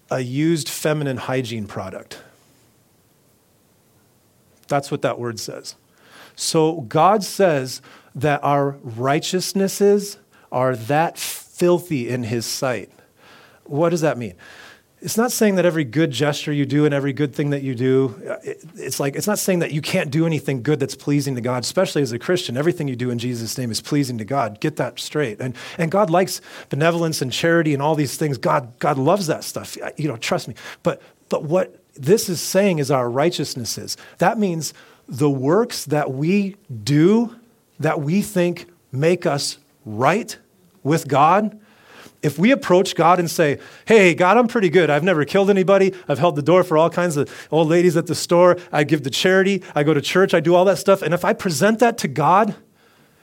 a 0.09 0.21
used 0.21 0.69
feminine 0.69 1.17
hygiene 1.17 1.67
product. 1.67 2.21
That's 4.69 4.91
what 4.91 5.01
that 5.01 5.19
word 5.19 5.39
says. 5.39 5.75
So 6.35 6.81
God 6.81 7.23
says 7.23 7.81
that 8.15 8.41
our 8.43 8.77
righteousnesses 8.81 10.17
are 10.51 10.75
that 10.75 11.17
filthy 11.17 12.09
in 12.09 12.23
his 12.23 12.45
sight. 12.45 12.91
What 13.65 13.89
does 13.89 14.01
that 14.01 14.17
mean? 14.17 14.35
It's 14.99 15.17
not 15.17 15.31
saying 15.31 15.55
that 15.55 15.65
every 15.65 15.83
good 15.83 16.09
gesture 16.09 16.51
you 16.51 16.65
do 16.65 16.85
and 16.85 16.93
every 16.93 17.13
good 17.13 17.35
thing 17.35 17.51
that 17.51 17.61
you 17.61 17.75
do, 17.75 18.19
uh, 18.27 18.37
it's 18.75 18.99
like, 18.99 19.15
it's 19.15 19.27
not 19.27 19.37
saying 19.37 19.59
that 19.59 19.71
you 19.71 19.79
can't 19.79 20.09
do 20.09 20.25
anything 20.25 20.63
good 20.63 20.79
that's 20.79 20.95
pleasing 20.95 21.35
to 21.35 21.41
God, 21.41 21.63
especially 21.63 22.01
as 22.01 22.11
a 22.11 22.17
Christian. 22.17 22.57
Everything 22.57 22.87
you 22.87 22.95
do 22.95 23.11
in 23.11 23.19
Jesus' 23.19 23.57
name 23.59 23.69
is 23.69 23.79
pleasing 23.79 24.17
to 24.17 24.25
God. 24.25 24.59
Get 24.59 24.77
that 24.77 24.99
straight. 24.99 25.39
And, 25.39 25.55
and 25.77 25.91
God 25.91 26.09
likes 26.09 26.41
benevolence 26.69 27.21
and 27.21 27.31
charity 27.31 27.75
and 27.75 27.81
all 27.81 27.93
these 27.93 28.17
things. 28.17 28.39
God, 28.39 28.79
God 28.79 28.97
loves 28.97 29.27
that 29.27 29.43
stuff. 29.43 29.77
You 29.97 30.07
know, 30.07 30.17
trust 30.17 30.47
me. 30.47 30.55
But, 30.81 30.99
but 31.29 31.43
what 31.43 31.79
this 31.95 32.27
is 32.27 32.41
saying 32.41 32.79
is 32.79 32.89
our 32.89 33.07
righteousnesses. 33.07 33.97
That 34.17 34.39
means 34.39 34.73
the 35.07 35.29
works 35.29 35.85
that 35.85 36.11
we 36.11 36.55
do 36.83 37.35
that 37.79 38.01
we 38.01 38.23
think 38.23 38.65
make 38.91 39.27
us 39.27 39.59
right 39.87 40.37
with 40.83 41.07
God, 41.07 41.59
if 42.21 42.37
we 42.37 42.51
approach 42.51 42.95
God 42.95 43.19
and 43.19 43.29
say, 43.29 43.59
Hey, 43.85 44.13
God, 44.13 44.37
I'm 44.37 44.47
pretty 44.47 44.69
good. 44.69 44.89
I've 44.89 45.03
never 45.03 45.23
killed 45.23 45.49
anybody. 45.49 45.93
I've 46.07 46.19
held 46.19 46.35
the 46.35 46.41
door 46.41 46.63
for 46.63 46.77
all 46.77 46.89
kinds 46.89 47.15
of 47.15 47.29
old 47.51 47.69
ladies 47.69 47.95
at 47.95 48.07
the 48.07 48.15
store. 48.15 48.57
I 48.71 48.83
give 48.83 49.03
to 49.03 49.09
charity. 49.09 49.63
I 49.75 49.83
go 49.83 49.93
to 49.93 50.01
church. 50.01 50.33
I 50.33 50.39
do 50.39 50.55
all 50.55 50.65
that 50.65 50.77
stuff. 50.77 51.01
And 51.01 51.13
if 51.13 51.23
I 51.23 51.33
present 51.33 51.79
that 51.79 51.97
to 51.99 52.07
God 52.07 52.55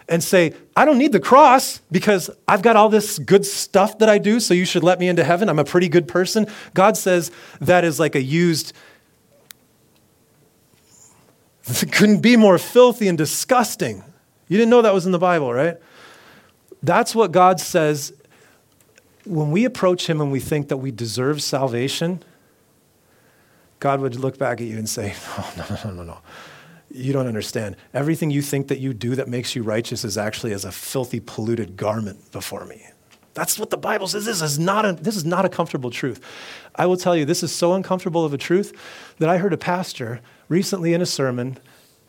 and 0.08 0.22
say, 0.22 0.54
I 0.76 0.84
don't 0.84 0.98
need 0.98 1.12
the 1.12 1.20
cross 1.20 1.80
because 1.90 2.30
I've 2.46 2.62
got 2.62 2.76
all 2.76 2.88
this 2.88 3.18
good 3.18 3.44
stuff 3.44 3.98
that 3.98 4.08
I 4.08 4.18
do, 4.18 4.38
so 4.38 4.54
you 4.54 4.64
should 4.64 4.84
let 4.84 5.00
me 5.00 5.08
into 5.08 5.24
heaven. 5.24 5.48
I'm 5.48 5.58
a 5.58 5.64
pretty 5.64 5.88
good 5.88 6.06
person. 6.06 6.46
God 6.72 6.96
says 6.96 7.30
that 7.60 7.84
is 7.84 7.98
like 7.98 8.14
a 8.14 8.22
used, 8.22 8.74
it 11.66 11.90
couldn't 11.92 12.20
be 12.20 12.36
more 12.36 12.58
filthy 12.58 13.08
and 13.08 13.18
disgusting. 13.18 14.04
You 14.46 14.58
didn't 14.58 14.70
know 14.70 14.82
that 14.82 14.94
was 14.94 15.06
in 15.06 15.12
the 15.12 15.18
Bible, 15.18 15.52
right? 15.52 15.78
That's 16.84 17.14
what 17.14 17.32
God 17.32 17.60
says 17.60 18.12
when 19.24 19.50
we 19.50 19.64
approach 19.64 20.08
Him 20.08 20.20
and 20.20 20.30
we 20.30 20.38
think 20.38 20.68
that 20.68 20.76
we 20.76 20.90
deserve 20.90 21.42
salvation. 21.42 22.22
God 23.80 24.00
would 24.00 24.16
look 24.16 24.38
back 24.38 24.60
at 24.60 24.66
you 24.66 24.76
and 24.76 24.88
say, 24.88 25.14
Oh, 25.38 25.54
no, 25.56 25.64
no, 25.70 25.78
no, 25.84 25.90
no, 25.90 26.02
no. 26.02 26.18
You 26.90 27.12
don't 27.12 27.26
understand. 27.26 27.76
Everything 27.94 28.30
you 28.30 28.42
think 28.42 28.68
that 28.68 28.78
you 28.78 28.92
do 28.92 29.14
that 29.14 29.28
makes 29.28 29.56
you 29.56 29.62
righteous 29.62 30.04
is 30.04 30.18
actually 30.18 30.52
as 30.52 30.64
a 30.64 30.70
filthy, 30.70 31.20
polluted 31.20 31.76
garment 31.76 32.30
before 32.32 32.66
me. 32.66 32.86
That's 33.32 33.58
what 33.58 33.70
the 33.70 33.76
Bible 33.78 34.06
says. 34.06 34.26
This 34.26 34.42
is 34.42 34.58
not 34.58 34.84
a, 34.84 34.92
this 34.92 35.16
is 35.16 35.24
not 35.24 35.44
a 35.44 35.48
comfortable 35.48 35.90
truth. 35.90 36.20
I 36.76 36.86
will 36.86 36.98
tell 36.98 37.16
you, 37.16 37.24
this 37.24 37.42
is 37.42 37.50
so 37.50 37.72
uncomfortable 37.72 38.24
of 38.24 38.32
a 38.32 38.38
truth 38.38 38.78
that 39.18 39.28
I 39.28 39.38
heard 39.38 39.52
a 39.52 39.58
pastor 39.58 40.20
recently 40.48 40.92
in 40.92 41.00
a 41.00 41.06
sermon 41.06 41.58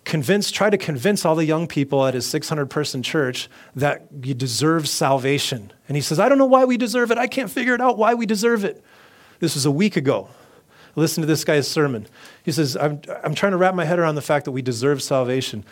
convince, 0.05 0.51
try 0.51 0.69
to 0.69 0.77
convince 0.77 1.25
all 1.25 1.35
the 1.35 1.45
young 1.45 1.67
people 1.67 2.05
at 2.05 2.13
his 2.13 2.25
600 2.27 2.67
person 2.67 3.03
church 3.03 3.49
that 3.75 4.07
you 4.23 4.33
deserve 4.33 4.87
salvation. 4.87 5.73
And 5.87 5.97
he 5.97 6.01
says, 6.01 6.19
I 6.19 6.29
don't 6.29 6.37
know 6.37 6.45
why 6.45 6.63
we 6.63 6.77
deserve 6.77 7.11
it. 7.11 7.17
I 7.17 7.27
can't 7.27 7.51
figure 7.51 7.73
it 7.73 7.81
out 7.81 7.97
why 7.97 8.13
we 8.13 8.25
deserve 8.25 8.63
it. 8.63 8.83
This 9.39 9.55
was 9.55 9.65
a 9.65 9.71
week 9.71 9.97
ago. 9.97 10.29
Listen 10.95 11.21
to 11.21 11.27
this 11.27 11.43
guy's 11.43 11.67
sermon. 11.67 12.07
He 12.43 12.53
says, 12.53 12.77
I'm, 12.77 13.01
I'm 13.23 13.35
trying 13.35 13.51
to 13.51 13.57
wrap 13.57 13.75
my 13.75 13.83
head 13.83 13.99
around 13.99 14.15
the 14.15 14.21
fact 14.21 14.45
that 14.45 14.51
we 14.51 14.61
deserve 14.61 15.03
salvation. 15.03 15.65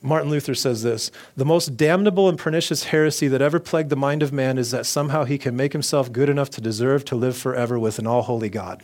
Martin 0.00 0.30
Luther 0.30 0.54
says 0.54 0.82
this 0.84 1.10
The 1.36 1.44
most 1.44 1.76
damnable 1.76 2.28
and 2.28 2.38
pernicious 2.38 2.84
heresy 2.84 3.26
that 3.28 3.42
ever 3.42 3.58
plagued 3.58 3.90
the 3.90 3.96
mind 3.96 4.22
of 4.22 4.32
man 4.32 4.56
is 4.56 4.70
that 4.70 4.86
somehow 4.86 5.24
he 5.24 5.38
can 5.38 5.56
make 5.56 5.72
himself 5.72 6.12
good 6.12 6.28
enough 6.28 6.50
to 6.50 6.60
deserve 6.60 7.04
to 7.06 7.16
live 7.16 7.36
forever 7.36 7.78
with 7.78 7.98
an 7.98 8.06
all 8.06 8.22
holy 8.22 8.48
God. 8.48 8.82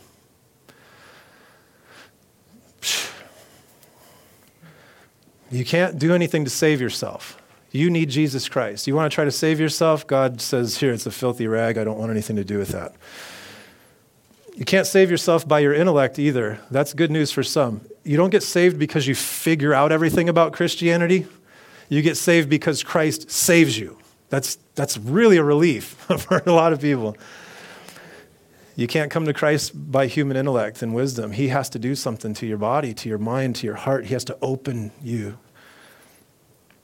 You 5.51 5.65
can't 5.65 5.99
do 5.99 6.13
anything 6.13 6.43
to 6.45 6.49
save 6.49 6.81
yourself. 6.81 7.41
You 7.71 7.89
need 7.89 8.09
Jesus 8.09 8.47
Christ. 8.47 8.87
You 8.87 8.95
want 8.95 9.11
to 9.11 9.13
try 9.13 9.25
to 9.25 9.31
save 9.31 9.59
yourself? 9.59 10.07
God 10.07 10.39
says, 10.39 10.77
Here, 10.77 10.93
it's 10.93 11.05
a 11.05 11.11
filthy 11.11 11.47
rag. 11.47 11.77
I 11.77 11.83
don't 11.83 11.99
want 11.99 12.11
anything 12.11 12.37
to 12.37 12.43
do 12.43 12.57
with 12.57 12.69
that. 12.69 12.95
You 14.55 14.63
can't 14.63 14.87
save 14.87 15.11
yourself 15.11 15.45
by 15.45 15.59
your 15.59 15.73
intellect 15.73 16.17
either. 16.17 16.59
That's 16.71 16.93
good 16.93 17.11
news 17.11 17.31
for 17.31 17.43
some. 17.43 17.81
You 18.05 18.15
don't 18.15 18.29
get 18.29 18.43
saved 18.43 18.79
because 18.79 19.05
you 19.07 19.13
figure 19.13 19.73
out 19.73 19.91
everything 19.91 20.29
about 20.29 20.53
Christianity. 20.53 21.27
You 21.89 22.01
get 22.01 22.15
saved 22.15 22.49
because 22.49 22.81
Christ 22.81 23.29
saves 23.29 23.77
you. 23.77 23.97
That's, 24.29 24.57
that's 24.75 24.97
really 24.97 25.37
a 25.37 25.43
relief 25.43 25.83
for 26.19 26.41
a 26.45 26.51
lot 26.51 26.71
of 26.71 26.79
people. 26.79 27.17
You 28.75 28.87
can't 28.87 29.09
come 29.09 29.25
to 29.25 29.33
Christ 29.33 29.91
by 29.91 30.07
human 30.07 30.35
intellect 30.35 30.81
and 30.81 30.93
wisdom. 30.93 31.31
He 31.31 31.47
has 31.47 31.69
to 31.69 31.79
do 31.79 31.95
something 31.95 32.33
to 32.33 32.45
your 32.45 32.57
body, 32.57 32.93
to 32.93 33.07
your 33.07 33.17
mind, 33.17 33.55
to 33.57 33.65
your 33.65 33.75
heart. 33.75 34.05
He 34.05 34.13
has 34.13 34.25
to 34.25 34.37
open 34.41 34.91
you. 35.01 35.37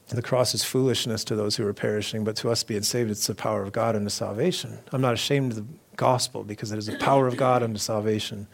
The 0.07 0.21
cross 0.21 0.53
is 0.53 0.63
foolishness 0.63 1.23
to 1.25 1.35
those 1.37 1.55
who 1.55 1.65
are 1.65 1.73
perishing, 1.73 2.25
but 2.25 2.35
to 2.37 2.49
us 2.49 2.63
being 2.63 2.83
saved, 2.83 3.11
it's 3.11 3.27
the 3.27 3.35
power 3.35 3.63
of 3.63 3.71
God 3.71 3.95
unto 3.95 4.09
salvation. 4.09 4.79
I'm 4.91 4.99
not 4.99 5.13
ashamed 5.13 5.53
of 5.53 5.57
the 5.57 5.65
gospel 5.95 6.43
because 6.43 6.73
it 6.73 6.77
is 6.77 6.87
the 6.87 6.97
power 6.97 7.27
of 7.27 7.37
God 7.37 7.63
unto 7.63 7.77
salvation. 7.77 8.47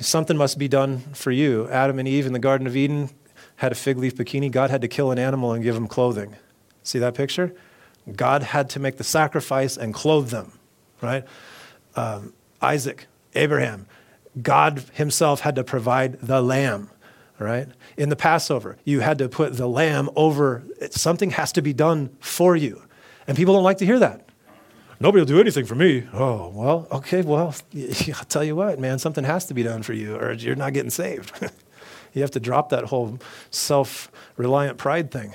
Something 0.00 0.36
must 0.36 0.58
be 0.58 0.66
done 0.66 0.98
for 1.14 1.30
you. 1.30 1.68
Adam 1.68 2.00
and 2.00 2.08
Eve 2.08 2.26
in 2.26 2.32
the 2.32 2.40
Garden 2.40 2.66
of 2.66 2.76
Eden 2.76 3.10
had 3.56 3.70
a 3.70 3.76
fig 3.76 3.96
leaf 3.96 4.16
bikini. 4.16 4.50
God 4.50 4.70
had 4.70 4.80
to 4.80 4.88
kill 4.88 5.12
an 5.12 5.20
animal 5.20 5.52
and 5.52 5.62
give 5.62 5.76
them 5.76 5.86
clothing. 5.86 6.34
See 6.82 6.98
that 6.98 7.14
picture? 7.14 7.54
God 8.16 8.42
had 8.42 8.68
to 8.70 8.80
make 8.80 8.96
the 8.96 9.04
sacrifice 9.04 9.76
and 9.76 9.94
clothe 9.94 10.30
them, 10.30 10.58
right? 11.00 11.24
Um, 11.96 12.32
Isaac, 12.60 13.06
Abraham, 13.34 13.86
God 14.40 14.84
Himself 14.94 15.40
had 15.40 15.56
to 15.56 15.64
provide 15.64 16.20
the 16.20 16.40
lamb, 16.40 16.90
right? 17.38 17.68
In 17.96 18.08
the 18.08 18.16
Passover, 18.16 18.76
you 18.84 19.00
had 19.00 19.18
to 19.18 19.28
put 19.28 19.56
the 19.56 19.66
lamb 19.66 20.08
over, 20.16 20.62
something 20.90 21.30
has 21.30 21.52
to 21.52 21.62
be 21.62 21.72
done 21.72 22.16
for 22.20 22.56
you. 22.56 22.82
And 23.26 23.36
people 23.36 23.54
don't 23.54 23.64
like 23.64 23.78
to 23.78 23.86
hear 23.86 23.98
that. 23.98 24.28
Nobody 25.00 25.20
will 25.20 25.26
do 25.26 25.40
anything 25.40 25.64
for 25.64 25.74
me. 25.74 26.06
Oh, 26.12 26.48
well, 26.54 26.86
okay, 26.92 27.22
well, 27.22 27.54
I'll 27.74 28.24
tell 28.28 28.44
you 28.44 28.54
what, 28.54 28.78
man, 28.78 28.98
something 29.00 29.24
has 29.24 29.46
to 29.46 29.54
be 29.54 29.64
done 29.64 29.82
for 29.82 29.92
you, 29.92 30.14
or 30.16 30.32
you're 30.32 30.54
not 30.54 30.72
getting 30.72 30.90
saved. 30.90 31.32
you 32.12 32.22
have 32.22 32.30
to 32.32 32.40
drop 32.40 32.68
that 32.68 32.84
whole 32.84 33.18
self 33.50 34.10
reliant 34.36 34.78
pride 34.78 35.10
thing. 35.10 35.32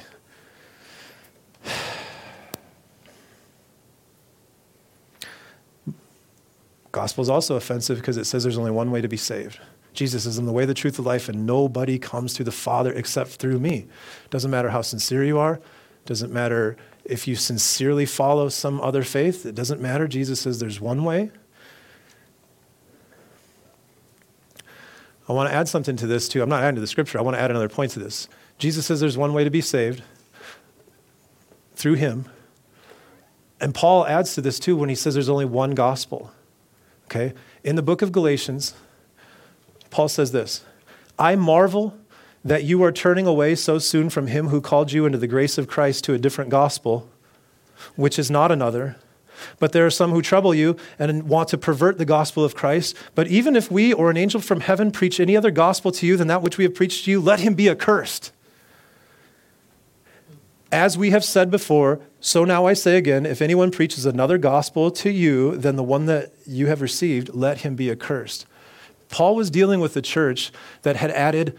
Gospel 6.98 7.22
is 7.22 7.30
also 7.30 7.56
offensive 7.58 7.98
because 7.98 8.18
it 8.18 8.26
says 8.26 8.42
there's 8.42 8.58
only 8.58 8.72
one 8.72 8.90
way 8.90 9.02
to 9.02 9.08
be 9.08 9.18
saved. 9.18 9.60
Jesus 9.94 10.26
is 10.26 10.40
in 10.40 10.48
the 10.48 10.52
way, 10.52 10.66
the 10.66 10.74
truth, 10.74 10.96
the 10.96 11.04
life, 11.04 11.30
and 11.30 11.46
nobody 11.46 12.00
comes 12.00 12.34
to 12.34 12.44
the 12.44 12.52
Father 12.52 12.92
except 12.92 13.34
through 13.34 13.60
me. 13.60 13.86
Doesn't 14.32 14.50
matter 14.50 14.70
how 14.70 14.82
sincere 14.82 15.24
you 15.24 15.38
are. 15.38 15.62
Doesn't 16.06 16.34
matter 16.34 16.76
if 17.06 17.28
you 17.28 17.36
sincerely 17.36 18.08
follow 18.08 18.50
some 18.50 18.82
other 18.82 19.04
faith. 19.04 19.46
It 19.46 19.54
doesn't 19.54 19.80
matter. 19.80 20.08
Jesus 20.08 20.42
says 20.42 20.60
there's 20.60 20.82
one 20.82 21.04
way. 21.04 21.30
I 25.30 25.34
want 25.34 25.52
to 25.52 25.56
add 25.56 25.68
something 25.68 25.98
to 25.98 26.08
this 26.08 26.28
too. 26.28 26.42
I'm 26.42 26.50
not 26.50 26.64
adding 26.64 26.78
to 26.78 26.82
the 26.82 26.88
scripture. 26.88 27.20
I 27.20 27.22
want 27.22 27.38
to 27.38 27.42
add 27.42 27.52
another 27.52 27.70
point 27.70 27.92
to 27.92 28.00
this. 28.00 28.28
Jesus 28.58 28.88
says 28.88 29.00
there's 29.00 29.20
one 29.20 29.34
way 29.34 29.44
to 29.44 29.52
be 29.52 29.62
saved 29.62 30.02
through 31.76 31.94
him. 31.94 32.28
And 33.62 33.76
Paul 33.76 34.08
adds 34.08 34.34
to 34.34 34.42
this 34.42 34.58
too 34.58 34.76
when 34.76 34.90
he 34.90 34.96
says 34.96 35.14
there's 35.14 35.30
only 35.30 35.46
one 35.46 35.76
gospel. 35.76 36.32
Okay? 37.08 37.34
In 37.64 37.76
the 37.76 37.82
book 37.82 38.02
of 38.02 38.12
Galatians, 38.12 38.74
Paul 39.90 40.10
says 40.10 40.32
this 40.32 40.64
I 41.18 41.36
marvel 41.36 41.98
that 42.44 42.64
you 42.64 42.84
are 42.84 42.92
turning 42.92 43.26
away 43.26 43.56
so 43.56 43.80
soon 43.80 44.10
from 44.10 44.28
him 44.28 44.48
who 44.48 44.62
called 44.62 44.92
you 44.92 45.06
into 45.06 45.18
the 45.18 45.28
grace 45.28 45.58
of 45.58 45.68
Christ 45.68 46.04
to 46.06 46.14
a 46.14 46.18
different 46.18 46.50
gospel, 46.50 47.10
which 47.96 48.20
is 48.20 48.32
not 48.32 48.52
another. 48.52 48.98
But 49.60 49.72
there 49.72 49.86
are 49.86 49.92
some 49.92 50.12
who 50.12 50.22
trouble 50.22 50.54
you 50.56 50.78
and 50.98 51.30
want 51.30 51.50
to 51.50 51.58
pervert 51.58 51.98
the 51.98 52.06
gospel 52.06 52.44
of 52.44 52.56
Christ. 52.56 52.96
But 53.14 53.28
even 53.28 53.56
if 53.56 53.70
we 53.70 53.94
or 53.94 54.10
an 54.10 54.18
angel 54.18 54.42
from 54.42 54.62
heaven 54.62 54.92
preach 54.92 55.20
any 55.20 55.38
other 55.38 55.52
gospel 55.52 55.92
to 55.92 56.08
you 56.08 56.18
than 56.18 56.28
that 56.28 56.42
which 56.42 56.58
we 56.58 56.64
have 56.64 56.74
preached 56.74 57.06
to 57.06 57.12
you, 57.12 57.20
let 57.20 57.42
him 57.42 57.54
be 57.54 57.70
accursed. 57.70 58.32
As 60.72 60.98
we 60.98 61.12
have 61.12 61.24
said 61.24 61.52
before, 61.52 62.00
so 62.28 62.44
now 62.44 62.66
I 62.66 62.74
say 62.74 62.98
again 62.98 63.26
if 63.26 63.42
anyone 63.42 63.72
preaches 63.72 64.06
another 64.06 64.38
gospel 64.38 64.92
to 64.92 65.10
you 65.10 65.56
than 65.56 65.78
the 65.78 65.84
one 65.84 66.08
that 66.08 66.34
you 66.46 66.68
have 66.68 66.82
received, 66.82 67.34
let 67.34 67.62
him 67.62 67.78
be 67.78 67.90
accursed. 67.90 68.46
Paul 69.08 69.34
was 69.34 69.50
dealing 69.50 69.80
with 69.80 69.96
a 69.96 70.02
church 70.02 70.52
that 70.82 70.98
had 70.98 71.10
added 71.12 71.58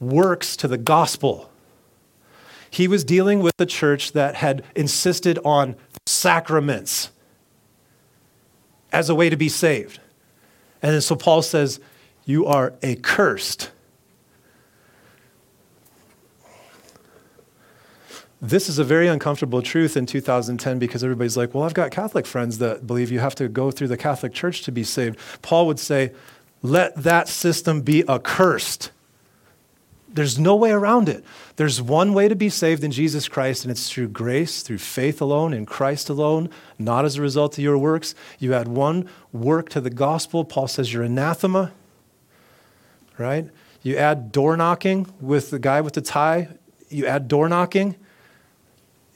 works 0.00 0.56
to 0.56 0.66
the 0.66 0.76
gospel. 0.76 1.52
He 2.68 2.88
was 2.88 3.04
dealing 3.04 3.44
with 3.44 3.52
a 3.60 3.64
church 3.64 4.10
that 4.10 4.34
had 4.34 4.64
insisted 4.74 5.38
on 5.44 5.76
sacraments 6.04 7.12
as 8.90 9.08
a 9.08 9.14
way 9.14 9.30
to 9.30 9.36
be 9.36 9.48
saved. 9.48 10.00
And 10.82 11.00
so 11.00 11.14
Paul 11.14 11.42
says, 11.42 11.78
You 12.24 12.44
are 12.44 12.72
accursed 12.82 13.70
this 18.40 18.68
is 18.68 18.78
a 18.78 18.84
very 18.84 19.08
uncomfortable 19.08 19.62
truth 19.62 19.96
in 19.96 20.06
2010 20.06 20.78
because 20.78 21.02
everybody's 21.02 21.36
like, 21.36 21.54
well, 21.54 21.64
I've 21.64 21.74
got 21.74 21.90
Catholic 21.90 22.24
friends 22.24 22.58
that 22.58 22.86
believe 22.86 23.10
you 23.10 23.18
have 23.18 23.34
to 23.36 23.48
go 23.48 23.70
through 23.70 23.88
the 23.88 23.96
Catholic 23.96 24.32
Church 24.32 24.62
to 24.62 24.72
be 24.72 24.84
saved. 24.84 25.18
Paul 25.42 25.66
would 25.66 25.80
say, 25.80 26.12
let 26.62 26.94
that 26.96 27.28
system 27.28 27.82
be 27.82 28.08
accursed. 28.08 28.92
There's 30.08 30.38
no 30.38 30.56
way 30.56 30.70
around 30.70 31.08
it. 31.08 31.24
There's 31.56 31.82
one 31.82 32.14
way 32.14 32.28
to 32.28 32.34
be 32.34 32.48
saved 32.48 32.82
in 32.82 32.90
Jesus 32.90 33.28
Christ, 33.28 33.64
and 33.64 33.70
it's 33.70 33.90
through 33.90 34.08
grace, 34.08 34.62
through 34.62 34.78
faith 34.78 35.20
alone, 35.20 35.52
in 35.52 35.66
Christ 35.66 36.08
alone, 36.08 36.48
not 36.78 37.04
as 37.04 37.16
a 37.16 37.22
result 37.22 37.58
of 37.58 37.64
your 37.64 37.76
works. 37.76 38.14
You 38.38 38.54
add 38.54 38.68
one 38.68 39.08
work 39.32 39.68
to 39.70 39.80
the 39.80 39.90
gospel. 39.90 40.44
Paul 40.44 40.66
says 40.66 40.92
you're 40.92 41.02
anathema, 41.02 41.72
right? 43.18 43.48
You 43.82 43.96
add 43.96 44.32
door 44.32 44.56
knocking 44.56 45.12
with 45.20 45.50
the 45.50 45.58
guy 45.58 45.80
with 45.80 45.92
the 45.92 46.00
tie. 46.00 46.48
You 46.88 47.06
add 47.06 47.28
door 47.28 47.48
knocking 47.48 47.96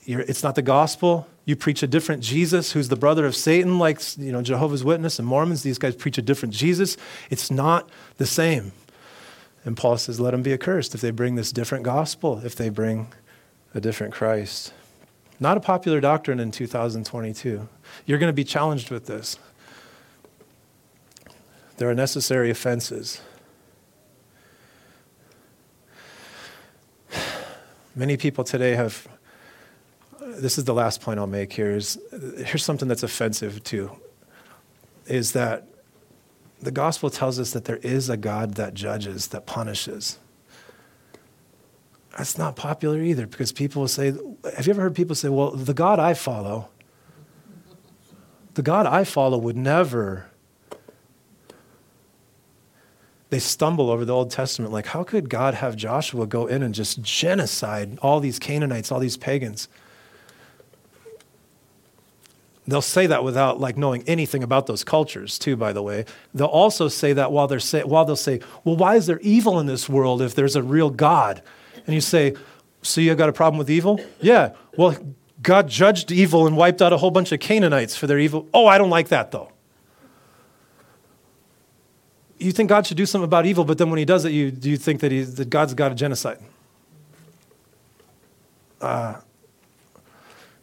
it's 0.07 0.43
not 0.43 0.55
the 0.55 0.63
gospel. 0.63 1.27
You 1.45 1.57
preach 1.57 1.83
a 1.83 1.87
different 1.87 2.23
Jesus 2.23 2.73
who's 2.73 2.89
the 2.89 2.97
brother 2.97 3.27
of 3.27 3.35
Satan, 3.35 3.79
like 3.79 4.01
you 4.17 4.33
know, 4.33 4.43
Jehovah's 4.43 4.85
Witness 4.85 5.19
and 5.19 5.27
Mormons. 5.27 5.63
These 5.63 5.79
guys 5.79 5.97
preach 5.97 6.19
a 6.19 6.23
different 6.23 6.55
Jesus. 6.55 6.97
It's 7.31 7.51
not 7.51 7.89
the 8.17 8.27
same. 8.27 8.73
And 9.65 9.77
Paul 9.77 9.97
says, 9.97 10.19
let 10.19 10.33
them 10.33 10.43
be 10.43 10.53
accursed 10.53 10.95
if 10.95 11.01
they 11.01 11.11
bring 11.11 11.37
this 11.37 11.53
different 11.53 11.85
gospel, 11.85 12.41
if 12.45 12.57
they 12.57 12.69
bring 12.69 13.13
a 13.75 13.81
different 13.81 14.13
Christ. 14.13 14.73
Not 15.39 15.57
a 15.57 15.61
popular 15.61 16.01
doctrine 16.01 16.41
in 16.41 16.51
2022. 16.51 17.69
You're 18.07 18.19
going 18.19 18.29
to 18.29 18.33
be 18.33 18.45
challenged 18.45 18.91
with 18.91 19.07
this. 19.07 19.39
There 21.79 21.89
are 21.89 21.95
necessary 21.95 22.51
offenses. 22.51 23.21
Many 27.97 28.17
people 28.17 28.45
today 28.45 28.75
have, 28.75 29.09
this 30.39 30.59
is 30.59 30.65
the 30.65 30.75
last 30.75 31.01
point 31.01 31.19
I'll 31.19 31.27
make 31.27 31.53
here, 31.53 31.71
is 31.71 31.99
here's 32.45 32.65
something 32.65 32.89
that's 32.89 33.03
offensive 33.03 33.63
too, 33.63 33.91
is 35.07 35.33
that 35.33 35.67
the 36.61 36.71
gospel 36.71 37.11
tells 37.11 37.39
us 37.39 37.53
that 37.53 37.65
there 37.65 37.79
is 37.79 38.09
a 38.09 38.17
God 38.17 38.55
that 38.55 38.75
judges, 38.75 39.29
that 39.29 39.47
punishes. 39.47 40.19
That's 42.17 42.39
not 42.39 42.57
popular 42.57 43.01
either 43.01 43.27
because 43.27 43.53
people 43.53 43.81
will 43.81 43.89
say, 43.89 44.13
Have 44.57 44.67
you 44.67 44.73
ever 44.73 44.83
heard 44.83 44.95
people 44.95 45.17
say, 45.17 45.29
Well, 45.29 45.51
the 45.53 45.75
God 45.75 45.99
I 45.99 46.15
follow, 46.15 46.69
the 48.55 48.63
God 48.63 48.87
I 48.87 49.05
follow 49.05 49.39
would 49.39 49.57
never. 49.57 50.27
They 53.31 53.39
stumble 53.39 53.89
over 53.91 54.05
the 54.05 54.13
Old 54.13 54.31
Testament. 54.31 54.73
Like, 54.73 54.85
how 54.89 55.05
could 55.05 55.31
God 55.31 55.55
have 55.55 55.75
Joshua 55.75 56.27
go 56.27 56.47
in 56.47 56.63
and 56.63 56.75
just 56.75 57.01
genocide 57.01 57.99
all 58.03 58.21
these 58.21 58.39
Canaanites, 58.39 58.93
all 58.93 59.01
these 59.01 59.17
pagans? 59.17 59.69
They'll 62.67 62.81
say 62.81 63.07
that 63.09 63.25
without 63.25 63.59
like 63.59 63.77
knowing 63.77 64.05
anything 64.07 64.43
about 64.43 64.67
those 64.67 64.85
cultures, 64.85 65.39
too, 65.39 65.57
by 65.57 65.73
the 65.73 65.83
way. 65.83 66.05
They'll 66.33 66.47
also 66.47 66.89
say 66.89 67.13
that 67.13 67.33
while, 67.33 67.49
they're 67.49 67.59
say, 67.59 67.83
while 67.83 68.05
they'll 68.05 68.15
say, 68.15 68.41
well, 68.63 68.77
why 68.77 68.95
is 68.95 69.07
there 69.07 69.19
evil 69.21 69.59
in 69.59 69.67
this 69.67 69.89
world 69.89 70.23
if 70.23 70.35
there's 70.35 70.55
a 70.55 70.63
real 70.63 70.91
God? 70.91 71.43
And 71.87 71.95
you 71.95 72.01
say, 72.01 72.35
so 72.83 73.01
you 73.01 73.15
got 73.17 73.29
a 73.29 73.33
problem 73.33 73.59
with 73.59 73.69
evil? 73.69 74.01
Yeah. 74.21 74.53
Well, 74.77 74.97
God 75.43 75.69
judged 75.69 76.13
evil 76.13 76.47
and 76.47 76.57
wiped 76.57 76.81
out 76.81 76.93
a 76.93 76.97
whole 76.97 77.11
bunch 77.11 77.33
of 77.33 77.41
Canaanites 77.41 77.97
for 77.97 78.07
their 78.07 78.19
evil. 78.19 78.49
Oh, 78.55 78.67
I 78.67 78.79
don't 78.79 78.91
like 78.91 79.09
that 79.09 79.33
though. 79.33 79.51
You 82.39 82.53
think 82.53 82.69
God 82.69 82.87
should 82.87 82.97
do 82.97 83.07
something 83.07 83.25
about 83.25 83.47
evil, 83.47 83.65
but 83.65 83.79
then 83.79 83.91
when 83.91 83.99
he 83.99 84.05
does 84.05 84.25
it, 84.25 84.33
you, 84.33 84.51
do 84.51 84.71
you 84.71 84.77
think 84.77 85.01
that, 85.01 85.13
he, 85.13 85.23
that 85.23 85.51
God's 85.51 85.75
got 85.75 85.93
a 85.93 85.95
genocide? 85.95 86.39
Uh, 88.81 89.17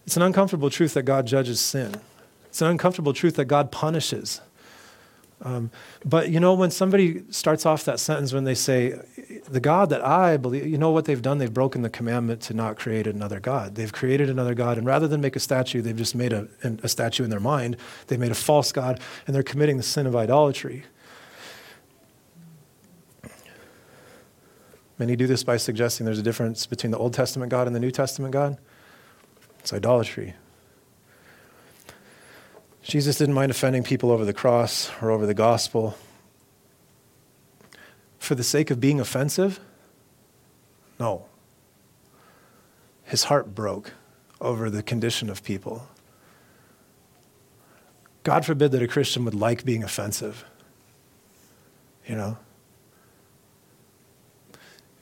it's 0.10 0.18
an 0.18 0.24
uncomfortable 0.24 0.72
truth 0.72 0.96
that 0.96 1.04
God 1.04 1.28
judges 1.28 1.62
sin. 1.62 1.94
It's 2.46 2.64
an 2.64 2.68
uncomfortable 2.68 3.14
truth 3.14 3.36
that 3.36 3.46
God 3.46 3.72
punishes. 3.72 4.42
Um, 5.44 5.70
but 6.04 6.32
you 6.32 6.40
know, 6.40 6.56
when 6.56 6.72
somebody 6.72 7.22
starts 7.30 7.64
off 7.64 7.86
that 7.86 8.00
sentence, 8.00 8.34
when 8.34 8.44
they 8.44 8.56
say, 8.56 9.00
The 9.48 9.60
God 9.60 9.92
that 9.92 10.04
I 10.04 10.38
believe, 10.38 10.66
you 10.66 10.80
know 10.80 10.90
what 10.90 11.06
they've 11.06 11.22
done? 11.22 11.38
They've 11.38 11.54
broken 11.54 11.84
the 11.84 11.92
commandment 11.92 12.42
to 12.42 12.56
not 12.56 12.76
create 12.76 13.06
another 13.06 13.40
God. 13.40 13.76
They've 13.76 13.94
created 13.94 14.32
another 14.32 14.56
God, 14.56 14.80
and 14.80 14.88
rather 14.88 15.08
than 15.08 15.22
make 15.22 15.36
a 15.36 15.40
statue, 15.40 15.80
they've 15.80 15.96
just 15.96 16.16
made 16.16 16.34
a, 16.34 16.48
a 16.64 16.88
statue 16.88 17.24
in 17.24 17.30
their 17.30 17.40
mind. 17.40 17.78
They've 18.08 18.20
made 18.20 18.32
a 18.32 18.36
false 18.36 18.72
God, 18.72 19.00
and 19.28 19.36
they're 19.36 19.44
committing 19.44 19.78
the 19.78 19.84
sin 19.84 20.08
of 20.08 20.16
idolatry. 20.16 20.86
Many 24.98 25.16
do 25.16 25.28
this 25.28 25.44
by 25.44 25.58
suggesting 25.58 26.08
there's 26.08 26.18
a 26.18 26.24
difference 26.24 26.66
between 26.66 26.90
the 26.90 26.98
Old 26.98 27.14
Testament 27.14 27.52
God 27.52 27.68
and 27.68 27.76
the 27.76 27.80
New 27.80 27.92
Testament 27.92 28.34
God. 28.34 28.58
It's 29.60 29.74
idolatry. 29.74 30.34
Jesus 32.82 33.18
didn't 33.18 33.36
mind 33.36 33.52
offending 33.52 33.84
people 33.84 34.12
over 34.12 34.26
the 34.26 34.34
cross 34.34 34.90
or 35.02 35.12
over 35.12 35.26
the 35.26 35.34
gospel. 35.34 35.96
For 38.18 38.36
the 38.36 38.44
sake 38.44 38.72
of 38.72 38.80
being 38.80 39.00
offensive? 39.00 39.60
No. 41.00 41.26
His 43.04 43.26
heart 43.26 43.54
broke 43.54 43.94
over 44.42 44.70
the 44.70 44.84
condition 44.84 45.30
of 45.30 45.44
people. 45.44 45.88
God 48.24 48.46
forbid 48.46 48.72
that 48.72 48.82
a 48.82 48.88
Christian 48.88 49.26
would 49.26 49.36
like 49.36 49.66
being 49.66 49.84
offensive. 49.84 50.46
You 52.06 52.16
know? 52.16 52.38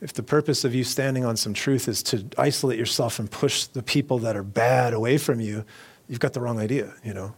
If 0.01 0.13
the 0.13 0.23
purpose 0.23 0.63
of 0.63 0.75
you 0.75 0.83
standing 0.83 1.25
on 1.25 1.37
some 1.37 1.53
truth 1.53 1.87
is 1.87 2.03
to 2.03 2.25
isolate 2.37 2.77
yourself 2.77 3.17
and 3.17 3.29
push 3.29 3.65
the 3.65 3.81
people 3.81 4.19
that 4.19 4.35
are 4.35 4.43
bad 4.43 4.93
away 4.93 5.17
from 5.17 5.39
you, 5.39 5.65
you've 6.07 6.19
got 6.19 6.33
the 6.33 6.41
wrong 6.41 6.59
idea, 6.59 6.93
you 7.03 7.13
know? 7.13 7.33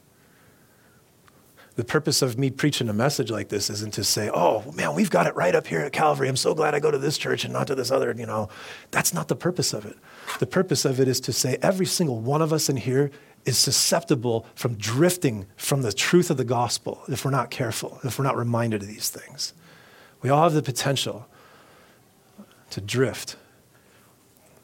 The 1.75 1.85
purpose 1.85 2.21
of 2.21 2.37
me 2.37 2.49
preaching 2.49 2.89
a 2.89 2.93
message 2.93 3.31
like 3.31 3.47
this 3.47 3.69
isn't 3.69 3.93
to 3.93 4.03
say, 4.03 4.29
oh, 4.33 4.69
man, 4.73 4.95
we've 4.95 5.09
got 5.09 5.27
it 5.27 5.35
right 5.37 5.55
up 5.55 5.65
here 5.65 5.79
at 5.79 5.93
Calvary. 5.93 6.27
I'm 6.27 6.35
so 6.35 6.53
glad 6.53 6.75
I 6.75 6.81
go 6.81 6.91
to 6.91 6.97
this 6.97 7.17
church 7.17 7.45
and 7.45 7.53
not 7.53 7.67
to 7.67 7.75
this 7.75 7.89
other, 7.89 8.13
you 8.17 8.25
know. 8.25 8.49
That's 8.91 9.13
not 9.13 9.29
the 9.29 9.35
purpose 9.37 9.71
of 9.71 9.85
it. 9.85 9.95
The 10.39 10.45
purpose 10.45 10.83
of 10.83 10.99
it 10.99 11.07
is 11.07 11.21
to 11.21 11.31
say 11.31 11.57
every 11.61 11.85
single 11.85 12.19
one 12.19 12.41
of 12.41 12.51
us 12.51 12.67
in 12.67 12.75
here 12.75 13.11
is 13.45 13.57
susceptible 13.57 14.45
from 14.55 14.75
drifting 14.75 15.45
from 15.55 15.81
the 15.81 15.93
truth 15.93 16.29
of 16.29 16.35
the 16.35 16.43
gospel 16.43 17.01
if 17.07 17.23
we're 17.23 17.31
not 17.31 17.49
careful, 17.49 17.99
if 18.03 18.19
we're 18.19 18.25
not 18.25 18.35
reminded 18.35 18.81
of 18.81 18.89
these 18.89 19.07
things. 19.07 19.53
We 20.21 20.29
all 20.29 20.43
have 20.43 20.53
the 20.53 20.61
potential 20.61 21.27
to 22.71 22.81
drift. 22.81 23.35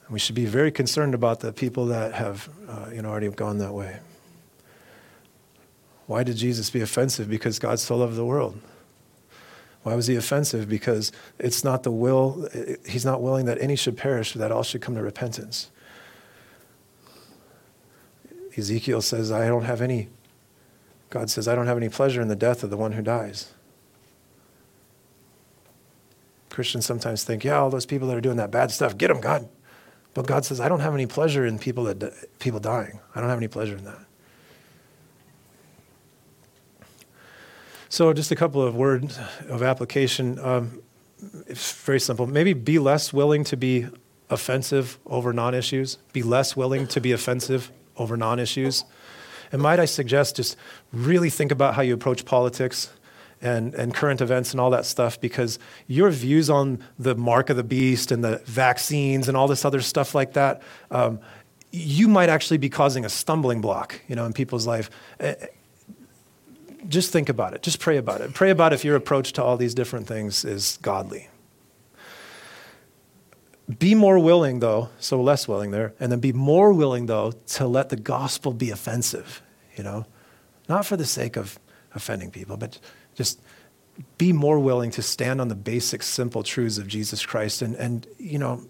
We 0.10 0.20
should 0.20 0.36
be 0.36 0.46
very 0.46 0.72
concerned 0.72 1.16
about 1.16 1.40
the 1.40 1.52
people 1.52 1.88
that 1.88 2.14
have 2.14 2.50
uh, 2.68 2.90
you 2.94 3.02
know, 3.02 3.10
already 3.10 3.30
gone 3.30 3.58
that 3.58 3.74
way. 3.74 4.00
Why 6.08 6.24
did 6.24 6.38
Jesus 6.38 6.70
be 6.70 6.82
offensive? 6.82 7.28
Because 7.30 7.58
God 7.58 7.80
so 7.80 7.98
loved 7.98 8.16
the 8.16 8.26
world. 8.26 8.60
Why 9.82 9.96
was 9.96 10.08
he 10.08 10.16
offensive? 10.16 10.70
Because 10.70 11.12
it's 11.40 11.64
not 11.64 11.84
the 11.84 11.92
will, 11.92 12.48
he's 12.88 13.06
not 13.06 13.22
willing 13.22 13.46
that 13.46 13.60
any 13.60 13.76
should 13.76 13.98
perish, 13.98 14.34
but 14.34 14.40
that 14.40 14.52
all 14.52 14.64
should 14.64 14.82
come 14.82 14.96
to 14.96 15.02
repentance. 15.02 15.72
Ezekiel 18.58 19.02
says, 19.02 19.32
I 19.32 19.48
don't 19.48 19.66
have 19.66 19.82
any, 19.82 20.08
God 21.10 21.30
says, 21.30 21.48
I 21.48 21.56
don't 21.56 21.68
have 21.68 21.78
any 21.78 21.90
pleasure 21.90 22.22
in 22.22 22.28
the 22.28 22.36
death 22.36 22.64
of 22.64 22.70
the 22.70 22.78
one 22.78 22.94
who 22.94 23.02
dies. 23.02 23.54
Christians 26.56 26.86
sometimes 26.86 27.26
think, 27.26 27.44
yeah, 27.44 27.60
all 27.60 27.70
those 27.70 27.86
people 27.86 28.08
that 28.08 28.16
are 28.16 28.22
doing 28.22 28.38
that 28.38 28.50
bad 28.50 28.72
stuff, 28.72 28.98
get 28.98 29.10
them, 29.10 29.20
God. 29.20 29.50
But 30.14 30.26
God 30.26 30.46
says, 30.46 30.62
I 30.62 30.70
don't 30.70 30.80
have 30.80 30.94
any 30.94 31.06
pleasure 31.06 31.46
in 31.46 31.60
people, 31.60 31.84
that, 31.84 32.40
people 32.40 32.62
dying. 32.62 33.02
I 33.14 33.20
don't 33.20 33.30
have 33.30 33.38
any 33.38 33.50
pleasure 33.50 33.76
in 33.76 33.84
that. 33.84 34.00
So, 37.90 38.14
just 38.14 38.32
a 38.32 38.36
couple 38.38 38.62
of 38.62 38.74
words 38.74 39.20
of 39.50 39.62
application. 39.62 40.40
Um, 40.40 40.82
it's 41.48 41.74
very 41.84 42.00
simple. 42.00 42.26
Maybe 42.26 42.54
be 42.54 42.80
less 42.80 43.12
willing 43.12 43.44
to 43.46 43.58
be 43.58 43.88
offensive 44.30 44.98
over 45.06 45.34
non 45.34 45.54
issues, 45.54 45.98
be 46.14 46.24
less 46.24 46.56
willing 46.56 46.88
to 46.88 47.02
be 47.02 47.12
offensive 47.12 47.70
over 47.98 48.16
non 48.16 48.40
issues. 48.40 48.86
And 49.52 49.62
might 49.62 49.80
I 49.80 49.86
suggest 49.86 50.38
just 50.38 50.56
really 50.94 51.30
think 51.30 51.52
about 51.52 51.76
how 51.76 51.82
you 51.82 51.94
approach 51.94 52.24
politics 52.26 52.92
and, 53.46 53.74
and 53.76 53.94
current 53.94 54.22
events 54.22 54.52
and 54.52 54.60
all 54.60 54.70
that 54.72 54.86
stuff 54.86 55.20
because 55.22 55.60
your 55.88 56.10
views 56.10 56.50
on 56.50 56.80
the 56.98 57.16
mark 57.16 57.50
of 57.50 57.58
the 57.58 57.64
beast 57.64 58.12
and 58.12 58.24
the 58.24 58.42
vaccines 58.46 59.28
and 59.28 59.38
all 59.38 59.48
this 59.48 59.64
other 59.64 59.82
stuff 59.82 60.16
like 60.16 60.34
that, 60.34 60.62
um, 60.92 61.20
you 61.72 62.08
might 62.08 62.30
actually 62.30 62.58
be 62.58 62.70
causing 62.70 63.06
a 63.06 63.10
stumbling 63.10 63.62
block, 63.62 64.02
you 64.08 64.16
know, 64.16 64.26
in 64.26 64.34
people's 64.34 64.66
life 64.66 64.90
just 66.90 67.12
think 67.12 67.30
about 67.30 67.54
it. 67.54 67.62
Just 67.62 67.80
pray 67.80 67.98
about 67.98 68.22
it. 68.22 68.34
Pray 68.34 68.50
about 68.50 68.74
if 68.74 68.84
your 68.84 68.96
approach 68.96 69.34
to 69.34 69.44
all 69.44 69.58
these 69.58 69.74
different 69.74 70.08
things 70.08 70.46
is 70.46 70.78
godly. 70.82 71.30
Be 73.80 73.96
more 73.96 74.20
willing, 74.20 74.60
though, 74.60 74.90
so 75.00 75.22
less 75.22 75.48
willing 75.48 75.72
there, 75.72 75.94
and 76.00 76.12
then 76.12 76.20
be 76.20 76.34
more 76.34 76.72
willing, 76.72 77.08
though, 77.08 77.32
to 77.48 77.66
let 77.66 77.90
the 77.90 77.96
gospel 77.96 78.54
be 78.54 78.70
offensive, 78.70 79.42
you 79.76 79.84
know? 79.84 80.06
Not 80.70 80.86
for 80.86 80.98
the 80.98 81.06
sake 81.06 81.36
of 81.36 81.58
offending 81.96 82.30
people, 82.30 82.58
but 82.58 82.80
just 83.16 83.42
be 84.18 84.34
more 84.34 84.60
willing 84.60 84.92
to 84.92 85.02
stand 85.02 85.42
on 85.42 85.48
the 85.48 85.56
basic, 85.56 86.04
simple 86.04 86.44
truths 86.44 86.78
of 86.78 86.88
Jesus 86.88 87.26
Christ. 87.26 87.62
And, 87.62 87.76
and 87.76 88.08
you 88.18 88.38
know, 88.38 88.62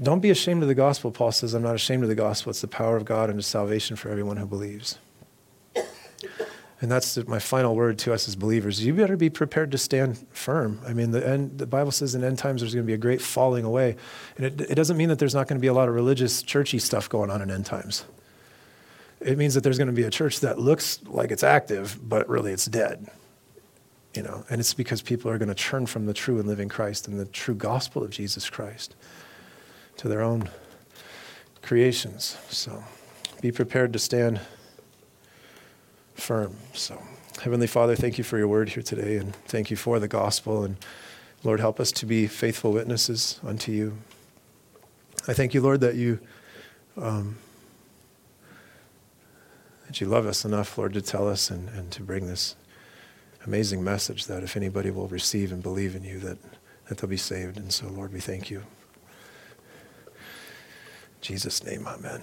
don't 0.00 0.20
be 0.20 0.30
ashamed 0.30 0.62
of 0.62 0.68
the 0.68 0.74
gospel. 0.74 1.10
Paul 1.10 1.32
says, 1.32 1.54
I'm 1.54 1.62
not 1.62 1.74
ashamed 1.74 2.02
of 2.02 2.08
the 2.08 2.14
gospel. 2.14 2.50
It's 2.50 2.60
the 2.60 2.68
power 2.68 2.96
of 2.96 3.04
God 3.04 3.30
and 3.30 3.44
salvation 3.44 3.96
for 3.96 4.10
everyone 4.10 4.36
who 4.36 4.46
believes. 4.46 4.98
And 6.80 6.88
that's 6.88 7.16
my 7.26 7.40
final 7.40 7.74
word 7.74 7.98
to 8.00 8.12
us 8.12 8.28
as 8.28 8.36
believers. 8.36 8.84
You 8.84 8.94
better 8.94 9.16
be 9.16 9.30
prepared 9.30 9.72
to 9.72 9.78
stand 9.78 10.24
firm. 10.30 10.80
I 10.86 10.92
mean, 10.92 11.10
the, 11.10 11.28
end, 11.28 11.58
the 11.58 11.66
Bible 11.66 11.90
says 11.90 12.14
in 12.14 12.22
end 12.22 12.38
times 12.38 12.60
there's 12.60 12.72
going 12.72 12.84
to 12.84 12.86
be 12.86 12.94
a 12.94 12.98
great 12.98 13.20
falling 13.20 13.64
away. 13.64 13.96
And 14.36 14.46
it, 14.46 14.60
it 14.60 14.74
doesn't 14.76 14.96
mean 14.96 15.08
that 15.08 15.18
there's 15.18 15.34
not 15.34 15.48
going 15.48 15.58
to 15.58 15.60
be 15.60 15.66
a 15.66 15.72
lot 15.72 15.88
of 15.88 15.94
religious, 15.96 16.40
churchy 16.40 16.78
stuff 16.78 17.08
going 17.08 17.30
on 17.30 17.42
in 17.42 17.50
end 17.50 17.66
times. 17.66 18.04
It 19.20 19.36
means 19.36 19.54
that 19.54 19.62
there's 19.64 19.78
going 19.78 19.88
to 19.88 19.94
be 19.94 20.04
a 20.04 20.10
church 20.10 20.40
that 20.40 20.58
looks 20.58 21.00
like 21.04 21.30
it's 21.30 21.42
active, 21.42 21.98
but 22.02 22.28
really 22.28 22.52
it's 22.52 22.66
dead. 22.66 23.10
You 24.14 24.22
know, 24.22 24.44
and 24.48 24.60
it's 24.60 24.74
because 24.74 25.02
people 25.02 25.30
are 25.30 25.38
going 25.38 25.48
to 25.48 25.54
turn 25.54 25.86
from 25.86 26.06
the 26.06 26.14
true 26.14 26.38
and 26.38 26.48
living 26.48 26.68
Christ 26.68 27.08
and 27.08 27.18
the 27.18 27.26
true 27.26 27.54
gospel 27.54 28.02
of 28.02 28.10
Jesus 28.10 28.48
Christ 28.48 28.94
to 29.98 30.08
their 30.08 30.22
own 30.22 30.48
creations. 31.62 32.36
So 32.48 32.82
be 33.40 33.52
prepared 33.52 33.92
to 33.92 33.98
stand 33.98 34.40
firm. 36.14 36.56
So, 36.72 37.00
Heavenly 37.42 37.66
Father, 37.66 37.94
thank 37.94 38.18
you 38.18 38.24
for 38.24 38.38
your 38.38 38.48
word 38.48 38.70
here 38.70 38.82
today, 38.82 39.16
and 39.16 39.34
thank 39.46 39.70
you 39.70 39.76
for 39.76 40.00
the 40.00 40.08
gospel. 40.08 40.64
And 40.64 40.76
Lord, 41.44 41.60
help 41.60 41.78
us 41.78 41.92
to 41.92 42.06
be 42.06 42.26
faithful 42.26 42.72
witnesses 42.72 43.38
unto 43.44 43.70
you. 43.70 43.98
I 45.28 45.34
thank 45.34 45.54
you, 45.54 45.60
Lord, 45.60 45.80
that 45.80 45.94
you 45.94 46.18
um, 46.96 47.36
that 49.88 50.00
you 50.02 50.06
love 50.06 50.26
us 50.26 50.44
enough, 50.44 50.76
Lord, 50.76 50.92
to 50.92 51.00
tell 51.00 51.26
us 51.26 51.50
and, 51.50 51.70
and 51.70 51.90
to 51.92 52.02
bring 52.02 52.26
this 52.26 52.54
amazing 53.46 53.82
message 53.82 54.26
that 54.26 54.42
if 54.42 54.54
anybody 54.54 54.90
will 54.90 55.08
receive 55.08 55.50
and 55.50 55.62
believe 55.62 55.96
in 55.96 56.04
you, 56.04 56.18
that, 56.20 56.36
that 56.86 56.98
they'll 56.98 57.08
be 57.08 57.16
saved. 57.16 57.56
And 57.56 57.72
so, 57.72 57.88
Lord, 57.88 58.12
we 58.12 58.20
thank 58.20 58.50
you. 58.50 58.58
In 60.06 61.22
Jesus' 61.22 61.64
name, 61.64 61.88
amen. 61.88 62.20